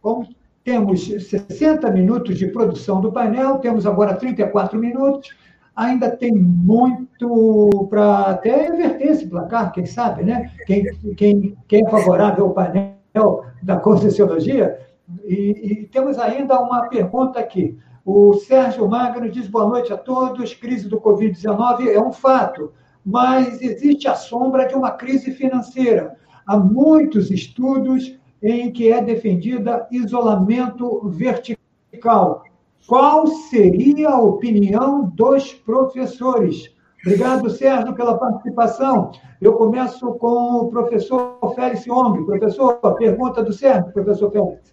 Como 0.00 0.26
temos 0.64 1.06
60 1.06 1.90
minutos 1.90 2.38
de 2.38 2.46
produção 2.46 3.00
do 3.00 3.12
painel, 3.12 3.58
temos 3.58 3.86
agora 3.86 4.14
34 4.14 4.78
minutos 4.78 5.36
ainda 5.76 6.10
tem 6.10 6.32
muito 6.32 7.86
para 7.90 8.30
até 8.30 8.68
inverter 8.68 9.08
esse 9.08 9.26
placar, 9.26 9.70
quem 9.72 9.84
sabe, 9.84 10.24
né? 10.24 10.50
Quem, 10.66 10.84
quem, 11.14 11.56
quem 11.68 11.86
é 11.86 11.90
favorável 11.90 12.46
ao 12.46 12.54
painel 12.54 13.44
da 13.62 13.78
Conscienciologia. 13.78 14.80
E, 15.24 15.82
e 15.82 15.86
temos 15.88 16.18
ainda 16.18 16.58
uma 16.58 16.88
pergunta 16.88 17.38
aqui. 17.38 17.78
O 18.04 18.34
Sérgio 18.34 18.88
Magno 18.88 19.28
diz 19.28 19.46
boa 19.46 19.68
noite 19.68 19.92
a 19.92 19.98
todos. 19.98 20.54
Crise 20.54 20.88
do 20.88 21.00
Covid-19 21.00 21.88
é 21.88 22.00
um 22.00 22.12
fato, 22.12 22.72
mas 23.04 23.60
existe 23.60 24.08
a 24.08 24.14
sombra 24.14 24.66
de 24.66 24.74
uma 24.74 24.92
crise 24.92 25.32
financeira. 25.32 26.16
Há 26.46 26.56
muitos 26.56 27.30
estudos 27.30 28.18
em 28.42 28.72
que 28.72 28.90
é 28.90 29.02
defendida 29.02 29.86
isolamento 29.90 31.08
vertical. 31.08 32.44
Qual 32.86 33.26
seria 33.26 34.10
a 34.10 34.20
opinião 34.20 35.10
dos 35.14 35.52
professores? 35.52 36.72
Obrigado, 37.04 37.50
Sérgio, 37.50 37.94
pela 37.94 38.16
participação. 38.16 39.10
Eu 39.40 39.54
começo 39.54 40.12
com 40.14 40.62
o 40.62 40.70
professor 40.70 41.38
Félix 41.54 41.88
Ong. 41.88 42.24
Professor, 42.24 42.74
pergunta 42.96 43.42
do 43.42 43.52
Sérgio, 43.52 43.92
professor 43.92 44.30
Félix. 44.30 44.72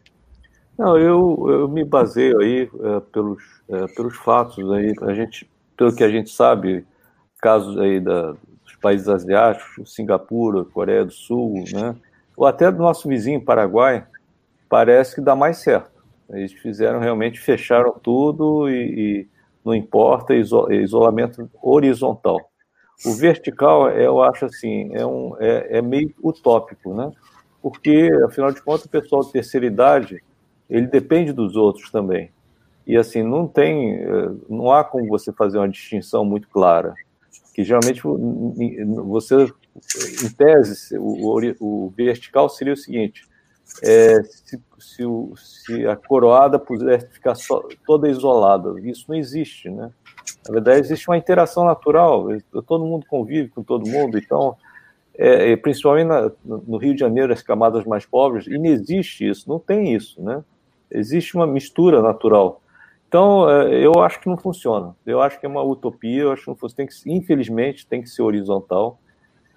Não, 0.78 0.97
eu, 0.97 1.45
eu 1.47 1.67
me 1.67 1.84
baseio 1.84 2.39
aí 2.39 2.69
é, 2.82 2.99
pelos, 3.12 3.43
é, 3.70 3.88
pelos 3.95 4.16
fatos 4.18 4.72
aí, 4.72 4.93
a 5.01 5.14
gente, 5.14 5.49
pelo 5.78 5.95
que 5.95 6.03
a 6.03 6.09
gente 6.09 6.32
sabe, 6.32 6.86
casos 7.39 7.78
aí 7.80 7.99
da, 7.99 8.32
dos 8.32 8.76
países 8.82 9.07
asiáticos, 9.07 9.93
Singapura, 9.93 10.66
Coreia 10.66 11.05
do 11.05 11.11
Sul, 11.11 11.64
né, 11.72 11.95
ou 12.36 12.47
até 12.47 12.72
do 12.72 12.80
nosso 12.80 13.07
vizinho 13.07 13.45
Paraguai, 13.45 14.07
parece 14.68 15.14
que 15.14 15.22
dá 15.22 15.36
mais 15.36 15.57
certo. 15.57 15.93
Eles 16.30 16.53
fizeram 16.53 16.99
realmente, 16.99 17.39
fecharam 17.39 17.93
tudo 18.01 18.69
e, 18.69 18.74
e 18.74 19.28
não 19.63 19.74
importa, 19.74 20.34
isolamento 20.36 21.49
horizontal. 21.61 22.39
O 23.05 23.13
vertical, 23.13 23.89
eu 23.89 24.21
acho 24.21 24.45
assim, 24.45 24.93
é, 24.93 25.05
um, 25.05 25.36
é, 25.39 25.78
é 25.78 25.82
meio 25.82 26.13
utópico, 26.21 26.93
né? 26.93 27.11
Porque, 27.61 28.09
afinal 28.26 28.51
de 28.51 28.61
contas, 28.61 28.86
o 28.86 28.89
pessoal 28.89 29.24
de 29.24 29.32
terceira 29.32 29.65
idade, 29.65 30.21
ele 30.69 30.88
depende 30.88 31.32
dos 31.32 31.55
outros 31.55 31.89
também. 31.89 32.30
E 32.86 32.97
assim, 32.97 33.24
não 33.24 33.47
tem, 33.47 33.95
eh, 33.95 34.32
não 34.49 34.69
há 34.71 34.84
como 34.84 35.07
você 35.07 35.32
fazer 35.32 35.57
uma 35.57 35.69
distinção 35.69 36.26
muito 36.26 36.49
clara. 36.49 36.93
Que 37.55 37.63
geralmente 37.63 38.01
você, 38.03 39.45
em 40.24 40.30
tese, 40.30 40.97
o, 40.97 41.39
o 41.59 41.93
vertical 41.95 42.49
seria 42.49 42.74
o 42.74 42.78
seguinte: 42.78 43.26
é, 43.82 44.21
se, 44.24 44.61
se, 44.80 45.03
se, 45.36 45.88
a 45.88 45.95
coroada 45.95 46.59
pudesse 46.59 47.07
ficar 47.07 47.36
só, 47.36 47.63
toda 47.86 48.09
isolada, 48.09 48.80
isso 48.82 49.05
não 49.07 49.15
existe, 49.15 49.69
né? 49.69 49.91
Na 50.47 50.53
verdade, 50.53 50.80
existe 50.80 51.09
uma 51.09 51.17
interação 51.17 51.65
natural, 51.65 52.28
todo 52.67 52.86
mundo 52.86 53.05
convive 53.07 53.49
com 53.49 53.63
todo 53.63 53.88
mundo, 53.88 54.17
então, 54.17 54.55
é, 55.15 55.55
principalmente 55.55 56.07
na, 56.07 56.32
no 56.43 56.78
Rio 56.78 56.93
de 56.93 56.99
Janeiro, 56.99 57.34
as 57.34 57.41
camadas 57.41 57.86
mais 57.86 58.05
pobres, 58.05 58.47
inexiste 58.47 59.28
isso, 59.28 59.49
não 59.49 59.59
tem 59.59 59.93
isso, 59.93 60.21
né? 60.21 60.43
Existe 60.91 61.36
uma 61.36 61.47
mistura 61.47 62.01
natural. 62.01 62.61
Então, 63.07 63.47
é, 63.49 63.86
eu 63.86 64.01
acho 64.01 64.19
que 64.19 64.28
não 64.28 64.38
funciona. 64.38 64.95
Eu 65.05 65.21
acho 65.21 65.39
que 65.39 65.45
é 65.45 65.49
uma 65.49 65.61
utopia, 65.61 66.24
eu 66.24 66.32
acho 66.32 66.43
que 66.43 66.47
não 66.47 66.55
funciona. 66.55 66.78
Tem 66.78 66.88
que, 66.88 67.11
infelizmente, 67.11 67.86
tem 67.86 68.01
que 68.01 68.09
ser 68.09 68.24
horizontal. 68.24 68.99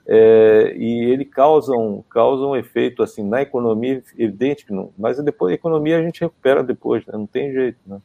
É, 0.09 0.72
e 0.76 1.11
ele 1.11 1.24
causa 1.24 1.72
um, 1.72 2.00
causa 2.09 2.44
um 2.44 2.54
efeito 2.54 3.02
assim 3.02 3.24
na 3.24 3.42
economia, 3.42 4.02
evidente 4.16 4.64
que 4.64 4.72
não, 4.72 4.92
mas 4.96 5.18
depois 5.18 5.50
a 5.50 5.54
economia 5.57 5.98
a 5.98 6.02
gente 6.02 6.20
recupera 6.20 6.62
depois, 6.62 7.04
né? 7.07 7.14
não 7.14 7.26
tem 7.26 7.52
jeito. 7.52 7.78
Né? 7.84 8.00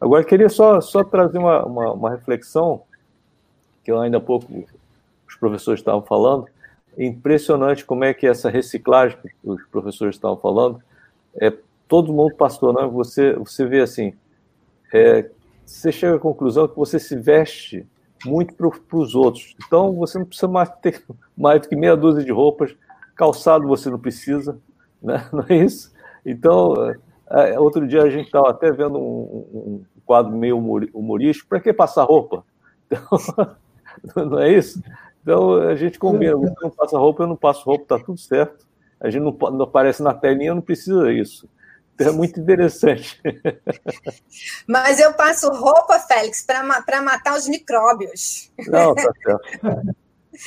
Agora, 0.00 0.24
queria 0.24 0.48
só, 0.48 0.80
só 0.80 1.04
trazer 1.04 1.36
uma, 1.36 1.64
uma, 1.66 1.92
uma, 1.92 2.10
reflexão, 2.10 2.82
que 3.84 3.90
eu 3.90 4.00
ainda 4.00 4.16
há 4.16 4.20
pouco 4.20 4.46
os 5.28 5.36
professores 5.36 5.80
estavam 5.80 6.00
falando, 6.00 6.46
impressionante 6.96 7.84
como 7.84 8.04
é 8.04 8.14
que 8.14 8.26
essa 8.26 8.48
reciclagem 8.48 9.18
que 9.22 9.30
os 9.44 9.62
professores 9.66 10.16
estavam 10.16 10.38
falando, 10.38 10.82
é, 11.38 11.52
todo 11.86 12.12
mundo 12.12 12.34
passou, 12.36 12.72
né? 12.72 12.86
você, 12.86 13.34
você 13.34 13.66
vê 13.66 13.80
assim, 13.80 14.14
é, 14.94 15.28
você 15.64 15.92
chega 15.92 16.16
à 16.16 16.18
conclusão 16.18 16.66
que 16.66 16.76
você 16.76 16.98
se 16.98 17.14
veste 17.14 17.86
muito 18.24 18.54
para 18.54 18.98
os 18.98 19.14
outros. 19.14 19.54
Então, 19.66 19.94
você 19.94 20.18
não 20.18 20.26
precisa 20.26 20.48
mais 20.48 20.70
ter 20.80 21.04
mais 21.36 21.60
do 21.60 21.68
que 21.68 21.76
meia 21.76 21.96
dúzia 21.96 22.24
de 22.24 22.32
roupas. 22.32 22.74
Calçado 23.14 23.66
você 23.66 23.90
não 23.90 23.98
precisa, 23.98 24.58
né? 25.02 25.28
não 25.32 25.44
é 25.48 25.56
isso? 25.56 25.92
Então, 26.24 26.74
é, 27.30 27.54
é 27.54 27.60
outro 27.60 27.86
dia 27.86 28.02
a 28.02 28.10
gente 28.10 28.26
estava 28.26 28.50
até 28.50 28.70
vendo 28.70 28.98
um, 28.98 29.46
um, 29.54 29.84
quadro 30.04 30.32
meio 30.32 30.56
humorístico. 30.58 31.48
Para 31.48 31.60
que 31.60 31.72
passar 31.72 32.04
roupa? 32.04 32.44
Então, 34.00 34.26
não 34.26 34.38
é 34.38 34.52
isso? 34.52 34.80
Então, 35.20 35.54
a 35.54 35.74
gente 35.74 35.98
combina. 35.98 36.36
Você 36.36 36.54
não 36.62 36.70
passa 36.70 36.96
roupa, 36.96 37.24
eu 37.24 37.26
não 37.26 37.34
passo 37.34 37.64
roupa, 37.64 37.82
está 37.82 37.98
tudo 37.98 38.20
certo. 38.20 38.64
A 39.00 39.10
gente 39.10 39.22
não, 39.22 39.36
não 39.50 39.62
aparece 39.64 40.04
na 40.04 40.14
telinha, 40.14 40.54
não 40.54 40.62
precisa 40.62 41.12
disso. 41.12 41.48
É 41.98 42.10
muito 42.12 42.38
interessante. 42.40 43.20
Mas 44.66 45.00
eu 45.00 45.12
passo 45.14 45.48
roupa, 45.50 45.98
Félix, 45.98 46.42
para 46.42 47.02
matar 47.02 47.36
os 47.36 47.48
micróbios. 47.48 48.52
Não, 48.68 48.94
tá 48.94 49.10
certo. 49.24 49.96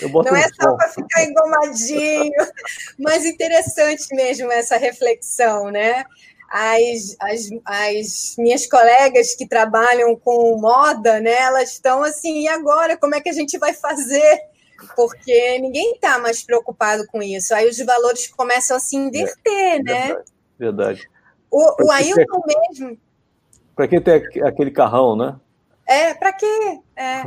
Não 0.02 0.36
é 0.36 0.48
só 0.54 0.76
para 0.76 0.88
ficar 0.88 1.24
engomadinho, 1.26 2.32
mas 2.98 3.26
interessante 3.26 4.08
mesmo 4.16 4.50
essa 4.50 4.78
reflexão, 4.78 5.70
né? 5.70 6.06
As, 6.50 7.16
as, 7.20 7.50
as 7.66 8.36
minhas 8.38 8.68
colegas 8.68 9.36
que 9.36 9.48
trabalham 9.48 10.16
com 10.16 10.58
moda, 10.60 11.20
né, 11.20 11.34
elas 11.34 11.72
estão 11.72 12.04
assim, 12.04 12.44
e 12.44 12.48
agora? 12.48 12.98
Como 12.98 13.16
é 13.16 13.22
que 13.22 13.30
a 13.30 13.34
gente 13.34 13.58
vai 13.58 13.74
fazer? 13.74 14.40
Porque 14.96 15.60
ninguém 15.60 15.94
está 15.94 16.20
mais 16.20 16.42
preocupado 16.42 17.06
com 17.08 17.22
isso. 17.22 17.54
Aí 17.54 17.70
os 17.70 17.78
valores 17.80 18.28
começam 18.28 18.78
a 18.78 18.80
se 18.80 18.96
inverter, 18.96 19.76
é, 19.76 19.84
né? 19.84 20.08
Verdade. 20.08 20.24
verdade. 20.58 21.10
O, 21.52 21.86
o 21.86 21.92
Ailton 21.92 22.42
ter... 22.42 22.58
mesmo. 22.70 22.98
Para 23.76 23.88
que 23.88 24.00
ter 24.00 24.44
aquele 24.44 24.72
carrão, 24.72 25.16
né? 25.16 25.36
É, 25.86 26.14
para 26.14 26.32
quê? 26.32 26.80
É. 26.96 27.24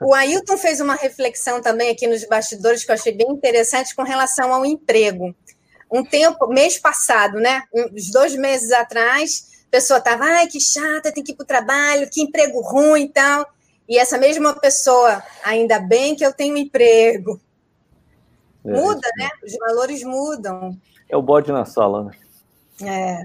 O 0.00 0.12
Ailton 0.12 0.58
fez 0.58 0.80
uma 0.80 0.94
reflexão 0.94 1.62
também 1.62 1.88
aqui 1.88 2.06
nos 2.06 2.24
bastidores 2.26 2.84
que 2.84 2.90
eu 2.90 2.94
achei 2.94 3.12
bem 3.12 3.30
interessante 3.30 3.96
com 3.96 4.02
relação 4.02 4.52
ao 4.52 4.66
emprego. 4.66 5.34
Um 5.90 6.04
tempo, 6.04 6.46
mês 6.48 6.78
passado, 6.78 7.38
né? 7.38 7.62
Uns 7.72 8.10
dois 8.10 8.36
meses 8.36 8.70
atrás, 8.72 9.64
a 9.68 9.70
pessoa 9.70 9.98
estava, 9.98 10.24
ai, 10.24 10.46
que 10.46 10.60
chata, 10.60 11.12
tem 11.12 11.24
que 11.24 11.32
ir 11.32 11.36
para 11.36 11.44
o 11.44 11.46
trabalho, 11.46 12.10
que 12.10 12.20
emprego 12.20 12.60
ruim 12.60 13.04
e 13.04 13.08
tal. 13.08 13.46
E 13.88 13.98
essa 13.98 14.18
mesma 14.18 14.54
pessoa, 14.54 15.22
ainda 15.44 15.78
bem 15.78 16.14
que 16.14 16.24
eu 16.24 16.32
tenho 16.32 16.56
emprego. 16.56 17.40
É, 18.64 18.70
Muda, 18.70 19.08
né? 19.16 19.30
Os 19.42 19.56
valores 19.56 20.02
mudam. 20.02 20.76
É 21.08 21.16
o 21.16 21.22
bode 21.22 21.50
na 21.50 21.64
sala, 21.64 22.04
né? 22.04 22.12
É. 22.80 23.24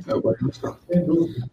Sem 0.90 1.06
dúvida. 1.06 1.50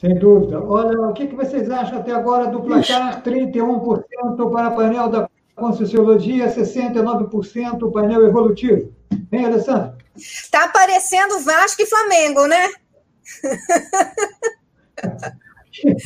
Sem 0.00 0.18
dúvida. 0.18 0.62
Olha, 0.62 1.00
o 1.00 1.12
que, 1.12 1.26
vocês 1.28 1.70
acham 1.70 1.98
até 1.98 2.12
agora 2.12 2.46
do 2.48 2.60
placar? 2.62 3.22
31% 3.22 4.50
para 4.50 4.70
painel 4.70 5.08
da 5.08 5.28
Conscienciologia, 5.54 6.54
69% 6.54 7.90
painel 7.92 8.26
evolutivo. 8.26 8.92
Hein, 9.32 9.46
Alessandro? 9.46 9.96
Está 10.14 10.64
aparecendo 10.64 11.42
Vasco 11.42 11.82
e 11.82 11.86
Flamengo, 11.86 12.46
né? 12.46 12.68
tá 15.00 15.32
Quem 15.72 15.90
é 15.90 15.96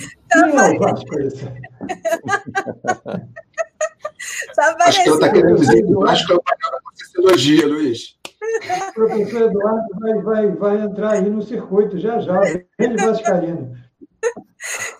tá 4.54 4.76
Acho 4.80 5.02
que 5.02 5.08
eu 5.08 5.14
está 5.14 5.30
querendo 5.30 5.60
dizer 5.60 5.84
que 5.84 5.92
o 5.92 6.00
Vasco 6.00 6.32
é 6.32 6.36
o 6.36 6.42
painel 6.42 6.70
da 6.70 6.80
Conscienciologia, 6.80 7.66
Luiz. 7.66 8.19
O 8.40 8.92
professor 8.94 9.42
Eduardo 9.42 9.88
vai, 10.00 10.14
vai, 10.22 10.50
vai 10.52 10.80
entrar 10.80 11.10
aí 11.12 11.28
no 11.28 11.42
circuito 11.42 11.98
já 11.98 12.18
já, 12.20 12.40
ele 12.78 12.96
vascaíno. 12.96 13.76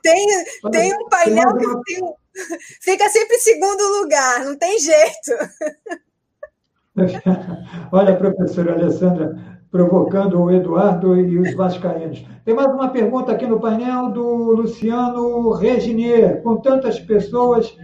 Tem, 0.02 0.26
tem 0.70 0.94
um 0.94 1.08
painel 1.08 1.54
que 1.56 1.66
tem, 1.84 2.14
fica 2.82 3.08
sempre 3.08 3.36
em 3.36 3.40
segundo 3.40 4.00
lugar, 4.00 4.44
não 4.44 4.56
tem 4.56 4.78
jeito. 4.78 5.32
Olha, 7.92 8.16
professora 8.16 8.72
Alessandra, 8.72 9.38
provocando 9.70 10.42
o 10.42 10.50
Eduardo 10.50 11.16
e 11.16 11.38
os 11.38 11.54
vascaínos. 11.54 12.24
Tem 12.44 12.54
mais 12.54 12.68
uma 12.68 12.90
pergunta 12.90 13.32
aqui 13.32 13.46
no 13.46 13.60
painel 13.60 14.10
do 14.10 14.52
Luciano 14.52 15.52
Reginier. 15.52 16.42
Com 16.42 16.56
tantas 16.56 16.98
pessoas 16.98 17.76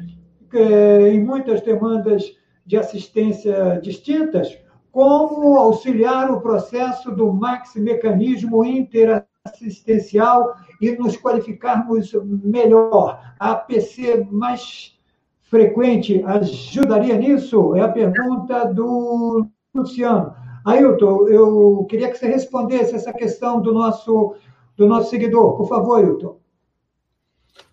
eh, 0.52 1.08
em 1.08 1.24
muitas 1.24 1.60
demandas 1.60 2.24
de 2.64 2.76
assistência 2.76 3.78
distintas, 3.80 4.58
como 4.96 5.58
auxiliar 5.58 6.30
o 6.30 6.40
processo 6.40 7.14
do 7.14 7.30
maxi 7.30 7.78
mecanismo 7.78 8.64
interassistencial 8.64 10.56
e 10.80 10.92
nos 10.92 11.18
qualificarmos 11.18 12.14
melhor. 12.24 13.20
A 13.38 13.50
APC 13.50 14.26
mais 14.30 14.98
frequente 15.42 16.24
ajudaria 16.24 17.14
nisso? 17.14 17.76
É 17.76 17.82
a 17.82 17.92
pergunta 17.92 18.64
do 18.72 19.46
Luciano. 19.74 20.34
Ailton, 20.64 21.28
eu 21.28 21.86
queria 21.90 22.10
que 22.10 22.16
você 22.16 22.28
respondesse 22.28 22.94
essa 22.94 23.12
questão 23.12 23.60
do 23.60 23.74
nosso, 23.74 24.34
do 24.78 24.86
nosso 24.86 25.10
seguidor. 25.10 25.58
Por 25.58 25.68
favor, 25.68 25.98
Ailton. 25.98 26.38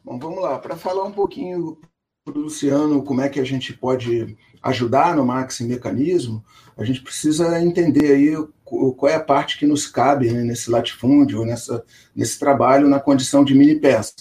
Bom, 0.04 0.20
vamos 0.20 0.42
lá. 0.42 0.60
Para 0.60 0.76
falar 0.76 1.06
um 1.06 1.14
pouquinho 1.14 1.78
Luciano 2.32 3.04
como 3.04 3.22
é 3.22 3.28
que 3.28 3.40
a 3.40 3.44
gente 3.44 3.74
pode 3.74 4.38
ajudar 4.62 5.16
no 5.16 5.26
Maxi 5.26 5.66
Mecanismo, 5.66 6.44
a 6.78 6.86
gente 6.86 7.02
precisa 7.02 7.62
entender 7.62 8.14
aí 8.14 8.48
qual 8.64 9.12
é 9.12 9.16
a 9.16 9.24
parte 9.24 9.60
que 9.60 9.66
nos 9.66 9.88
cabe 9.88 10.32
né, 10.32 10.42
nesse 10.42 10.72
latifúndio, 10.72 11.44
nessa, 11.44 11.84
nesse 12.16 12.40
trabalho 12.40 12.88
na 12.88 13.00
condição 13.00 13.44
de 13.44 13.54
mini 13.54 13.76
peça. 13.76 14.14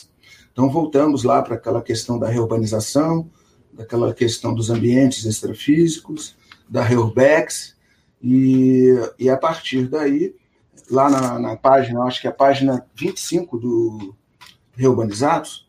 Então, 0.52 0.68
voltamos 0.68 1.22
lá 1.22 1.40
para 1.42 1.54
aquela 1.54 1.80
questão 1.80 2.18
da 2.18 2.28
reurbanização, 2.28 3.30
daquela 3.72 4.12
questão 4.12 4.52
dos 4.52 4.68
ambientes 4.68 5.24
extrafísicos, 5.24 6.36
da 6.68 6.82
Reurbex, 6.82 7.76
e, 8.20 8.94
e 9.18 9.30
a 9.30 9.36
partir 9.36 9.86
daí, 9.86 10.34
lá 10.90 11.08
na, 11.08 11.38
na 11.38 11.56
página, 11.56 12.02
acho 12.02 12.20
que 12.20 12.26
é 12.26 12.30
a 12.30 12.34
página 12.34 12.84
25 12.94 13.58
do 13.58 14.14
Reurbanizados, 14.76 15.61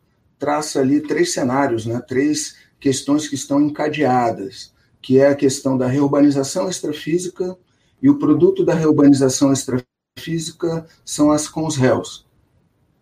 traça 0.44 0.82
ali 0.82 1.00
três 1.00 1.32
cenários, 1.32 1.86
né, 1.86 2.02
três 2.06 2.58
questões 2.78 3.30
que 3.30 3.36
estão 3.36 3.62
encadeadas, 3.62 4.74
que 5.02 5.18
é 5.18 5.28
a 5.28 5.36
questão 5.36 5.78
da 5.78 5.88
reurbanização 5.88 6.70
extrafísica 6.70 7.58
e 8.02 8.10
o 8.10 8.20
produto 8.20 8.66
da 8.66 8.74
reurbanização 8.74 9.54
extrafísica 9.54 10.86
são 11.06 11.32
as 11.32 11.48
cons-réus. 11.48 12.28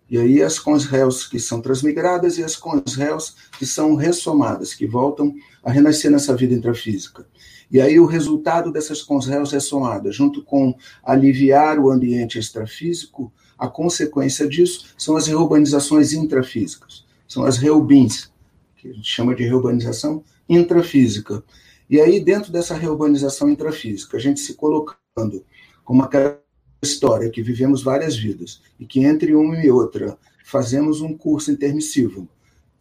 E 0.08 0.20
aí 0.20 0.40
as 0.44 0.60
cons-réus 0.60 1.28
que 1.28 1.40
são 1.40 1.60
transmigradas 1.60 2.38
e 2.38 2.44
as 2.44 2.56
cons-réus 2.56 3.36
que 3.58 3.66
são 3.66 3.96
ressomadas, 3.96 4.76
que 4.76 4.86
voltam 4.86 5.34
a 5.64 5.72
renascer 5.72 6.12
nessa 6.12 6.36
vida 6.36 6.54
intrafísica. 6.54 7.26
E 7.72 7.82
aí 7.82 8.00
o 8.00 8.06
resultado 8.06 8.72
dessas 8.72 9.02
cons-réus 9.02 9.52
ressomadas, 9.52 10.16
junto 10.16 10.44
com 10.44 10.76
aliviar 11.04 11.80
o 11.80 11.90
ambiente 11.90 12.38
extrafísico, 12.38 13.34
a 13.58 13.68
consequência 13.68 14.48
disso 14.48 14.94
são 14.96 15.18
as 15.18 15.26
reurbanizações 15.26 16.14
intrafísicas 16.14 17.10
são 17.32 17.46
as 17.46 17.58
reubins, 17.58 18.30
que 18.76 18.90
a 18.90 18.94
gente 18.94 19.10
chama 19.10 19.34
de 19.34 19.46
reurbanização 19.46 20.22
intrafísica. 20.50 21.42
E 21.90 21.98
aí, 21.98 22.20
dentro 22.20 22.52
dessa 22.52 22.76
reurbanização 22.76 23.50
intrafísica, 23.50 24.18
a 24.18 24.20
gente 24.20 24.42
se 24.42 24.56
colocando 24.56 25.46
como 25.86 26.04
aquela 26.04 26.38
história 26.84 27.30
que 27.30 27.42
vivemos 27.42 27.82
várias 27.82 28.18
vidas 28.18 28.62
e 28.78 28.86
que 28.86 29.06
entre 29.06 29.34
uma 29.34 29.58
e 29.64 29.72
outra 29.72 30.18
fazemos 30.44 31.00
um 31.00 31.16
curso 31.16 31.54
intermissivo, 31.54 32.28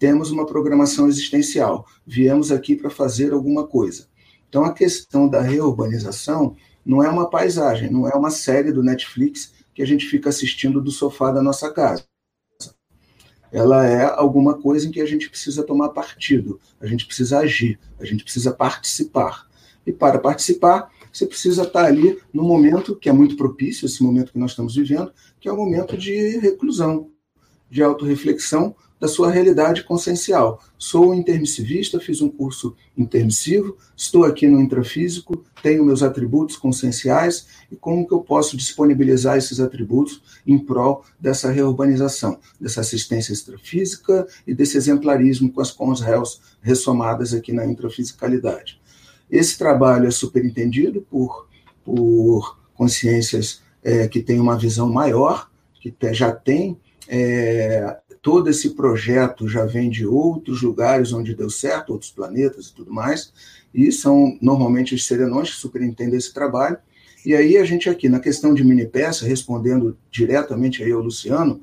temos 0.01 0.33
uma 0.33 0.45
programação 0.45 1.07
existencial, 1.07 1.87
viemos 2.05 2.51
aqui 2.51 2.75
para 2.75 2.91
fazer 2.91 3.33
alguma 3.33 3.69
coisa. 3.69 4.09
Então, 4.49 4.65
a 4.65 4.73
questão 4.73 5.29
da 5.29 5.41
reurbanização 5.41 6.57
não 6.85 7.01
é 7.01 7.09
uma 7.09 7.31
paisagem, 7.31 7.89
não 7.89 8.09
é 8.09 8.17
uma 8.17 8.33
série 8.33 8.73
do 8.73 8.83
Netflix 8.83 9.53
que 9.73 9.81
a 9.81 9.87
gente 9.87 10.07
fica 10.07 10.29
assistindo 10.29 10.81
do 10.81 10.91
sofá 10.91 11.31
da 11.31 11.41
nossa 11.41 11.73
casa. 11.73 12.10
Ela 13.53 13.87
é 13.87 14.05
alguma 14.05 14.55
coisa 14.55 14.87
em 14.87 14.91
que 14.91 15.01
a 15.01 15.07
gente 15.07 15.29
precisa 15.29 15.63
tomar 15.63 15.91
partido, 15.91 16.61
a 16.81 16.87
gente 16.87 17.07
precisa 17.07 17.39
agir, 17.39 17.79
a 17.99 18.05
gente 18.05 18.23
precisa 18.23 18.53
participar. 18.53 19.49
E 19.87 19.93
para 19.93 20.19
participar, 20.19 20.91
você 21.13 21.27
precisa 21.27 21.63
estar 21.63 21.85
ali 21.85 22.19
no 22.33 22.45
momento 22.45 22.95
que 22.95 23.09
é 23.09 23.13
muito 23.13 23.37
propício, 23.37 23.87
esse 23.87 24.03
momento 24.03 24.33
que 24.33 24.39
nós 24.39 24.53
estamos 24.53 24.77
vivendo, 24.77 25.13
que 25.41 25.49
é 25.49 25.53
o 25.53 25.57
momento 25.57 25.97
de 25.97 26.39
reclusão, 26.39 27.11
de 27.69 27.83
autorreflexão 27.83 28.75
da 29.01 29.09
sua 29.09 29.31
realidade 29.31 29.83
consciencial. 29.83 30.63
Sou 30.77 31.15
intermissivista, 31.15 31.99
fiz 31.99 32.21
um 32.21 32.29
curso 32.29 32.77
intermissivo, 32.97 33.77
estou 33.97 34.25
aqui 34.25 34.47
no 34.47 34.61
intrafísico, 34.61 35.43
tenho 35.63 35.85
meus 35.85 36.03
atributos 36.03 36.57
conscienciais 36.57 37.47
e 37.73 37.77
como 37.77 38.07
que 38.07 38.13
eu 38.13 38.21
posso 38.21 38.57
disponibilizar 38.57 39.39
esses 39.39 39.59
atributos 39.59 40.23
em 40.47 40.59
prol 40.59 41.03
dessa 41.19 41.51
reurbanização, 41.51 42.39
dessa 42.61 42.83
assistência 42.83 43.33
extrafísica 43.33 44.27
e 44.47 44.55
desse 44.55 44.77
exemplarismo 44.77 45.51
com 45.51 45.63
as 45.63 45.71
cons 45.71 46.01
réus 46.01 46.43
ressomadas 46.61 47.33
aqui 47.33 47.53
na 47.53 47.65
intrafisicalidade. 47.65 48.79
Esse 49.31 49.57
trabalho 49.57 50.09
é 50.09 50.11
superintendido 50.11 51.01
por, 51.09 51.49
por 51.85 52.59
consciências 52.75 53.63
é, 53.83 54.09
que 54.09 54.23
têm 54.23 54.41
uma 54.41 54.59
visão 54.59 54.93
maior, 54.93 55.49
que 55.81 55.95
já 56.13 56.33
tem 56.33 56.77
é, 57.09 57.97
todo 58.23 58.51
esse 58.51 58.71
projeto 58.71 59.49
já 59.49 59.65
vem 59.65 59.89
de 59.89 60.07
outros 60.07 60.63
lugares 60.63 61.13
onde 61.13 61.35
deu 61.35 61.49
certo, 61.49 61.93
outros 61.93 62.11
planetas 62.11 62.67
e 62.67 62.75
tudo 62.75 62.93
mais, 62.93 63.33
e 63.73 63.91
são 63.91 64.37
normalmente 64.41 64.95
os 64.95 65.07
serenões 65.07 65.51
que 65.51 65.57
superintendem 65.57 66.19
esse 66.19 66.33
trabalho. 66.33 66.79
E 67.25 67.35
aí 67.35 67.57
a 67.57 67.65
gente 67.65 67.89
aqui, 67.89 68.09
na 68.09 68.21
questão 68.21 68.55
de 68.55 68.65
mini 68.65 68.87
peça, 68.87 69.27
respondendo 69.27 69.97
diretamente 70.11 70.83
aí 70.83 70.93
ao 70.93 71.01
Luciano, 71.01 71.61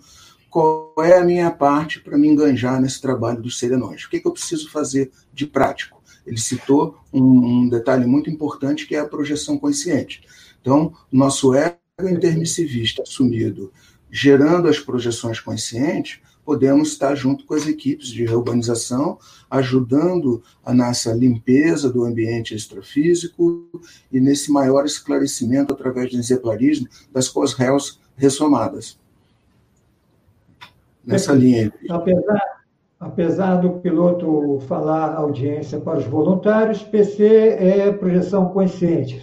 qual 0.49 0.93
é 0.99 1.17
a 1.17 1.23
minha 1.23 1.51
parte 1.51 1.99
para 1.99 2.17
me 2.17 2.27
enganjar 2.27 2.81
nesse 2.81 3.01
trabalho 3.01 3.41
dos 3.41 3.59
serenões? 3.59 4.05
O 4.05 4.09
que, 4.09 4.19
que 4.19 4.27
eu 4.27 4.31
preciso 4.31 4.71
fazer 4.71 5.11
de 5.33 5.45
prático? 5.45 6.01
Ele 6.25 6.37
citou 6.37 6.97
um, 7.13 7.21
um 7.21 7.69
detalhe 7.69 8.05
muito 8.05 8.29
importante 8.29 8.85
que 8.85 8.95
é 8.95 8.99
a 8.99 9.07
projeção 9.07 9.57
consciente. 9.57 10.21
Então, 10.61 10.93
nosso 11.11 11.53
ego 11.53 11.77
intermissivista 12.01 13.01
assumido, 13.03 13.71
gerando 14.11 14.67
as 14.67 14.79
projeções 14.79 15.39
conscientes, 15.39 16.19
podemos 16.47 16.93
estar 16.93 17.13
junto 17.13 17.45
com 17.45 17.55
as 17.55 17.67
equipes 17.67 18.07
de 18.07 18.25
reurbanização, 18.25 19.19
ajudando 19.51 20.41
a 20.63 20.73
nossa 20.73 21.11
limpeza 21.11 21.91
do 21.91 22.05
ambiente 22.05 22.55
extrafísico 22.55 23.67
e 24.09 24.21
nesse 24.21 24.49
maior 24.49 24.85
esclarecimento 24.85 25.73
através 25.73 26.09
do 26.09 26.17
exemplarismo 26.17 26.87
das 27.11 27.27
cores 27.27 27.51
réus 27.51 27.99
ressomadas. 28.15 28.97
Nessa 31.05 31.33
linha. 31.33 31.73
Apesar, 31.89 32.41
apesar 32.97 33.55
do 33.57 33.81
piloto 33.81 34.61
falar 34.69 35.15
audiência 35.15 35.81
para 35.81 35.99
os 35.99 36.05
voluntários, 36.05 36.81
PC 36.81 37.57
é 37.59 37.91
projeção 37.91 38.47
consciente. 38.53 39.21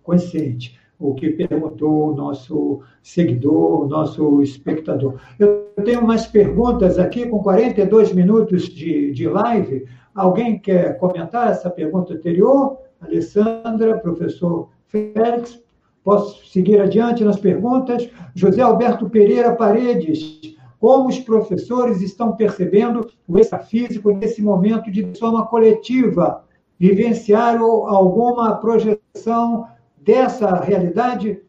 consciente 0.00 0.78
o 0.98 1.14
que 1.14 1.30
perguntou 1.30 2.12
o 2.12 2.16
nosso 2.16 2.80
seguidor, 3.02 3.84
o 3.84 3.88
nosso 3.88 4.42
espectador. 4.42 5.16
Eu 5.38 5.66
tenho 5.84 6.06
mais 6.06 6.26
perguntas 6.26 6.98
aqui, 6.98 7.26
com 7.26 7.38
42 7.40 8.12
minutos 8.12 8.62
de, 8.64 9.12
de 9.12 9.28
live. 9.28 9.86
Alguém 10.14 10.58
quer 10.58 10.96
comentar 10.98 11.50
essa 11.50 11.68
pergunta 11.68 12.14
anterior? 12.14 12.78
Alessandra, 13.00 13.98
professor 13.98 14.70
Félix, 14.86 15.62
posso 16.02 16.46
seguir 16.46 16.80
adiante 16.80 17.22
nas 17.22 17.38
perguntas? 17.38 18.08
José 18.34 18.62
Alberto 18.62 19.10
Pereira 19.10 19.54
Paredes, 19.54 20.40
como 20.80 21.08
os 21.08 21.18
professores 21.18 22.00
estão 22.00 22.32
percebendo 22.36 23.06
o 23.28 23.38
extrafísico 23.38 24.12
nesse 24.12 24.40
momento 24.40 24.90
de 24.90 25.16
soma 25.18 25.46
coletiva? 25.46 26.44
Vivenciaram 26.78 27.86
alguma 27.86 28.54
projeção 28.56 29.66
dessa 30.06 30.54
realidade? 30.60 31.42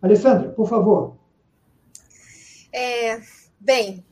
Alessandra, 0.00 0.48
por 0.48 0.66
favor. 0.66 1.16
É, 2.72 3.20
bem, 3.60 4.02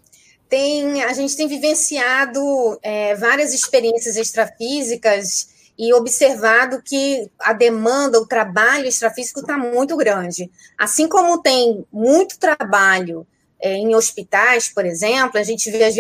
tem, 0.49 1.03
a 1.03 1.13
gente 1.15 1.35
tem 1.35 1.49
vivenciado 1.49 2.41
é, 2.83 3.15
várias 3.15 3.55
experiências 3.55 4.17
extrafísicas 4.17 5.49
e 5.79 5.93
observado 5.95 6.83
que 6.83 7.31
a 7.41 7.55
demanda, 7.55 8.21
o 8.21 8.27
trabalho 8.27 8.87
extrafísico 8.87 9.41
está 9.41 9.57
muito 9.57 9.97
grande. 9.97 10.51
Assim 10.79 11.09
como 11.09 11.41
tem 11.41 11.87
muito 11.91 12.39
trabalho 12.39 13.27
é, 13.59 13.73
em 13.75 13.95
hospitais, 13.95 14.69
por 14.69 14.85
exemplo, 14.85 15.39
a 15.39 15.43
gente 15.43 15.71
vê, 15.71 15.91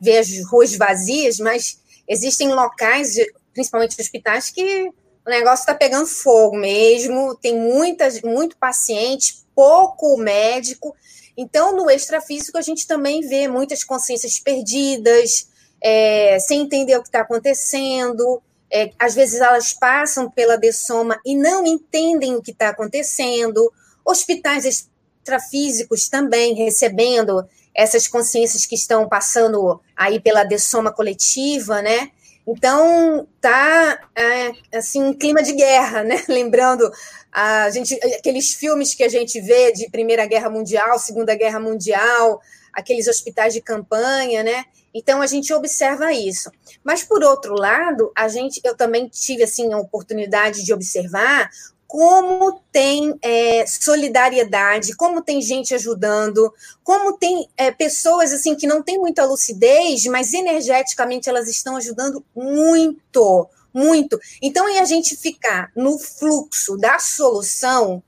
vê 0.00 0.18
as 0.18 0.28
ruas 0.50 0.76
vazias, 0.76 1.38
mas 1.38 1.80
existem 2.06 2.52
locais, 2.52 3.14
principalmente 3.54 3.98
hospitais, 3.98 4.50
que 4.50 4.92
o 5.26 5.30
negócio 5.30 5.62
está 5.62 5.74
pegando 5.74 6.06
fogo 6.06 6.56
mesmo, 6.56 7.36
tem 7.36 7.56
muitas, 7.58 8.20
muito 8.22 8.56
paciente, 8.56 9.42
pouco 9.54 10.16
médico. 10.16 10.94
Então, 11.36 11.76
no 11.76 11.90
extrafísico, 11.90 12.58
a 12.58 12.62
gente 12.62 12.86
também 12.86 13.20
vê 13.20 13.46
muitas 13.48 13.84
consciências 13.84 14.38
perdidas, 14.38 15.48
é, 15.80 16.38
sem 16.40 16.62
entender 16.62 16.96
o 16.96 17.02
que 17.02 17.08
está 17.08 17.20
acontecendo. 17.20 18.42
É, 18.70 18.90
às 18.98 19.14
vezes 19.14 19.40
elas 19.40 19.72
passam 19.72 20.30
pela 20.30 20.56
dessoma 20.56 21.20
e 21.24 21.36
não 21.36 21.66
entendem 21.66 22.34
o 22.34 22.42
que 22.42 22.50
está 22.50 22.70
acontecendo. 22.70 23.72
Hospitais 24.04 24.64
extrafísicos 24.64 26.08
também 26.08 26.54
recebendo 26.54 27.46
essas 27.74 28.06
consciências 28.08 28.66
que 28.66 28.74
estão 28.74 29.08
passando 29.08 29.80
aí 29.96 30.20
pela 30.20 30.44
dessoma 30.44 30.92
coletiva, 30.92 31.80
né? 31.80 32.10
Então, 32.46 33.26
tá 33.40 33.98
é, 34.16 34.52
assim 34.76 35.02
um 35.02 35.14
clima 35.14 35.42
de 35.42 35.52
guerra, 35.52 36.02
né? 36.02 36.22
Lembrando 36.28 36.90
a 37.30 37.70
gente 37.70 37.94
aqueles 38.18 38.54
filmes 38.54 38.94
que 38.94 39.02
a 39.04 39.08
gente 39.08 39.40
vê 39.40 39.72
de 39.72 39.88
Primeira 39.90 40.26
Guerra 40.26 40.50
Mundial, 40.50 40.98
Segunda 40.98 41.34
Guerra 41.34 41.60
Mundial, 41.60 42.40
aqueles 42.72 43.06
hospitais 43.08 43.54
de 43.54 43.60
campanha, 43.60 44.42
né? 44.42 44.64
Então 44.92 45.22
a 45.22 45.26
gente 45.26 45.52
observa 45.54 46.12
isso. 46.12 46.50
Mas 46.84 47.02
por 47.02 47.22
outro 47.22 47.54
lado, 47.54 48.12
a 48.14 48.28
gente 48.28 48.60
eu 48.64 48.76
também 48.76 49.08
tive 49.08 49.44
assim 49.44 49.72
a 49.72 49.78
oportunidade 49.78 50.64
de 50.64 50.74
observar 50.74 51.48
como 51.92 52.58
tem 52.72 53.18
é, 53.20 53.66
solidariedade, 53.66 54.96
como 54.96 55.20
tem 55.20 55.42
gente 55.42 55.74
ajudando, 55.74 56.50
como 56.82 57.18
tem 57.18 57.46
é, 57.54 57.70
pessoas 57.70 58.32
assim 58.32 58.54
que 58.54 58.66
não 58.66 58.82
têm 58.82 58.98
muita 58.98 59.26
lucidez, 59.26 60.06
mas 60.06 60.32
energeticamente 60.32 61.28
elas 61.28 61.48
estão 61.48 61.76
ajudando 61.76 62.24
muito, 62.34 63.46
muito. 63.74 64.18
Então, 64.40 64.70
e 64.70 64.78
a 64.78 64.86
gente 64.86 65.14
ficar 65.14 65.70
no 65.76 65.98
fluxo 65.98 66.78
da 66.78 66.98
solução, 66.98 68.02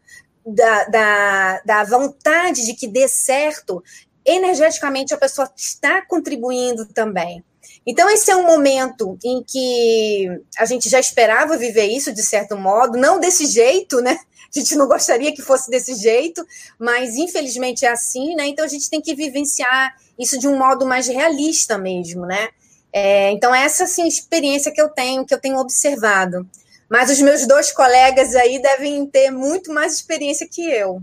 da, 0.47 0.85
da, 0.85 1.61
da 1.61 1.85
vontade 1.85 2.64
de 2.64 2.72
que 2.72 2.89
dê 2.89 3.07
certo, 3.07 3.85
energeticamente 4.24 5.12
a 5.12 5.18
pessoa 5.18 5.53
está 5.55 6.01
contribuindo 6.01 6.87
também. 6.87 7.45
Então, 7.86 8.08
esse 8.10 8.30
é 8.30 8.36
um 8.36 8.46
momento 8.46 9.18
em 9.24 9.42
que 9.42 10.28
a 10.58 10.64
gente 10.64 10.88
já 10.88 10.98
esperava 10.98 11.56
viver 11.56 11.86
isso, 11.86 12.12
de 12.12 12.22
certo 12.22 12.56
modo, 12.56 12.98
não 12.98 13.18
desse 13.18 13.46
jeito, 13.46 14.00
né? 14.00 14.18
A 14.54 14.58
gente 14.58 14.76
não 14.76 14.86
gostaria 14.86 15.34
que 15.34 15.42
fosse 15.42 15.70
desse 15.70 15.94
jeito, 15.96 16.46
mas 16.78 17.16
infelizmente 17.16 17.84
é 17.84 17.90
assim, 17.90 18.34
né? 18.34 18.46
Então, 18.46 18.64
a 18.64 18.68
gente 18.68 18.88
tem 18.88 19.00
que 19.00 19.14
vivenciar 19.14 19.94
isso 20.18 20.38
de 20.38 20.46
um 20.46 20.56
modo 20.56 20.86
mais 20.86 21.08
realista 21.08 21.76
mesmo, 21.76 22.24
né? 22.24 22.48
É, 22.92 23.32
então, 23.32 23.52
essa 23.52 23.84
assim, 23.84 24.06
experiência 24.06 24.72
que 24.72 24.80
eu 24.80 24.88
tenho, 24.88 25.26
que 25.26 25.34
eu 25.34 25.40
tenho 25.40 25.58
observado. 25.58 26.48
Mas 26.88 27.10
os 27.10 27.20
meus 27.20 27.44
dois 27.46 27.72
colegas 27.72 28.36
aí 28.36 28.62
devem 28.62 29.04
ter 29.06 29.30
muito 29.30 29.72
mais 29.72 29.94
experiência 29.94 30.46
que 30.48 30.64
eu. 30.70 31.02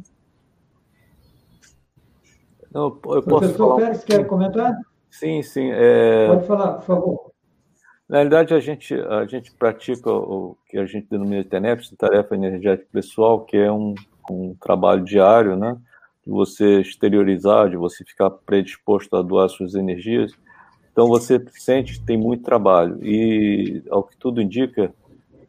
Não, 2.71 2.85
eu 2.85 2.91
posso 2.91 3.21
Professor 3.23 3.57
falar... 3.57 3.75
Pérez, 3.75 4.03
quer 4.05 4.25
comentar? 4.25 4.79
Sim, 5.21 5.43
sim. 5.43 5.69
É... 5.71 6.25
Pode 6.29 6.47
falar, 6.47 6.73
por 6.73 6.83
favor. 6.83 7.31
Na 8.09 8.17
realidade, 8.17 8.55
a 8.55 8.59
gente, 8.59 8.95
a 8.95 9.23
gente 9.27 9.51
pratica 9.53 10.11
o 10.11 10.57
que 10.67 10.79
a 10.79 10.85
gente 10.87 11.07
denomina 11.11 11.43
de 11.43 11.49
TENEPS, 11.49 11.93
tarefa 11.95 12.33
energética 12.33 12.89
pessoal, 12.91 13.45
que 13.45 13.55
é 13.55 13.71
um, 13.71 13.93
um 14.31 14.55
trabalho 14.59 15.03
diário, 15.03 15.55
né? 15.55 15.77
De 16.25 16.31
você 16.31 16.81
exteriorizar, 16.81 17.69
de 17.69 17.77
você 17.77 18.03
ficar 18.03 18.31
predisposto 18.31 19.15
a 19.15 19.21
doar 19.21 19.47
suas 19.47 19.75
energias. 19.75 20.31
Então 20.91 21.07
você 21.07 21.39
sente 21.51 21.99
que 21.99 22.05
tem 22.05 22.17
muito 22.17 22.43
trabalho 22.43 22.97
e, 23.05 23.83
ao 23.91 24.03
que 24.03 24.17
tudo 24.17 24.41
indica, 24.41 24.91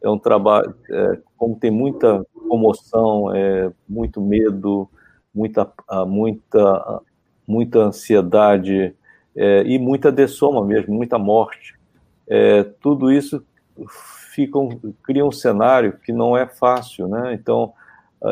é 0.03 0.07
um 0.07 0.19
trabalho, 0.19 0.75
é, 0.87 1.19
como 1.35 1.55
tem 1.55 1.71
muita 1.71 2.23
comoção, 2.47 3.33
é, 3.35 3.71
muito 3.89 4.21
medo, 4.21 4.87
muita, 5.33 5.67
muita, 6.05 7.01
muita 7.47 7.79
ansiedade 7.79 8.95
é, 9.35 9.63
e 9.65 9.79
muita 9.79 10.11
dessoma 10.11 10.65
mesmo, 10.65 10.93
muita 10.93 11.17
morte. 11.17 11.75
É, 12.27 12.63
tudo 12.81 13.11
isso 13.11 13.43
fica 14.33 14.57
um, 14.57 14.93
cria 15.03 15.25
um 15.25 15.31
cenário 15.31 15.93
que 16.03 16.11
não 16.11 16.37
é 16.37 16.45
fácil, 16.45 17.07
né? 17.07 17.33
Então, 17.33 17.73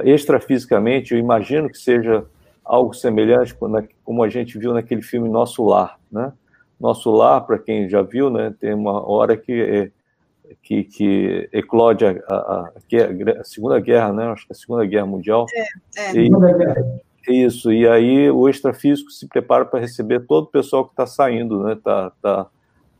extrafisicamente, 0.03 1.13
eu 1.13 1.19
imagino 1.19 1.69
que 1.69 1.77
seja 1.77 2.25
algo 2.63 2.93
semelhante 2.93 3.55
como 4.03 4.23
a 4.23 4.29
gente 4.29 4.57
viu 4.57 4.73
naquele 4.73 5.01
filme 5.01 5.27
Nosso 5.27 5.63
Lar, 5.65 5.99
né? 6.11 6.31
Nosso 6.79 7.11
Lar, 7.11 7.45
para 7.45 7.59
quem 7.59 7.87
já 7.89 8.01
viu, 8.01 8.29
né, 8.29 8.53
tem 8.59 8.73
uma 8.73 9.07
hora 9.07 9.37
que 9.37 9.51
é, 9.51 9.91
que, 10.61 10.83
que 10.83 11.49
eclode 11.53 12.05
a, 12.05 12.11
a, 12.27 12.71
a, 13.39 13.43
Segunda 13.43 13.79
Guerra, 13.79 14.11
né? 14.11 14.25
Acho 14.25 14.45
que 14.45 14.53
é 14.53 14.55
a 14.55 14.59
Segunda 14.59 14.85
Guerra 14.85 15.05
Mundial. 15.05 15.45
É, 15.95 16.01
é. 16.01 16.15
E, 16.15 16.29
isso, 17.29 17.71
e 17.71 17.87
aí 17.87 18.31
o 18.31 18.47
extrafísico 18.47 19.11
se 19.11 19.27
prepara 19.27 19.65
para 19.65 19.79
receber 19.79 20.21
todo 20.21 20.45
o 20.45 20.51
pessoal 20.51 20.85
que 20.85 20.91
está 20.91 21.05
saindo, 21.05 21.63
né? 21.63 21.73
Está 21.73 22.11
tá, 22.21 22.47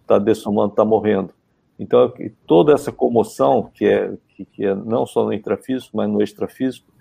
tá 0.06 0.20
dessomando, 0.20 0.72
está 0.72 0.86
morrendo. 0.86 1.34
Então, 1.80 2.14
toda 2.46 2.74
essa 2.74 2.92
comoção, 2.92 3.72
que 3.74 3.86
é, 3.86 4.14
que, 4.30 4.46
que 4.46 4.66
é 4.66 4.76
não 4.76 5.06
só 5.06 5.24
no 5.24 5.34
intrafísico, 5.34 5.98
mas 5.98 6.10
no 6.10 6.22
extrafísico, 6.22 6.92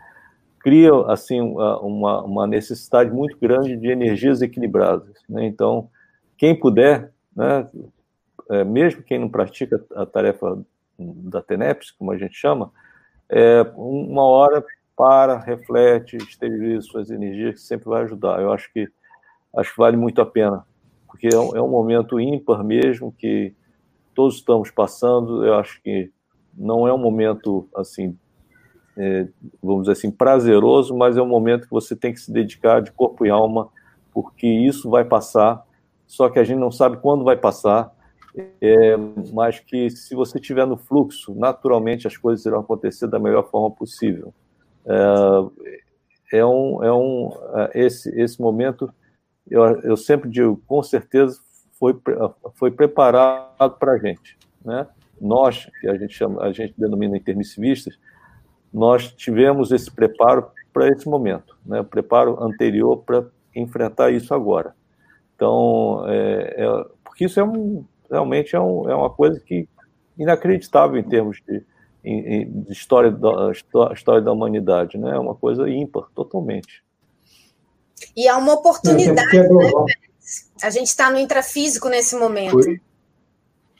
cria 0.61 0.91
assim 1.07 1.41
uma, 1.41 2.23
uma 2.23 2.47
necessidade 2.47 3.11
muito 3.11 3.37
grande 3.39 3.77
de 3.77 3.89
energias 3.89 4.41
equilibradas. 4.41 5.17
Né? 5.29 5.47
Então, 5.47 5.89
quem 6.37 6.55
puder, 6.55 7.13
né, 7.37 7.69
é, 8.51 8.65
mesmo 8.65 9.03
quem 9.03 9.19
não 9.19 9.29
pratica 9.29 9.85
a 9.95 10.07
tarefa 10.07 10.59
da 10.99 11.43
TENEPS, 11.43 11.91
como 11.93 12.13
a 12.13 12.19
gente 12.19 12.35
chama, 12.35 12.71
é, 13.29 13.63
uma 13.77 14.25
hora 14.25 14.65
para, 15.01 15.39
reflete, 15.39 16.19
esteriliza 16.19 16.83
suas 16.83 17.11
energias, 17.11 17.55
que 17.55 17.61
sempre 17.63 17.89
vai 17.89 18.03
ajudar. 18.03 18.39
Eu 18.39 18.53
acho 18.53 18.71
que 18.71 18.87
acho 19.57 19.71
que 19.71 19.79
vale 19.79 19.97
muito 19.97 20.21
a 20.21 20.27
pena, 20.27 20.67
porque 21.07 21.27
é 21.27 21.39
um, 21.39 21.57
é 21.57 21.63
um 21.63 21.71
momento 21.71 22.21
ímpar 22.21 22.63
mesmo 22.63 23.11
que 23.11 23.55
todos 24.15 24.37
estamos 24.37 24.71
passando. 24.71 25.43
Eu 25.43 25.55
acho 25.55 25.81
que 25.83 26.13
não 26.55 26.87
é 26.87 26.93
um 26.93 26.99
momento 26.99 27.67
assim 27.75 28.15
é, 28.95 29.27
vamos 29.63 29.85
dizer 29.85 29.93
assim, 29.93 30.11
prazeroso, 30.11 30.95
mas 30.95 31.17
é 31.17 31.23
um 31.23 31.27
momento 31.27 31.65
que 31.65 31.71
você 31.71 31.97
tem 31.97 32.13
que 32.13 32.21
se 32.21 32.31
dedicar 32.31 32.83
de 32.83 32.93
corpo 32.93 33.25
e 33.25 33.31
alma, 33.31 33.71
porque 34.13 34.47
isso 34.47 34.91
vai 34.91 35.07
passar, 35.07 35.65
só 36.07 36.29
que 36.29 36.39
a 36.39 36.45
gente 36.45 36.59
não 36.59 36.71
sabe 36.71 36.99
quando 36.99 37.25
vai 37.25 37.39
passar, 37.39 37.91
é, 38.61 38.99
mas 39.33 39.61
que 39.61 39.89
se 39.89 40.15
você 40.15 40.37
estiver 40.37 40.67
no 40.67 40.77
fluxo, 40.77 41.35
naturalmente 41.35 42.07
as 42.07 42.19
coisas 42.19 42.45
irão 42.45 42.61
acontecer 42.61 43.07
da 43.07 43.19
melhor 43.19 43.49
forma 43.49 43.71
possível. 43.71 44.35
É, 44.87 46.39
é 46.39 46.47
um, 46.47 46.85
é 46.85 46.93
um, 46.93 47.31
é, 47.55 47.87
esse, 47.87 48.09
esse 48.21 48.41
momento, 48.41 48.93
eu, 49.49 49.65
eu 49.83 49.97
sempre 49.97 50.31
digo, 50.31 50.63
com 50.67 50.83
certeza 50.83 51.41
foi, 51.79 51.99
foi 52.55 52.71
preparado 52.71 53.79
para 53.79 53.93
a 53.93 53.99
gente, 53.99 54.39
né? 54.65 54.87
Nós, 55.21 55.69
que 55.81 55.89
a 55.89 55.97
gente 55.97 56.15
chama, 56.15 56.43
a 56.43 56.53
gente 56.53 56.75
denomina 56.79 57.17
intermissivistas, 57.17 57.99
nós 58.73 59.13
tivemos 59.13 59.71
esse 59.73 59.91
preparo 59.91 60.51
para 60.73 60.89
esse 60.89 61.09
momento, 61.09 61.59
né? 61.67 61.83
preparo 61.83 62.43
anterior 62.43 62.99
para 62.99 63.27
enfrentar 63.55 64.11
isso 64.11 64.33
agora. 64.33 64.75
Então, 65.35 66.05
é, 66.07 66.55
é, 66.65 66.87
porque 67.05 67.25
isso 67.25 67.41
é 67.41 67.45
um, 67.45 67.85
realmente 68.11 68.55
é, 68.55 68.61
um, 68.61 68.89
é, 68.89 68.95
uma 68.95 69.11
coisa 69.11 69.41
que 69.41 69.69
inacreditável 70.17 70.99
em 70.99 71.03
termos 71.03 71.41
de, 71.47 71.65
em, 72.05 72.63
de 72.63 72.73
história, 72.73 73.11
da, 73.11 73.53
história 73.93 74.23
da 74.23 74.33
humanidade, 74.33 74.99
né? 74.99 75.11
é 75.11 75.19
uma 75.19 75.35
coisa 75.35 75.69
ímpar, 75.69 76.09
totalmente. 76.15 76.83
E 78.17 78.27
é 78.27 78.35
uma 78.35 78.55
oportunidade, 78.55 79.37
é, 79.37 79.49
né? 79.49 79.71
A 80.63 80.71
gente 80.71 80.87
está 80.87 81.11
no 81.11 81.19
intrafísico 81.19 81.89
nesse 81.89 82.17
momento. 82.17 82.53
Foi. 82.53 82.81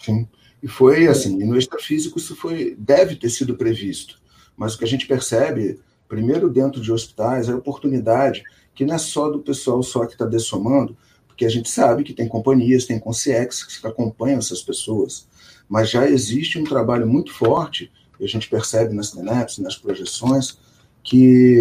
Sim. 0.01 0.29
E 0.63 0.69
foi 0.69 1.07
assim, 1.07 1.41
e 1.41 1.45
no 1.45 1.57
extrafísico 1.57 2.19
isso 2.19 2.37
foi, 2.37 2.77
deve 2.79 3.17
ter 3.17 3.31
sido 3.31 3.57
previsto. 3.57 4.21
Mas 4.57 4.75
o 4.75 4.79
que 4.79 4.85
a 4.85 4.89
gente 4.89 5.07
percebe, 5.07 5.81
primeiro 6.07 6.51
dentro 6.51 6.81
de 6.81 6.93
hospitais, 6.93 7.49
é 7.49 7.53
a 7.53 7.57
oportunidade 7.57 8.43
que 8.75 8.85
não 8.85 8.95
é 8.95 8.99
só 8.99 9.31
do 9.31 9.41
pessoal 9.41 9.83
só 9.83 10.05
que 10.05 10.13
está 10.13 10.27
dessomando, 10.27 10.97
porque 11.27 11.45
a 11.45 11.49
gente 11.49 11.71
sabe 11.71 12.05
que 12.05 12.13
tem 12.13 12.29
companhias, 12.29 12.85
tem 12.85 12.99
concierges 12.99 13.63
que 13.65 13.87
acompanham 13.87 14.39
essas 14.39 14.63
pessoas, 14.63 15.27
mas 15.69 15.89
já 15.89 16.07
existe 16.07 16.59
um 16.59 16.65
trabalho 16.65 17.07
muito 17.07 17.33
forte, 17.33 17.91
e 18.21 18.25
a 18.25 18.29
gente 18.29 18.49
percebe 18.49 18.95
nas 18.95 19.11
TENEPs, 19.11 19.59
nas 19.59 19.77
projeções, 19.77 20.59
que 21.03 21.59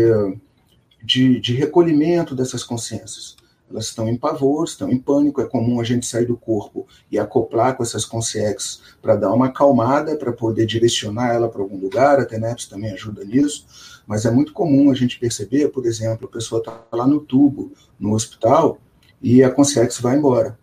de, 1.01 1.39
de 1.39 1.53
recolhimento 1.53 2.36
dessas 2.36 2.64
consciências 2.64 3.39
elas 3.70 3.86
estão 3.86 4.10
em 4.10 4.18
pavor, 4.18 4.66
estão 4.66 4.89
em 4.89 4.97
pânico. 4.97 5.41
É 5.41 5.45
comum 5.45 5.80
a 5.80 5.84
gente 5.84 6.05
sair 6.05 6.26
do 6.26 6.36
corpo 6.36 6.88
e 7.12 7.20
acoplar 7.20 7.78
com 7.78 7.84
essas 7.84 8.03
consciências 8.03 8.82
para 9.01 9.16
dar 9.16 9.32
uma 9.32 9.47
acalmada, 9.47 10.16
para 10.16 10.34
poder 10.34 10.66
direcionar 10.66 11.34
ela 11.34 11.47
para 11.47 11.62
algum 11.62 11.78
lugar. 11.78 12.20
A 12.20 12.26
TENEPS 12.26 12.66
também 12.66 12.91
ajuda 12.91 13.24
nisso. 13.24 14.01
Mas 14.07 14.26
é 14.26 14.32
muito 14.32 14.53
comum 14.53 14.89
a 14.89 14.95
gente 14.95 15.20
perceber, 15.20 15.70
por 15.70 15.86
exemplo, 15.86 16.28
a 16.28 16.32
pessoa 16.32 16.60
está 16.60 16.84
lá 16.91 17.05
no 17.05 17.20
tubo, 17.20 17.72
no 17.99 18.14
hospital, 18.14 18.80
e 19.22 19.43
a 19.43 19.51
consciência 19.51 20.01
vai 20.01 20.18
embora. 20.18 20.57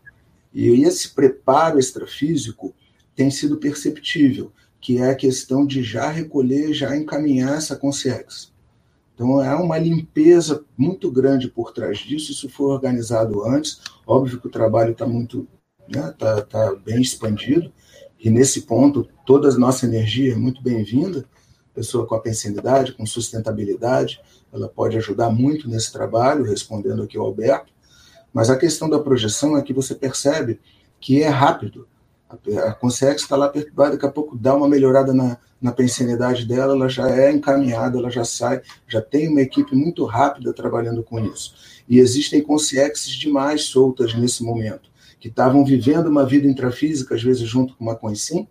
E 0.52 0.68
esse 0.82 1.10
preparo 1.10 1.78
extrafísico 1.78 2.74
tem 3.14 3.30
sido 3.30 3.56
perceptível, 3.56 4.50
que 4.86 4.98
é 4.98 5.10
a 5.10 5.16
questão 5.16 5.66
de 5.66 5.82
já 5.82 6.08
recolher, 6.08 6.72
já 6.72 6.96
encaminhar 6.96 7.56
essa 7.56 7.74
consciência. 7.74 8.50
Então, 9.12 9.40
há 9.40 9.60
uma 9.60 9.76
limpeza 9.76 10.64
muito 10.78 11.10
grande 11.10 11.48
por 11.48 11.72
trás 11.72 11.98
disso. 11.98 12.30
Isso 12.30 12.48
foi 12.48 12.66
organizado 12.66 13.44
antes. 13.44 13.80
Óbvio 14.06 14.40
que 14.40 14.46
o 14.46 14.50
trabalho 14.50 14.92
está 14.92 15.04
muito, 15.04 15.48
né, 15.92 16.14
tá, 16.16 16.40
tá 16.40 16.72
bem 16.76 17.02
expandido. 17.02 17.72
E 18.22 18.30
nesse 18.30 18.62
ponto, 18.62 19.08
toda 19.26 19.48
a 19.48 19.58
nossa 19.58 19.86
energia 19.86 20.34
é 20.34 20.36
muito 20.36 20.62
bem-vinda. 20.62 21.24
Pessoa 21.74 22.06
com 22.06 22.14
a 22.14 22.20
pensionidade, 22.20 22.92
com 22.92 23.04
sustentabilidade, 23.04 24.20
ela 24.52 24.68
pode 24.68 24.96
ajudar 24.98 25.30
muito 25.30 25.68
nesse 25.68 25.92
trabalho, 25.92 26.44
respondendo 26.44 27.02
aqui 27.02 27.18
ao 27.18 27.26
Alberto. 27.26 27.72
Mas 28.32 28.50
a 28.50 28.56
questão 28.56 28.88
da 28.88 29.00
projeção 29.00 29.56
é 29.56 29.62
que 29.62 29.74
você 29.74 29.96
percebe 29.96 30.60
que 31.00 31.24
é 31.24 31.28
rápido. 31.28 31.88
A 32.66 32.72
consciência 32.72 33.16
está 33.24 33.36
lá 33.36 33.48
perturbada, 33.48 33.92
daqui 33.92 34.06
a 34.06 34.10
pouco 34.10 34.36
dá 34.36 34.54
uma 34.54 34.68
melhorada 34.68 35.12
na, 35.12 35.38
na 35.60 35.70
dela, 35.70 36.74
ela 36.74 36.88
já 36.88 37.10
é 37.10 37.30
encaminhada, 37.32 37.98
ela 37.98 38.10
já 38.10 38.24
sai, 38.24 38.62
já 38.86 39.00
tem 39.00 39.28
uma 39.28 39.40
equipe 39.40 39.74
muito 39.74 40.04
rápida 40.04 40.52
trabalhando 40.52 41.02
com 41.02 41.18
isso. 41.18 41.54
E 41.88 41.98
existem 41.98 42.42
consciências 42.42 43.14
demais 43.14 43.64
soltas 43.64 44.14
nesse 44.14 44.42
momento, 44.42 44.90
que 45.18 45.28
estavam 45.28 45.64
vivendo 45.64 46.08
uma 46.08 46.26
vida 46.26 46.46
intrafísica, 46.46 47.14
às 47.14 47.22
vezes 47.22 47.48
junto 47.48 47.74
com 47.74 47.84
uma 47.84 47.96
consciência, 47.96 48.48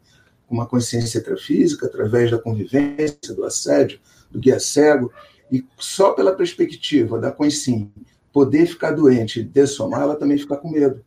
com 0.48 0.56
uma 0.56 0.66
consciência 0.66 1.20
intrafísica, 1.20 1.86
através 1.86 2.32
da 2.32 2.38
convivência, 2.38 3.34
do 3.36 3.44
assédio, 3.44 4.00
do 4.32 4.40
guia 4.40 4.60
cego, 4.60 5.12
e 5.52 5.64
só 5.78 6.14
pela 6.14 6.34
perspectiva 6.34 7.20
da 7.20 7.32
consciência 7.32 7.90
poder 8.36 8.66
ficar 8.66 8.92
doente 8.92 9.40
e 9.40 9.44
dessomar, 9.44 10.02
ela 10.02 10.16
também 10.16 10.38
fica 10.38 10.58
com 10.58 10.70
medo 10.70 11.05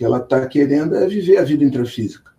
que 0.00 0.04
ela 0.06 0.16
está 0.16 0.46
querendo 0.46 0.96
é 0.96 1.06
viver 1.06 1.36
a 1.36 1.44
vida 1.44 1.62
intrafísica. 1.62 2.32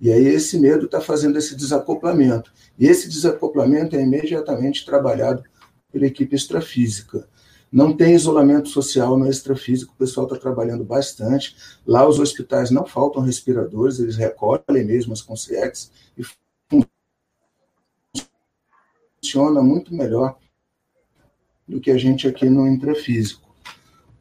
E 0.00 0.10
aí 0.10 0.28
esse 0.28 0.58
medo 0.58 0.86
está 0.86 0.98
fazendo 0.98 1.36
esse 1.36 1.54
desacoplamento. 1.54 2.50
E 2.78 2.86
esse 2.86 3.06
desacoplamento 3.06 3.94
é 3.94 4.00
imediatamente 4.00 4.86
trabalhado 4.86 5.44
pela 5.92 6.06
equipe 6.06 6.34
extrafísica. 6.34 7.28
Não 7.70 7.94
tem 7.94 8.14
isolamento 8.14 8.70
social 8.70 9.18
no 9.18 9.28
extrafísico, 9.28 9.92
o 9.92 9.96
pessoal 9.98 10.26
está 10.26 10.38
trabalhando 10.38 10.84
bastante. 10.84 11.54
Lá 11.86 12.08
os 12.08 12.18
hospitais 12.18 12.70
não 12.70 12.86
faltam 12.86 13.20
respiradores, 13.20 13.98
eles 13.98 14.16
recolhem 14.16 14.82
mesmo 14.82 15.12
as 15.12 15.20
consciências 15.20 15.92
e 16.16 16.24
funciona 19.20 19.60
muito 19.60 19.94
melhor 19.94 20.38
do 21.68 21.78
que 21.78 21.90
a 21.90 21.98
gente 21.98 22.26
aqui 22.26 22.48
no 22.48 22.66
intrafísico. 22.66 23.41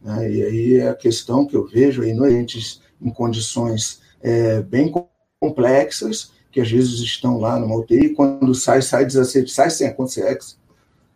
Né? 0.03 0.31
E 0.31 0.43
aí 0.43 0.73
é 0.77 0.89
a 0.89 0.95
questão 0.95 1.45
que 1.45 1.55
eu 1.55 1.65
vejo 1.65 2.01
aí 2.01 2.13
doentes 2.13 2.81
em 3.01 3.09
condições 3.09 4.01
é, 4.21 4.61
bem 4.61 4.91
complexas, 5.39 6.31
que 6.51 6.59
às 6.59 6.69
vezes 6.69 6.99
estão 6.99 7.39
lá 7.39 7.57
numa 7.57 7.75
UTI, 7.75 8.09
quando 8.13 8.53
sai, 8.53 8.81
sai 8.81 9.09
sai 9.09 9.69
sem 9.69 9.87
a 9.87 9.93
consciência. 9.93 10.57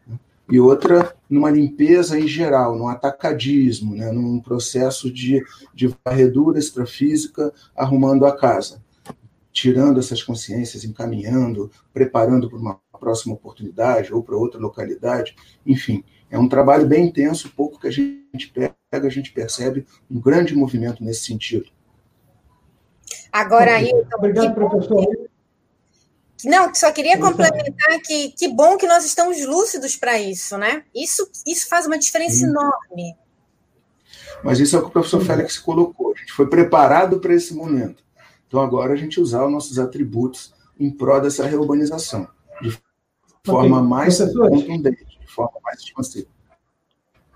Né? 0.07 0.17
E 0.49 0.59
outra, 0.59 1.15
numa 1.29 1.51
limpeza 1.51 2.19
em 2.19 2.27
geral, 2.27 2.77
num 2.77 2.87
atacadismo, 2.87 3.95
né? 3.95 4.11
num 4.11 4.39
processo 4.39 5.11
de, 5.11 5.43
de 5.73 5.93
varredura 6.03 6.57
extrafísica, 6.57 7.53
arrumando 7.75 8.25
a 8.25 8.35
casa, 8.35 8.81
tirando 9.51 9.99
essas 9.99 10.23
consciências, 10.23 10.83
encaminhando, 10.83 11.69
preparando 11.93 12.49
para 12.49 12.59
uma 12.59 12.79
próxima 13.05 13.35
oportunidade 13.35 14.11
ou 14.11 14.23
para 14.23 14.35
outra 14.35 14.59
localidade, 14.59 15.35
enfim. 15.63 16.03
É 16.31 16.39
um 16.39 16.49
trabalho 16.49 16.87
bem 16.87 17.05
intenso, 17.05 17.53
pouco 17.55 17.79
que 17.79 17.87
a 17.87 17.91
gente 17.91 18.51
pega, 18.51 18.73
a 18.91 19.09
gente 19.09 19.31
percebe 19.31 19.85
um 20.09 20.19
grande 20.19 20.55
movimento 20.55 21.03
nesse 21.03 21.25
sentido. 21.25 21.67
Agora, 23.31 23.75
aí. 23.75 23.91
Obrigado, 24.17 24.55
professor. 24.55 25.05
Não, 26.43 26.73
só 26.73 26.91
queria 26.91 27.19
complementar 27.19 27.99
que 28.03 28.29
que 28.31 28.47
bom 28.47 28.75
que 28.75 28.87
nós 28.87 29.05
estamos 29.05 29.45
lúcidos 29.45 29.95
para 29.95 30.19
isso, 30.19 30.57
né? 30.57 30.83
Isso, 30.93 31.29
isso 31.45 31.69
faz 31.69 31.85
uma 31.85 31.97
diferença 31.97 32.37
Sim. 32.37 32.45
enorme. 32.45 33.15
Mas 34.43 34.59
isso 34.59 34.75
é 34.75 34.79
o 34.79 34.81
que 34.81 34.89
o 34.89 34.91
professor 34.91 35.21
Félix 35.21 35.59
colocou. 35.59 36.13
A 36.13 36.19
gente 36.19 36.33
foi 36.33 36.47
preparado 36.47 37.19
para 37.19 37.33
esse 37.33 37.53
momento. 37.53 38.03
Então 38.47 38.61
agora 38.61 38.93
a 38.93 38.95
gente 38.95 39.19
usar 39.19 39.45
os 39.45 39.51
nossos 39.51 39.77
atributos 39.79 40.53
em 40.79 40.89
prol 40.89 41.21
dessa 41.21 41.45
reurbanização, 41.45 42.27
de 42.61 42.77
forma 43.45 43.81
mais 43.81 44.19
contundente, 44.19 45.05
de 45.19 45.27
forma 45.27 45.59
mais 45.63 45.79
expansiva. 45.79 46.27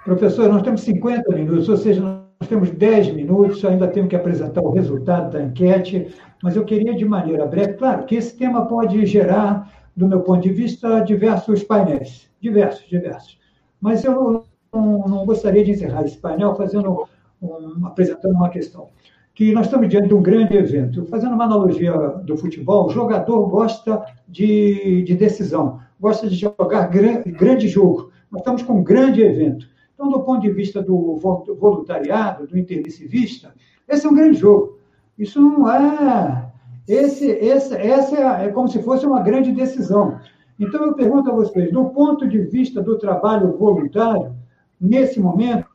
Professor, 0.04 0.50
nós 0.50 0.62
temos 0.62 0.82
50 0.82 1.36
minutos, 1.36 1.70
ou 1.70 1.78
seja, 1.78 2.02
nós 2.02 2.48
temos 2.48 2.72
10 2.72 3.14
minutos, 3.14 3.64
ainda 3.66 3.88
temos 3.88 4.10
que 4.10 4.16
apresentar 4.16 4.62
o 4.62 4.72
resultado 4.72 5.34
da 5.34 5.44
enquete, 5.44 6.08
mas 6.42 6.56
eu 6.56 6.64
queria, 6.64 6.96
de 6.96 7.06
maneira 7.06 7.46
breve, 7.46 7.74
claro 7.74 8.06
que 8.06 8.16
esse 8.16 8.36
tema 8.36 8.66
pode 8.66 9.06
gerar, 9.06 9.72
do 9.96 10.08
meu 10.08 10.22
ponto 10.22 10.42
de 10.42 10.50
vista, 10.52 11.02
diversos 11.02 11.64
painéis, 11.64 12.30
diversos, 12.40 12.88
diversos. 12.88 13.38
Mas 13.82 14.04
eu 14.04 14.46
não, 14.74 15.00
não 15.08 15.26
gostaria 15.26 15.64
de 15.64 15.72
encerrar 15.72 16.04
esse 16.04 16.18
painel 16.18 16.56
fazendo 16.56 17.06
um, 17.42 17.86
apresentando 17.86 18.36
uma 18.36 18.50
questão. 18.50 18.88
Que 19.34 19.54
nós 19.54 19.68
estamos 19.68 19.88
diante 19.90 20.08
de 20.08 20.14
um 20.14 20.22
grande 20.22 20.56
evento. 20.56 21.06
Fazendo 21.06 21.34
uma 21.34 21.46
analogia 21.46 21.94
do 21.94 22.38
futebol, 22.38 22.88
o 22.88 22.90
jogador 22.90 23.48
gosta 23.48 24.04
de, 24.28 25.04
de 25.04 25.16
decisão, 25.16 25.80
gosta 26.00 26.28
de 26.28 26.36
jogar 26.36 26.88
gran, 26.88 27.22
grande 27.26 27.68
jogo. 27.68 28.12
Nós 28.32 28.42
estamos 28.42 28.64
com 28.64 28.80
um 28.80 28.84
grande 28.84 29.22
evento. 29.22 29.68
Então, 29.94 30.10
do 30.10 30.22
ponto 30.22 30.42
de 30.42 30.52
vista 30.52 30.82
do 30.82 31.18
voluntariado, 31.18 32.48
do 32.48 32.58
intermissivista, 32.58 33.54
esse 33.88 34.06
é 34.06 34.10
um 34.10 34.16
grande 34.16 34.38
jogo. 34.38 34.80
Isso 35.18 35.42
não 35.42 35.70
é. 35.70 36.50
Esse, 36.88 37.30
esse, 37.30 37.76
essa 37.76 38.16
é, 38.16 38.46
é 38.46 38.50
como 38.50 38.68
se 38.68 38.82
fosse 38.82 39.06
uma 39.06 39.22
grande 39.22 39.52
decisão. 39.52 40.20
Então, 40.58 40.86
eu 40.86 40.94
pergunto 40.94 41.30
a 41.30 41.34
vocês, 41.34 41.72
do 41.72 41.86
ponto 41.90 42.28
de 42.28 42.40
vista 42.40 42.82
do 42.82 42.98
trabalho 42.98 43.58
voluntário, 43.58 44.34
nesse 44.80 45.20
momento, 45.20 45.68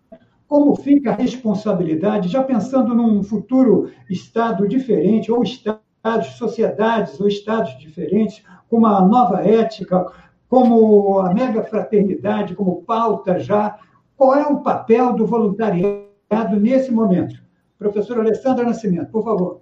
como 0.49 0.75
fica 0.77 1.11
a 1.11 1.15
responsabilidade, 1.15 2.29
já 2.29 2.43
pensando 2.43 2.95
num 2.95 3.23
futuro 3.23 3.91
Estado 4.09 4.67
diferente, 4.67 5.31
ou 5.31 5.43
Estados, 5.43 6.29
sociedades 6.37 7.21
ou 7.21 7.29
Estados 7.29 7.79
diferentes, 7.79 8.43
com 8.75 8.79
uma 8.79 9.01
nova 9.01 9.41
ética, 9.47 10.05
como 10.49 11.21
a 11.21 11.33
mega 11.33 11.63
fraternidade, 11.63 12.57
como 12.57 12.83
pauta 12.83 13.39
já 13.39 13.79
qual 14.17 14.35
é 14.35 14.47
o 14.47 14.61
papel 14.61 15.13
do 15.13 15.27
voluntariado 15.27 16.59
nesse 16.59 16.91
momento? 16.91 17.37
Professora 17.79 18.21
Alessandra 18.21 18.65
Nascimento, 18.65 19.11
por 19.11 19.25
favor. 19.25 19.61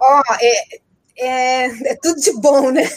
Oh, 0.00 0.22
é, 0.40 0.80
é, 1.18 1.90
é 1.92 1.96
tudo 1.96 2.20
de 2.20 2.32
bom, 2.40 2.70
né? 2.70 2.88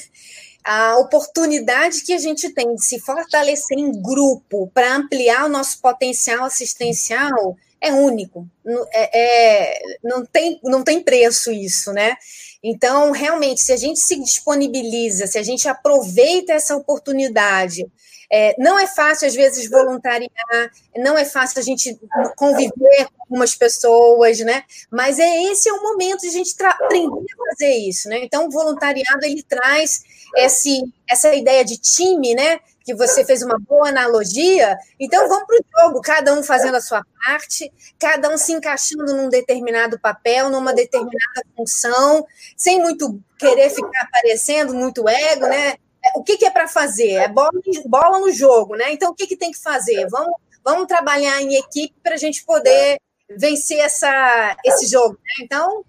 a 0.64 0.98
oportunidade 0.98 2.04
que 2.04 2.14
a 2.14 2.18
gente 2.18 2.54
tem 2.54 2.76
de 2.76 2.86
se 2.86 3.00
fortalecer 3.00 3.78
em 3.78 3.92
grupo 4.02 4.70
para 4.74 4.96
ampliar 4.96 5.46
o 5.46 5.50
nosso 5.50 5.82
potencial 5.82 6.46
assistencial 6.46 7.56
é 7.82 7.92
único. 7.94 8.48
É, 8.92 9.20
é, 9.20 9.82
não, 10.04 10.26
tem, 10.26 10.60
não 10.64 10.84
tem 10.84 11.02
preço 11.02 11.52
isso, 11.52 11.92
né? 11.94 12.16
Então, 12.62 13.12
realmente, 13.12 13.62
se 13.62 13.72
a 13.72 13.78
gente 13.78 14.00
se 14.00 14.18
disponibiliza, 14.18 15.28
se 15.28 15.38
a 15.38 15.44
gente 15.44 15.68
aproveita 15.68 16.54
essa 16.54 16.76
oportunidade 16.76 17.86
é, 18.32 18.56
não 18.60 18.78
é 18.78 18.86
fácil, 18.86 19.28
às 19.28 19.34
vezes, 19.34 19.70
voluntariar, 19.70 20.30
não 20.96 21.18
é 21.18 21.26
fácil 21.26 21.60
a 21.60 21.64
gente 21.64 22.00
conviver 22.36 23.08
com 23.08 23.24
algumas 23.24 23.56
pessoas, 23.56 24.40
né? 24.40 24.64
Mas 24.92 25.18
é 25.18 25.44
esse 25.46 25.68
é 25.68 25.74
o 25.74 25.82
momento 25.82 26.22
de 26.22 26.28
a 26.28 26.32
gente 26.32 26.54
aprender 26.64 27.34
a 27.34 27.50
fazer 27.50 27.76
isso, 27.76 28.08
né? 28.08 28.20
Então, 28.24 28.46
o 28.46 28.52
voluntariado, 28.52 29.26
ele 29.26 29.42
traz 29.42 30.04
esse, 30.38 30.84
essa 31.10 31.34
ideia 31.34 31.66
de 31.66 31.78
time, 31.78 32.36
né? 32.36 32.60
Que 32.90 32.96
você 32.96 33.24
fez 33.24 33.44
uma 33.44 33.60
boa 33.60 33.90
analogia. 33.90 34.76
Então, 35.00 35.30
vamos 35.30 35.46
para 35.46 35.58
o 35.58 35.84
jogo, 35.84 36.02
cada 36.02 36.34
um 36.34 36.42
fazendo 36.42 36.74
a 36.74 36.82
sua 36.82 37.06
parte, 37.24 37.72
cada 38.00 38.34
um 38.34 38.36
se 38.36 38.52
encaixando 38.52 39.16
num 39.16 39.30
determinado 39.30 40.00
papel, 40.00 40.50
numa 40.50 40.74
determinada 40.74 41.44
função, 41.56 42.26
sem 42.58 42.82
muito 42.82 43.22
querer 43.38 43.70
ficar 43.70 44.06
aparecendo, 44.06 44.74
muito 44.74 45.08
ego, 45.08 45.46
né? 45.46 45.76
o 46.16 46.24
que, 46.24 46.36
que 46.36 46.46
é 46.46 46.50
para 46.50 46.68
fazer? 46.68 47.12
É 47.12 47.28
bola, 47.28 47.52
bola, 47.86 48.20
no 48.22 48.32
jogo, 48.32 48.76
né? 48.76 48.92
Então, 48.92 49.12
o 49.12 49.14
que, 49.16 49.28
que 49.28 49.38
tem 49.38 49.52
que 49.52 49.60
fazer? 49.60 50.08
Vamos, 50.10 50.34
vamos 50.64 50.88
trabalhar 50.88 51.40
em 51.44 51.58
equipe 51.58 51.94
para 52.02 52.16
a 52.16 52.18
gente 52.18 52.44
poder 52.44 53.00
vencer 53.30 53.78
essa, 53.78 54.58
esse 54.66 54.88
jogo. 54.88 55.14
Né? 55.14 55.46
Então, 55.46 55.86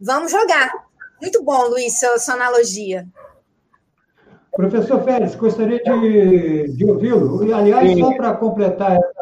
vamos 0.00 0.32
jogar. 0.32 0.72
Muito 1.20 1.42
bom, 1.42 1.66
Luiz, 1.66 2.00
sua, 2.00 2.18
sua 2.18 2.32
analogia. 2.32 3.06
Professor 4.58 5.00
Félix, 5.04 5.36
gostaria 5.36 5.80
de, 5.80 6.72
de 6.72 6.84
ouvi-lo. 6.84 7.40
Aliás, 7.54 7.92
Sim. 7.92 8.00
só 8.00 8.12
para 8.16 8.34
completar 8.34 8.96
essa, 8.96 9.14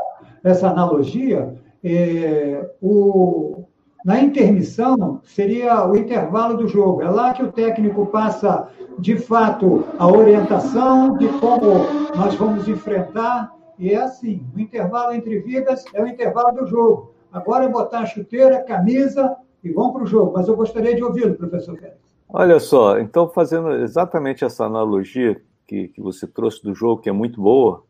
essa 0.43 0.68
analogia, 0.70 1.55
é, 1.84 2.66
o, 2.80 3.66
na 4.03 4.18
intermissão 4.18 5.20
seria 5.22 5.87
o 5.87 5.95
intervalo 5.95 6.57
do 6.57 6.66
jogo. 6.66 7.03
É 7.03 7.11
lá 7.11 7.34
que 7.34 7.43
o 7.43 7.53
técnico 7.53 8.07
passa, 8.07 8.66
de 8.99 9.18
fato, 9.18 9.84
a 9.99 10.07
orientação 10.07 11.18
de 11.18 11.28
como 11.28 11.84
nós 12.16 12.34
vamos 12.37 12.66
enfrentar. 12.66 13.53
E 13.78 13.93
é 13.93 13.99
assim: 13.99 14.43
o 14.57 14.59
intervalo 14.59 15.12
entre 15.12 15.41
vidas 15.41 15.84
é 15.93 16.03
o 16.03 16.07
intervalo 16.07 16.62
do 16.62 16.66
jogo. 16.66 17.12
Agora 17.30 17.66
é 17.66 17.68
botar 17.68 17.99
a 17.99 18.07
chuteira, 18.07 18.64
camisa 18.64 19.37
e 19.62 19.70
vão 19.70 19.93
para 19.93 20.05
o 20.05 20.07
jogo. 20.07 20.32
Mas 20.34 20.49
eu 20.49 20.57
gostaria 20.57 20.97
de 20.97 21.05
ouvi-lo, 21.05 21.34
professor 21.34 21.76
Félix. 21.76 22.05
Olha 22.29 22.59
só, 22.59 22.99
então, 22.99 23.29
fazendo 23.29 23.72
exatamente 23.72 24.45
essa 24.45 24.64
analogia 24.64 25.41
que, 25.66 25.89
que 25.89 26.01
você 26.01 26.27
trouxe 26.27 26.62
do 26.62 26.74
jogo, 26.74 27.01
que 27.01 27.09
é 27.09 27.12
muito 27.12 27.41
boa, 27.41 27.85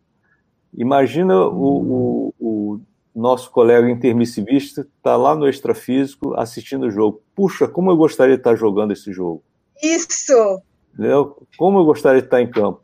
imagina 0.75 1.47
o, 1.47 2.31
o, 2.31 2.35
o 2.39 2.81
nosso 3.15 3.51
colega 3.51 3.91
intermissivista 3.91 4.83
está 4.83 5.17
lá 5.17 5.35
no 5.35 5.49
extrafísico 5.49 6.35
assistindo 6.39 6.87
o 6.87 6.91
jogo. 6.91 7.23
Puxa, 7.35 7.67
como 7.67 7.91
eu 7.91 7.97
gostaria 7.97 8.35
de 8.35 8.41
estar 8.41 8.55
jogando 8.57 8.93
esse 8.93 9.13
jogo. 9.13 9.43
Isso! 9.83 10.63
Entendeu? 10.93 11.43
Como 11.57 11.79
eu 11.79 11.85
gostaria 11.85 12.21
de 12.21 12.27
estar 12.27 12.41
em 12.41 12.51
campo. 12.51 12.83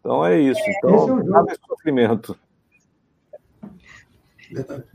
Então 0.00 0.24
é 0.24 0.40
isso. 0.40 0.60
Então, 0.78 0.90
esse 0.94 1.10
é 1.10 1.12
o 1.12 1.16
jogo. 1.16 1.30
nada 1.30 1.52
é 1.52 1.56
sofrimento. 1.66 2.38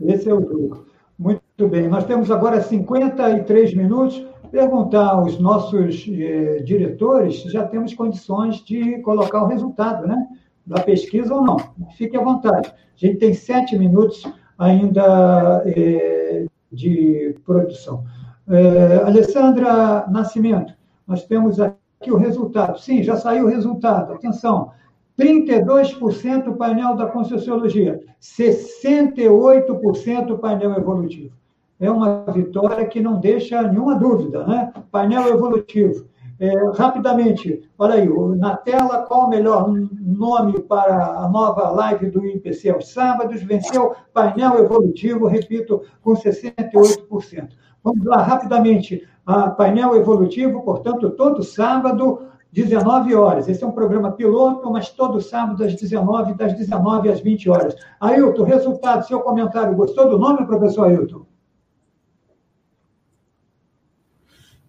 Esse 0.00 0.28
é 0.28 0.34
o 0.34 0.40
jogo. 0.40 0.86
Muito 1.18 1.68
bem. 1.68 1.86
Nós 1.88 2.04
temos 2.04 2.30
agora 2.30 2.60
53 2.60 3.74
minutos. 3.74 4.26
Perguntar 4.52 5.12
aos 5.12 5.40
nossos 5.40 6.06
eh, 6.06 6.60
diretores 6.62 7.40
se 7.40 7.48
já 7.48 7.66
temos 7.66 7.94
condições 7.94 8.62
de 8.62 8.98
colocar 8.98 9.42
o 9.42 9.46
resultado 9.46 10.06
né, 10.06 10.28
da 10.66 10.78
pesquisa 10.82 11.34
ou 11.34 11.42
não. 11.42 11.56
Fique 11.96 12.18
à 12.18 12.22
vontade. 12.22 12.68
A 12.68 12.74
gente 12.94 13.16
tem 13.16 13.32
sete 13.32 13.78
minutos 13.78 14.22
ainda 14.58 15.62
é, 15.64 16.44
de 16.70 17.34
produção. 17.46 18.04
É, 18.46 18.96
Alessandra 19.06 20.06
Nascimento, 20.10 20.74
nós 21.08 21.24
temos 21.24 21.58
aqui 21.58 22.10
o 22.10 22.18
resultado. 22.18 22.78
Sim, 22.78 23.02
já 23.02 23.16
saiu 23.16 23.46
o 23.46 23.48
resultado. 23.48 24.12
Atenção, 24.12 24.70
32% 25.18 26.58
painel 26.58 26.94
da 26.94 27.06
Conscienciologia, 27.06 28.02
68% 28.20 30.38
painel 30.38 30.74
evolutivo. 30.74 31.41
É 31.82 31.90
uma 31.90 32.24
vitória 32.28 32.86
que 32.86 33.00
não 33.00 33.18
deixa 33.18 33.60
nenhuma 33.60 33.96
dúvida, 33.96 34.46
né? 34.46 34.72
Painel 34.92 35.26
evolutivo. 35.26 36.06
É, 36.38 36.48
rapidamente, 36.76 37.68
olha 37.76 37.94
aí, 37.94 38.08
na 38.38 38.56
tela, 38.56 39.02
qual 39.02 39.26
o 39.26 39.28
melhor 39.28 39.68
nome 39.68 40.60
para 40.60 41.18
a 41.18 41.28
nova 41.28 41.70
live 41.70 42.08
do 42.08 42.24
IPC 42.24 42.70
aos 42.70 42.92
sábados? 42.92 43.42
Venceu 43.42 43.96
painel 44.14 44.58
evolutivo, 44.58 45.26
repito, 45.26 45.82
com 46.00 46.12
68%. 46.12 47.48
Vamos 47.82 48.04
lá, 48.04 48.22
rapidamente. 48.22 49.04
A 49.26 49.50
painel 49.50 49.96
evolutivo, 49.96 50.62
portanto, 50.62 51.10
todo 51.10 51.42
sábado, 51.42 52.20
19 52.52 53.12
horas. 53.16 53.48
Esse 53.48 53.64
é 53.64 53.66
um 53.66 53.72
programa 53.72 54.12
piloto, 54.12 54.70
mas 54.70 54.90
todo 54.90 55.20
sábado 55.20 55.64
às 55.64 55.74
19, 55.74 56.34
das 56.34 56.54
19 56.54 57.08
às 57.08 57.18
20 57.18 57.50
horas. 57.50 57.74
Ailton, 58.00 58.44
resultado, 58.44 59.04
seu 59.04 59.18
comentário. 59.18 59.74
Gostou 59.74 60.08
do 60.08 60.16
nome, 60.16 60.46
professor 60.46 60.84
Ailton? 60.84 61.31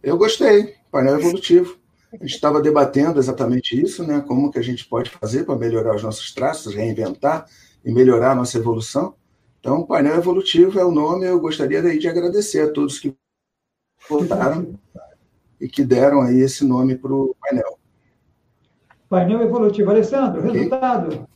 Eu 0.04 0.18
gostei 0.18 0.76
painel 0.91 1.18
evolutivo. 1.18 1.78
A 2.12 2.18
gente 2.18 2.36
estava 2.36 2.62
debatendo 2.62 3.20
exatamente 3.20 3.82
isso, 3.82 4.06
né? 4.06 4.22
Como 4.28 4.51
que 4.51 4.60
a 4.60 4.62
gente 4.62 4.86
pode 4.86 5.10
fazer 5.10 5.45
para 5.45 5.56
melhorar 5.56 5.95
os 5.95 6.04
nossos 6.04 6.32
traços, 6.34 6.76
reinventar 6.76 7.47
e 7.84 7.91
melhorar 7.91 8.32
a 8.32 8.36
nossa 8.36 8.58
evolução. 8.58 9.16
Então, 9.60 9.86
painel 9.86 10.16
evolutivo 10.16 10.78
é 10.78 10.86
o 10.86 10.91
nome. 10.91 11.26
Eu 11.26 11.39
gostaria 11.39 11.82
daí 11.82 11.97
de 11.97 12.08
agradecer 12.08 12.60
a 12.60 12.72
todos 12.72 12.99
que 12.99 13.16
votaram 14.10 14.78
e 15.60 15.70
que 15.70 15.84
deram 15.84 16.22
aí 16.22 16.41
esse 16.41 16.66
nome 16.66 16.95
para 16.95 17.14
o 17.14 17.34
painel. 17.41 17.80
Painel 19.10 19.41
evolutivo. 19.41 19.89
Alessandro, 19.89 20.41
okay. 20.41 20.51
resultado. 20.51 21.28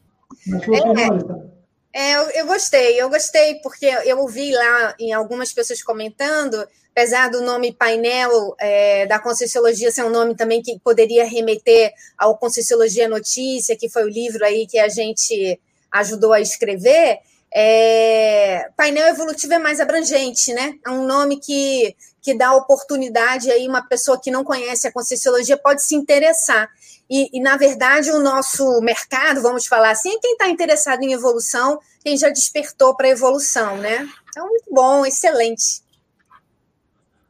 Na 0.46 0.60
sua 0.60 0.76
é, 0.76 0.80
opinião, 0.82 1.12
Alessandro. 1.12 1.47
É, 1.94 2.16
eu, 2.16 2.30
eu, 2.30 2.46
gostei, 2.46 3.02
eu 3.02 3.10
gostei, 3.10 3.56
porque 3.56 3.86
eu 3.86 4.20
ouvi 4.20 4.52
lá 4.52 4.96
em 5.00 5.14
algumas 5.14 5.52
pessoas 5.52 5.82
comentando, 5.82 6.68
apesar 6.92 7.30
do 7.30 7.42
nome 7.42 7.74
painel 7.74 8.56
é, 8.60 9.06
da 9.06 9.20
Conscienciologia 9.20 9.92
ser 9.92 10.04
um 10.04 10.10
nome 10.10 10.36
também 10.36 10.62
que 10.62 10.80
poderia 10.80 11.26
remeter 11.26 11.92
ao 12.18 12.38
Conscienciologia 12.38 13.08
Notícia, 13.08 13.76
que 13.76 13.90
foi 13.90 14.04
o 14.04 14.10
livro 14.10 14.46
aí 14.46 14.68
que 14.68 14.78
a 14.78 14.88
gente 14.88 15.60
ajudou 15.92 16.34
a 16.34 16.42
escrever, 16.42 17.20
é, 17.54 18.70
painel 18.76 19.08
evolutivo 19.08 19.54
é 19.54 19.60
mais 19.60 19.80
abrangente, 19.80 20.54
né? 20.54 20.78
É 20.86 20.90
um 20.90 21.06
nome 21.06 21.40
que, 21.40 21.96
que 22.28 22.38
dá 22.38 22.54
oportunidade 22.54 23.50
aí, 23.50 23.66
uma 23.70 23.82
pessoa 23.82 24.20
que 24.20 24.30
não 24.30 24.44
conhece 24.44 24.86
a 24.86 24.92
Conscienciologia 24.92 25.56
pode 25.56 25.82
se 25.82 25.96
interessar. 25.96 26.70
E, 27.10 27.30
e, 27.32 27.40
na 27.40 27.56
verdade, 27.56 28.12
o 28.12 28.20
nosso 28.20 28.82
mercado, 28.82 29.42
vamos 29.42 29.66
falar 29.66 29.92
assim, 29.92 30.14
é 30.14 30.20
quem 30.20 30.34
está 30.34 30.50
interessado 30.50 31.02
em 31.04 31.14
evolução, 31.14 31.80
quem 32.04 32.18
já 32.18 32.28
despertou 32.28 32.94
para 32.98 33.08
a 33.08 33.12
evolução, 33.12 33.78
né? 33.78 34.06
Então, 34.30 34.46
muito 34.46 34.66
bom, 34.70 35.06
excelente. 35.06 35.82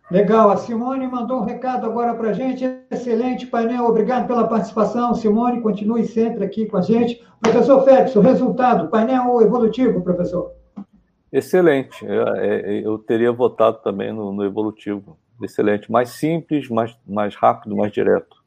Legal, 0.09 0.49
a 0.49 0.57
Simone 0.57 1.05
mandou 1.05 1.41
um 1.41 1.45
recado 1.45 1.85
agora 1.85 2.15
para 2.15 2.31
a 2.31 2.33
gente. 2.33 2.65
Excelente 2.89 3.45
painel, 3.45 3.85
obrigado 3.85 4.25
pela 4.25 4.47
participação. 4.47 5.13
Simone, 5.13 5.61
continue 5.61 6.07
sempre 6.07 6.43
aqui 6.43 6.65
com 6.65 6.77
a 6.77 6.81
gente. 6.81 7.23
Professor 7.39 7.83
Félix, 7.83 8.15
o 8.15 8.21
resultado, 8.21 8.89
painel 8.89 9.43
evolutivo, 9.43 10.01
professor. 10.01 10.53
Excelente, 11.31 12.05
eu, 12.05 12.27
é, 12.35 12.81
eu 12.85 12.97
teria 12.97 13.31
votado 13.31 13.79
também 13.83 14.13
no, 14.13 14.31
no 14.31 14.43
evolutivo. 14.43 15.17
Excelente, 15.41 15.91
mais 15.91 16.09
simples, 16.09 16.69
mais, 16.69 16.97
mais 17.05 17.35
rápido, 17.35 17.75
mais 17.75 17.91
direto. 17.91 18.37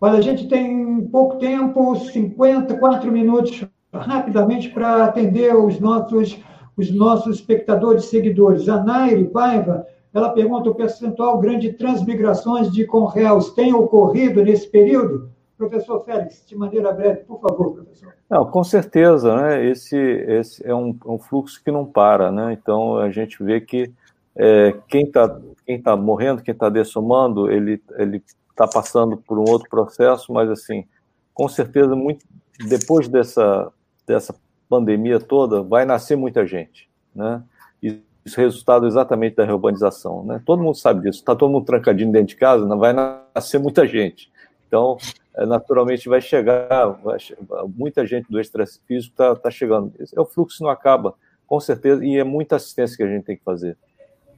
Olha, 0.00 0.18
a 0.18 0.22
gente 0.22 0.48
tem 0.48 1.06
pouco 1.08 1.36
tempo, 1.36 1.94
54 1.96 3.12
minutos, 3.12 3.66
rapidamente, 3.92 4.70
para 4.70 5.04
atender 5.04 5.54
os 5.54 5.78
nossos, 5.78 6.38
os 6.76 6.90
nossos 6.90 7.36
espectadores 7.36 8.06
seguidores. 8.06 8.66
A 8.68 8.82
Nairi 8.82 9.26
Paiva, 9.26 9.86
ela 10.14 10.30
pergunta 10.30 10.70
o 10.70 10.74
percentual 10.74 11.38
grande 11.38 11.68
de 11.68 11.76
transmigrações 11.76 12.72
de 12.72 12.86
conréus 12.86 13.50
tem 13.50 13.74
ocorrido 13.74 14.42
nesse 14.42 14.68
período? 14.68 15.30
Professor 15.60 16.02
Félix, 16.06 16.42
de 16.46 16.56
maneira 16.56 16.90
breve, 16.90 17.20
por 17.24 17.38
favor, 17.38 17.74
professor. 17.74 18.14
Não, 18.30 18.46
com 18.46 18.64
certeza, 18.64 19.36
né? 19.36 19.66
Esse, 19.66 19.94
esse 19.94 20.66
é 20.66 20.74
um, 20.74 20.98
um 21.04 21.18
fluxo 21.18 21.62
que 21.62 21.70
não 21.70 21.84
para, 21.84 22.32
né? 22.32 22.54
Então 22.54 22.96
a 22.96 23.10
gente 23.10 23.44
vê 23.44 23.60
que 23.60 23.92
é, 24.34 24.74
quem 24.88 25.02
está 25.02 25.38
quem 25.66 25.78
tá 25.78 25.94
morrendo, 25.94 26.40
quem 26.40 26.52
está 26.52 26.70
dessomando, 26.70 27.50
ele, 27.50 27.82
ele 27.98 28.22
está 28.48 28.66
passando 28.66 29.18
por 29.18 29.38
um 29.38 29.44
outro 29.50 29.68
processo, 29.68 30.32
mas 30.32 30.48
assim, 30.48 30.86
com 31.34 31.46
certeza, 31.46 31.94
muito, 31.94 32.24
depois 32.66 33.06
dessa, 33.06 33.70
dessa 34.06 34.34
pandemia 34.66 35.20
toda, 35.20 35.62
vai 35.62 35.84
nascer 35.84 36.16
muita 36.16 36.46
gente, 36.46 36.88
né? 37.14 37.42
Isso 37.82 38.40
é 38.40 38.44
resultado 38.44 38.86
exatamente 38.86 39.36
da 39.36 39.44
reurbanização, 39.44 40.24
né? 40.24 40.40
Todo 40.46 40.62
mundo 40.62 40.76
sabe 40.76 41.02
disso. 41.02 41.18
Está 41.18 41.36
todo 41.36 41.50
mundo 41.50 41.66
trancadinho 41.66 42.10
dentro 42.10 42.28
de 42.28 42.36
casa, 42.36 42.64
não 42.64 42.78
vai 42.78 42.94
nascer 42.94 43.58
muita 43.58 43.86
gente. 43.86 44.30
Então, 44.66 44.96
é, 45.29 45.29
naturalmente 45.46 46.08
vai 46.08 46.20
chegar, 46.20 46.86
vai 47.02 47.18
chegar, 47.18 47.64
muita 47.66 48.06
gente 48.06 48.30
do 48.30 48.40
estresse 48.40 48.80
físico 48.86 49.12
está 49.12 49.34
tá 49.34 49.50
chegando. 49.50 49.92
É 50.14 50.20
o 50.20 50.26
fluxo 50.26 50.62
não 50.62 50.70
acaba, 50.70 51.14
com 51.46 51.58
certeza, 51.58 52.04
e 52.04 52.18
é 52.18 52.24
muita 52.24 52.56
assistência 52.56 52.96
que 52.96 53.02
a 53.02 53.08
gente 53.08 53.24
tem 53.24 53.36
que 53.36 53.44
fazer. 53.44 53.76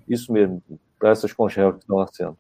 Isso 0.09 0.33
mesmo, 0.33 0.63
para 0.99 1.11
essas 1.11 1.33
conchas 1.33 1.73
que 1.73 1.81
estão 1.81 1.99
nascendo. 1.99 2.37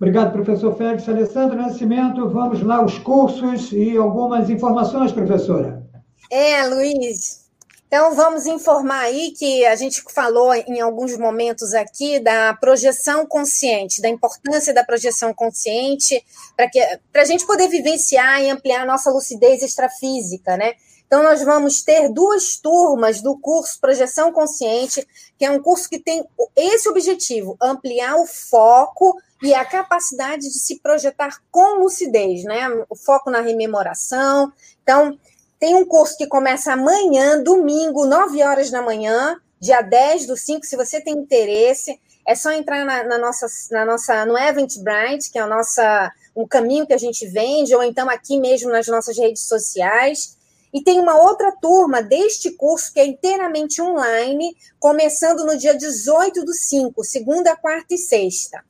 Obrigado, 0.00 0.32
professor 0.32 0.76
Félix. 0.76 1.08
Alessandro 1.08 1.56
Nascimento, 1.56 2.28
vamos 2.28 2.62
lá, 2.62 2.84
os 2.84 2.98
cursos 2.98 3.72
e 3.72 3.96
algumas 3.96 4.48
informações, 4.48 5.12
professora. 5.12 5.84
É, 6.30 6.66
Luiz. 6.68 7.47
Então, 7.88 8.14
vamos 8.14 8.44
informar 8.44 9.00
aí 9.00 9.32
que 9.32 9.64
a 9.64 9.74
gente 9.74 10.02
falou 10.12 10.52
em 10.54 10.78
alguns 10.78 11.16
momentos 11.16 11.72
aqui 11.72 12.20
da 12.20 12.52
projeção 12.52 13.26
consciente, 13.26 14.02
da 14.02 14.10
importância 14.10 14.74
da 14.74 14.84
projeção 14.84 15.32
consciente, 15.32 16.22
para 16.54 17.22
a 17.22 17.24
gente 17.24 17.46
poder 17.46 17.66
vivenciar 17.68 18.42
e 18.42 18.50
ampliar 18.50 18.84
nossa 18.84 19.10
lucidez 19.10 19.62
extrafísica, 19.62 20.54
né? 20.58 20.74
Então, 21.06 21.22
nós 21.22 21.42
vamos 21.42 21.80
ter 21.80 22.10
duas 22.10 22.58
turmas 22.58 23.22
do 23.22 23.38
curso 23.38 23.80
Projeção 23.80 24.30
Consciente, 24.30 25.08
que 25.38 25.44
é 25.46 25.50
um 25.50 25.62
curso 25.62 25.88
que 25.88 25.98
tem 25.98 26.22
esse 26.54 26.86
objetivo: 26.90 27.56
ampliar 27.58 28.16
o 28.16 28.26
foco 28.26 29.18
e 29.42 29.54
a 29.54 29.64
capacidade 29.64 30.42
de 30.42 30.58
se 30.58 30.78
projetar 30.80 31.40
com 31.50 31.80
lucidez, 31.80 32.44
né? 32.44 32.68
O 32.90 32.94
foco 32.94 33.30
na 33.30 33.40
rememoração. 33.40 34.52
Então, 34.82 35.18
tem 35.58 35.74
um 35.74 35.84
curso 35.84 36.16
que 36.16 36.26
começa 36.26 36.72
amanhã, 36.72 37.42
domingo, 37.42 38.06
9 38.06 38.42
horas 38.42 38.70
da 38.70 38.80
manhã, 38.80 39.36
dia 39.60 39.82
10 39.82 40.26
do 40.26 40.36
5, 40.36 40.64
se 40.64 40.76
você 40.76 41.00
tem 41.00 41.14
interesse. 41.14 41.98
É 42.26 42.34
só 42.34 42.52
entrar 42.52 42.84
na, 42.84 43.04
na 43.04 43.18
nossa, 43.18 43.46
na 43.70 43.84
nossa, 43.84 44.24
no 44.24 44.38
Eventbrite, 44.38 45.30
que 45.32 45.38
é 45.38 45.42
a 45.42 45.46
nossa, 45.46 46.12
um 46.36 46.46
caminho 46.46 46.86
que 46.86 46.92
a 46.92 46.98
gente 46.98 47.26
vende, 47.26 47.74
ou 47.74 47.82
então 47.82 48.08
aqui 48.08 48.38
mesmo 48.38 48.70
nas 48.70 48.86
nossas 48.86 49.18
redes 49.18 49.48
sociais. 49.48 50.36
E 50.72 50.82
tem 50.82 51.00
uma 51.00 51.16
outra 51.16 51.50
turma 51.50 52.02
deste 52.02 52.50
curso 52.50 52.92
que 52.92 53.00
é 53.00 53.06
inteiramente 53.06 53.80
online, 53.80 54.54
começando 54.78 55.44
no 55.44 55.56
dia 55.56 55.74
18 55.74 56.44
do 56.44 56.52
5, 56.52 57.02
segunda, 57.02 57.56
quarta 57.56 57.94
e 57.94 57.98
sexta. 57.98 58.62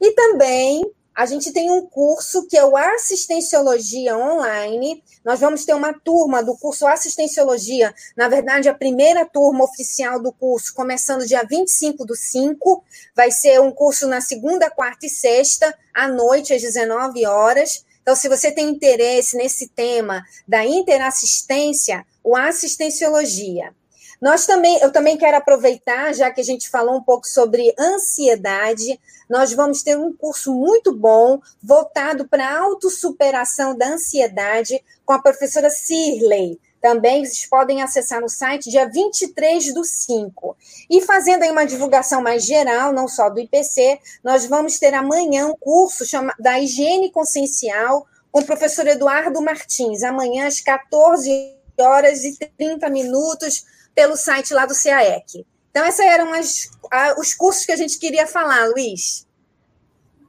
E 0.00 0.12
também 0.12 0.82
a 1.18 1.26
gente 1.26 1.52
tem 1.52 1.68
um 1.68 1.84
curso 1.84 2.46
que 2.46 2.56
é 2.56 2.64
o 2.64 2.76
Assistenciologia 2.76 4.16
Online. 4.16 5.02
Nós 5.24 5.40
vamos 5.40 5.64
ter 5.64 5.74
uma 5.74 5.92
turma 5.92 6.44
do 6.44 6.56
curso 6.56 6.86
Assistenciologia, 6.86 7.92
na 8.16 8.28
verdade, 8.28 8.68
a 8.68 8.74
primeira 8.74 9.26
turma 9.26 9.64
oficial 9.64 10.22
do 10.22 10.30
curso, 10.30 10.72
começando 10.72 11.26
dia 11.26 11.42
25 11.42 12.06
do 12.06 12.14
5. 12.14 12.84
Vai 13.16 13.32
ser 13.32 13.60
um 13.60 13.72
curso 13.72 14.06
na 14.06 14.20
segunda, 14.20 14.70
quarta 14.70 15.06
e 15.06 15.10
sexta, 15.10 15.76
à 15.92 16.06
noite, 16.06 16.54
às 16.54 16.62
19 16.62 17.26
horas. 17.26 17.84
Então, 18.00 18.14
se 18.14 18.28
você 18.28 18.52
tem 18.52 18.68
interesse 18.68 19.36
nesse 19.36 19.66
tema 19.66 20.24
da 20.46 20.64
interassistência, 20.64 22.06
o 22.22 22.36
Assistenciologia. 22.36 23.74
Nós 24.20 24.46
também, 24.46 24.78
eu 24.80 24.90
também 24.90 25.16
quero 25.16 25.36
aproveitar, 25.36 26.12
já 26.12 26.30
que 26.30 26.40
a 26.40 26.44
gente 26.44 26.68
falou 26.68 26.96
um 26.96 27.02
pouco 27.02 27.26
sobre 27.26 27.72
ansiedade, 27.78 28.98
nós 29.28 29.52
vamos 29.52 29.82
ter 29.82 29.96
um 29.96 30.12
curso 30.12 30.52
muito 30.52 30.92
bom 30.92 31.40
voltado 31.62 32.26
para 32.26 32.48
a 32.48 32.60
autossuperação 32.60 33.76
da 33.76 33.88
ansiedade 33.90 34.82
com 35.04 35.12
a 35.12 35.22
professora 35.22 35.70
Cirley. 35.70 36.58
Também 36.80 37.24
vocês 37.24 37.44
podem 37.46 37.82
acessar 37.82 38.20
no 38.20 38.28
site 38.28 38.70
dia 38.70 38.88
23 38.88 39.74
do 39.74 39.84
5. 39.84 40.56
E 40.88 41.00
fazendo 41.02 41.42
aí 41.42 41.50
uma 41.50 41.66
divulgação 41.66 42.22
mais 42.22 42.44
geral, 42.44 42.92
não 42.92 43.08
só 43.08 43.28
do 43.28 43.40
IPC, 43.40 43.98
nós 44.22 44.46
vamos 44.46 44.78
ter 44.78 44.94
amanhã 44.94 45.48
um 45.48 45.56
curso 45.56 46.04
da 46.38 46.60
higiene 46.60 47.10
consciencial 47.10 48.06
com 48.30 48.40
o 48.40 48.46
professor 48.46 48.86
Eduardo 48.86 49.40
Martins, 49.42 50.02
amanhã 50.02 50.46
às 50.46 50.60
14 50.60 51.56
horas 51.78 52.24
e 52.24 52.36
30 52.56 52.88
minutos, 52.88 53.64
pelo 53.98 54.16
site 54.16 54.54
lá 54.54 54.64
do 54.64 54.74
CAEC. 54.80 55.44
Então, 55.72 55.84
esses 55.84 55.98
eram 55.98 56.32
as, 56.32 56.70
a, 56.88 57.20
os 57.20 57.34
cursos 57.34 57.66
que 57.66 57.72
a 57.72 57.76
gente 57.76 57.98
queria 57.98 58.28
falar, 58.28 58.68
Luiz. 58.68 59.26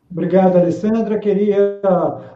Obrigado, 0.09 0.57
Alessandra. 0.57 1.20
Queria 1.20 1.80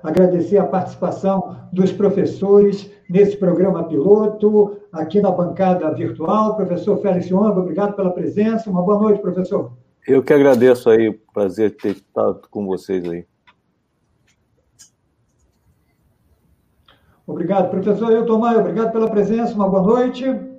agradecer 0.04 0.60
a 0.60 0.68
participação 0.68 1.58
dos 1.74 1.92
professores 1.92 2.88
nesse 3.10 3.36
programa 3.36 3.88
piloto, 3.88 4.78
aqui 4.92 5.20
na 5.22 5.32
bancada 5.32 5.92
virtual. 5.96 6.56
Professor 6.56 7.02
Félix 7.02 7.32
Wong, 7.32 7.60
obrigado 7.60 7.96
pela 7.96 8.12
presença. 8.12 8.70
Uma 8.70 8.84
boa 8.84 9.00
noite, 9.00 9.20
professor. 9.20 9.74
Eu 10.08 10.22
que 10.22 10.34
agradeço 10.34 10.88
aí, 10.88 11.12
prazer 11.34 11.76
ter 11.78 11.96
estado 11.96 12.42
com 12.52 12.64
vocês 12.68 13.04
aí. 13.10 13.26
Obrigado, 17.26 17.72
professor 17.72 18.38
Maia, 18.38 18.60
obrigado 18.60 18.92
pela 18.92 19.10
presença, 19.10 19.56
uma 19.56 19.68
boa 19.68 19.82
noite. 19.82 20.53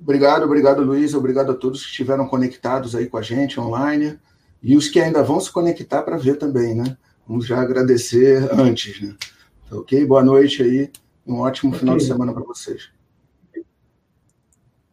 Obrigado, 0.00 0.44
obrigado, 0.44 0.82
Luiz. 0.82 1.14
Obrigado 1.14 1.52
a 1.52 1.54
todos 1.54 1.82
que 1.82 1.90
estiveram 1.90 2.26
conectados 2.26 2.94
aí 2.94 3.06
com 3.06 3.18
a 3.18 3.22
gente 3.22 3.60
online 3.60 4.18
e 4.62 4.76
os 4.76 4.88
que 4.88 5.00
ainda 5.00 5.22
vão 5.22 5.40
se 5.40 5.50
conectar 5.52 6.02
para 6.02 6.16
ver 6.16 6.36
também, 6.36 6.74
né? 6.74 6.96
Vamos 7.26 7.46
já 7.46 7.60
agradecer 7.60 8.48
antes, 8.52 9.00
né? 9.00 9.14
Tá 9.68 9.76
ok? 9.76 10.04
Boa 10.06 10.24
noite 10.24 10.62
aí. 10.62 10.90
Um 11.26 11.40
ótimo 11.40 11.70
okay. 11.70 11.80
final 11.80 11.96
de 11.96 12.04
semana 12.04 12.32
para 12.32 12.42
vocês. 12.42 12.90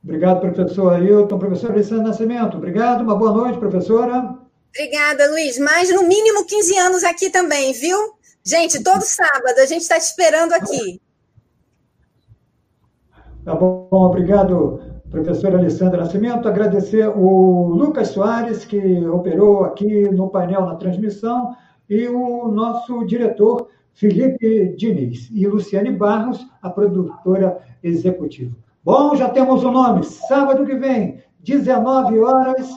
Obrigado, 0.03 0.39
professor 0.39 0.93
Ailton. 0.93 1.39
Professor 1.39 1.71
Alessandro 1.71 2.07
Nascimento, 2.07 2.57
obrigado. 2.57 3.01
Uma 3.01 3.15
boa 3.15 3.33
noite, 3.33 3.57
professora. 3.57 4.37
Obrigada, 4.69 5.29
Luiz. 5.31 5.57
Mais 5.57 5.89
no 5.93 6.07
mínimo 6.07 6.45
15 6.45 6.77
anos 6.77 7.03
aqui 7.03 7.29
também, 7.29 7.73
viu? 7.73 7.97
Gente, 8.45 8.83
todo 8.83 9.01
sábado 9.01 9.57
a 9.57 9.65
gente 9.65 9.81
está 9.81 9.95
te 9.95 10.03
esperando 10.03 10.53
aqui. 10.53 11.01
Tá 13.43 13.55
bom, 13.55 13.87
obrigado, 13.91 14.81
professor 15.09 15.55
Alessandra 15.55 16.01
Nascimento, 16.01 16.47
agradecer 16.47 17.07
o 17.07 17.69
Lucas 17.69 18.09
Soares, 18.09 18.65
que 18.65 19.05
operou 19.07 19.63
aqui 19.63 20.09
no 20.09 20.29
painel 20.29 20.65
na 20.65 20.75
transmissão, 20.75 21.55
e 21.89 22.07
o 22.07 22.47
nosso 22.49 23.05
diretor, 23.05 23.69
Felipe 23.93 24.75
Diniz 24.77 25.29
e 25.31 25.47
Luciane 25.47 25.91
Barros, 25.91 26.45
a 26.61 26.69
produtora 26.69 27.59
executiva. 27.81 28.55
Bom, 28.83 29.15
já 29.15 29.29
temos 29.29 29.63
o 29.63 29.71
nome. 29.71 30.03
Sábado 30.03 30.65
que 30.65 30.75
vem, 30.75 31.19
19 31.39 32.19
horas, 32.19 32.69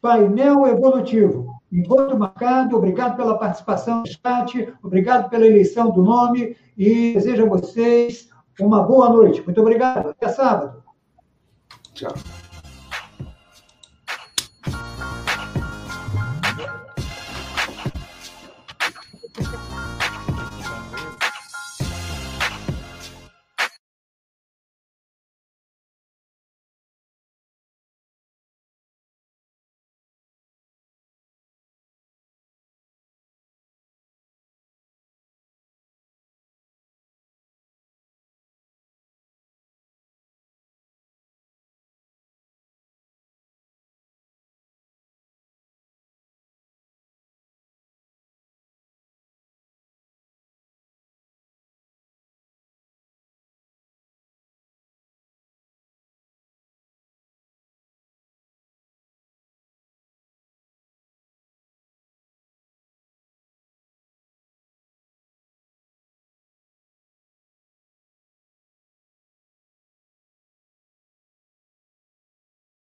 painel 0.00 0.66
evolutivo. 0.66 1.46
Encontro 1.70 2.18
marcado, 2.18 2.76
obrigado 2.76 3.16
pela 3.16 3.38
participação 3.38 4.00
no 4.00 4.06
chat, 4.06 4.72
obrigado 4.82 5.28
pela 5.28 5.46
eleição 5.46 5.90
do 5.90 6.02
nome 6.02 6.56
e 6.76 7.14
desejo 7.14 7.44
a 7.44 7.48
vocês 7.48 8.28
uma 8.60 8.82
boa 8.82 9.08
noite. 9.08 9.42
Muito 9.42 9.60
obrigado. 9.60 10.10
Até 10.10 10.28
sábado. 10.28 10.83
Tchau. 11.94 12.43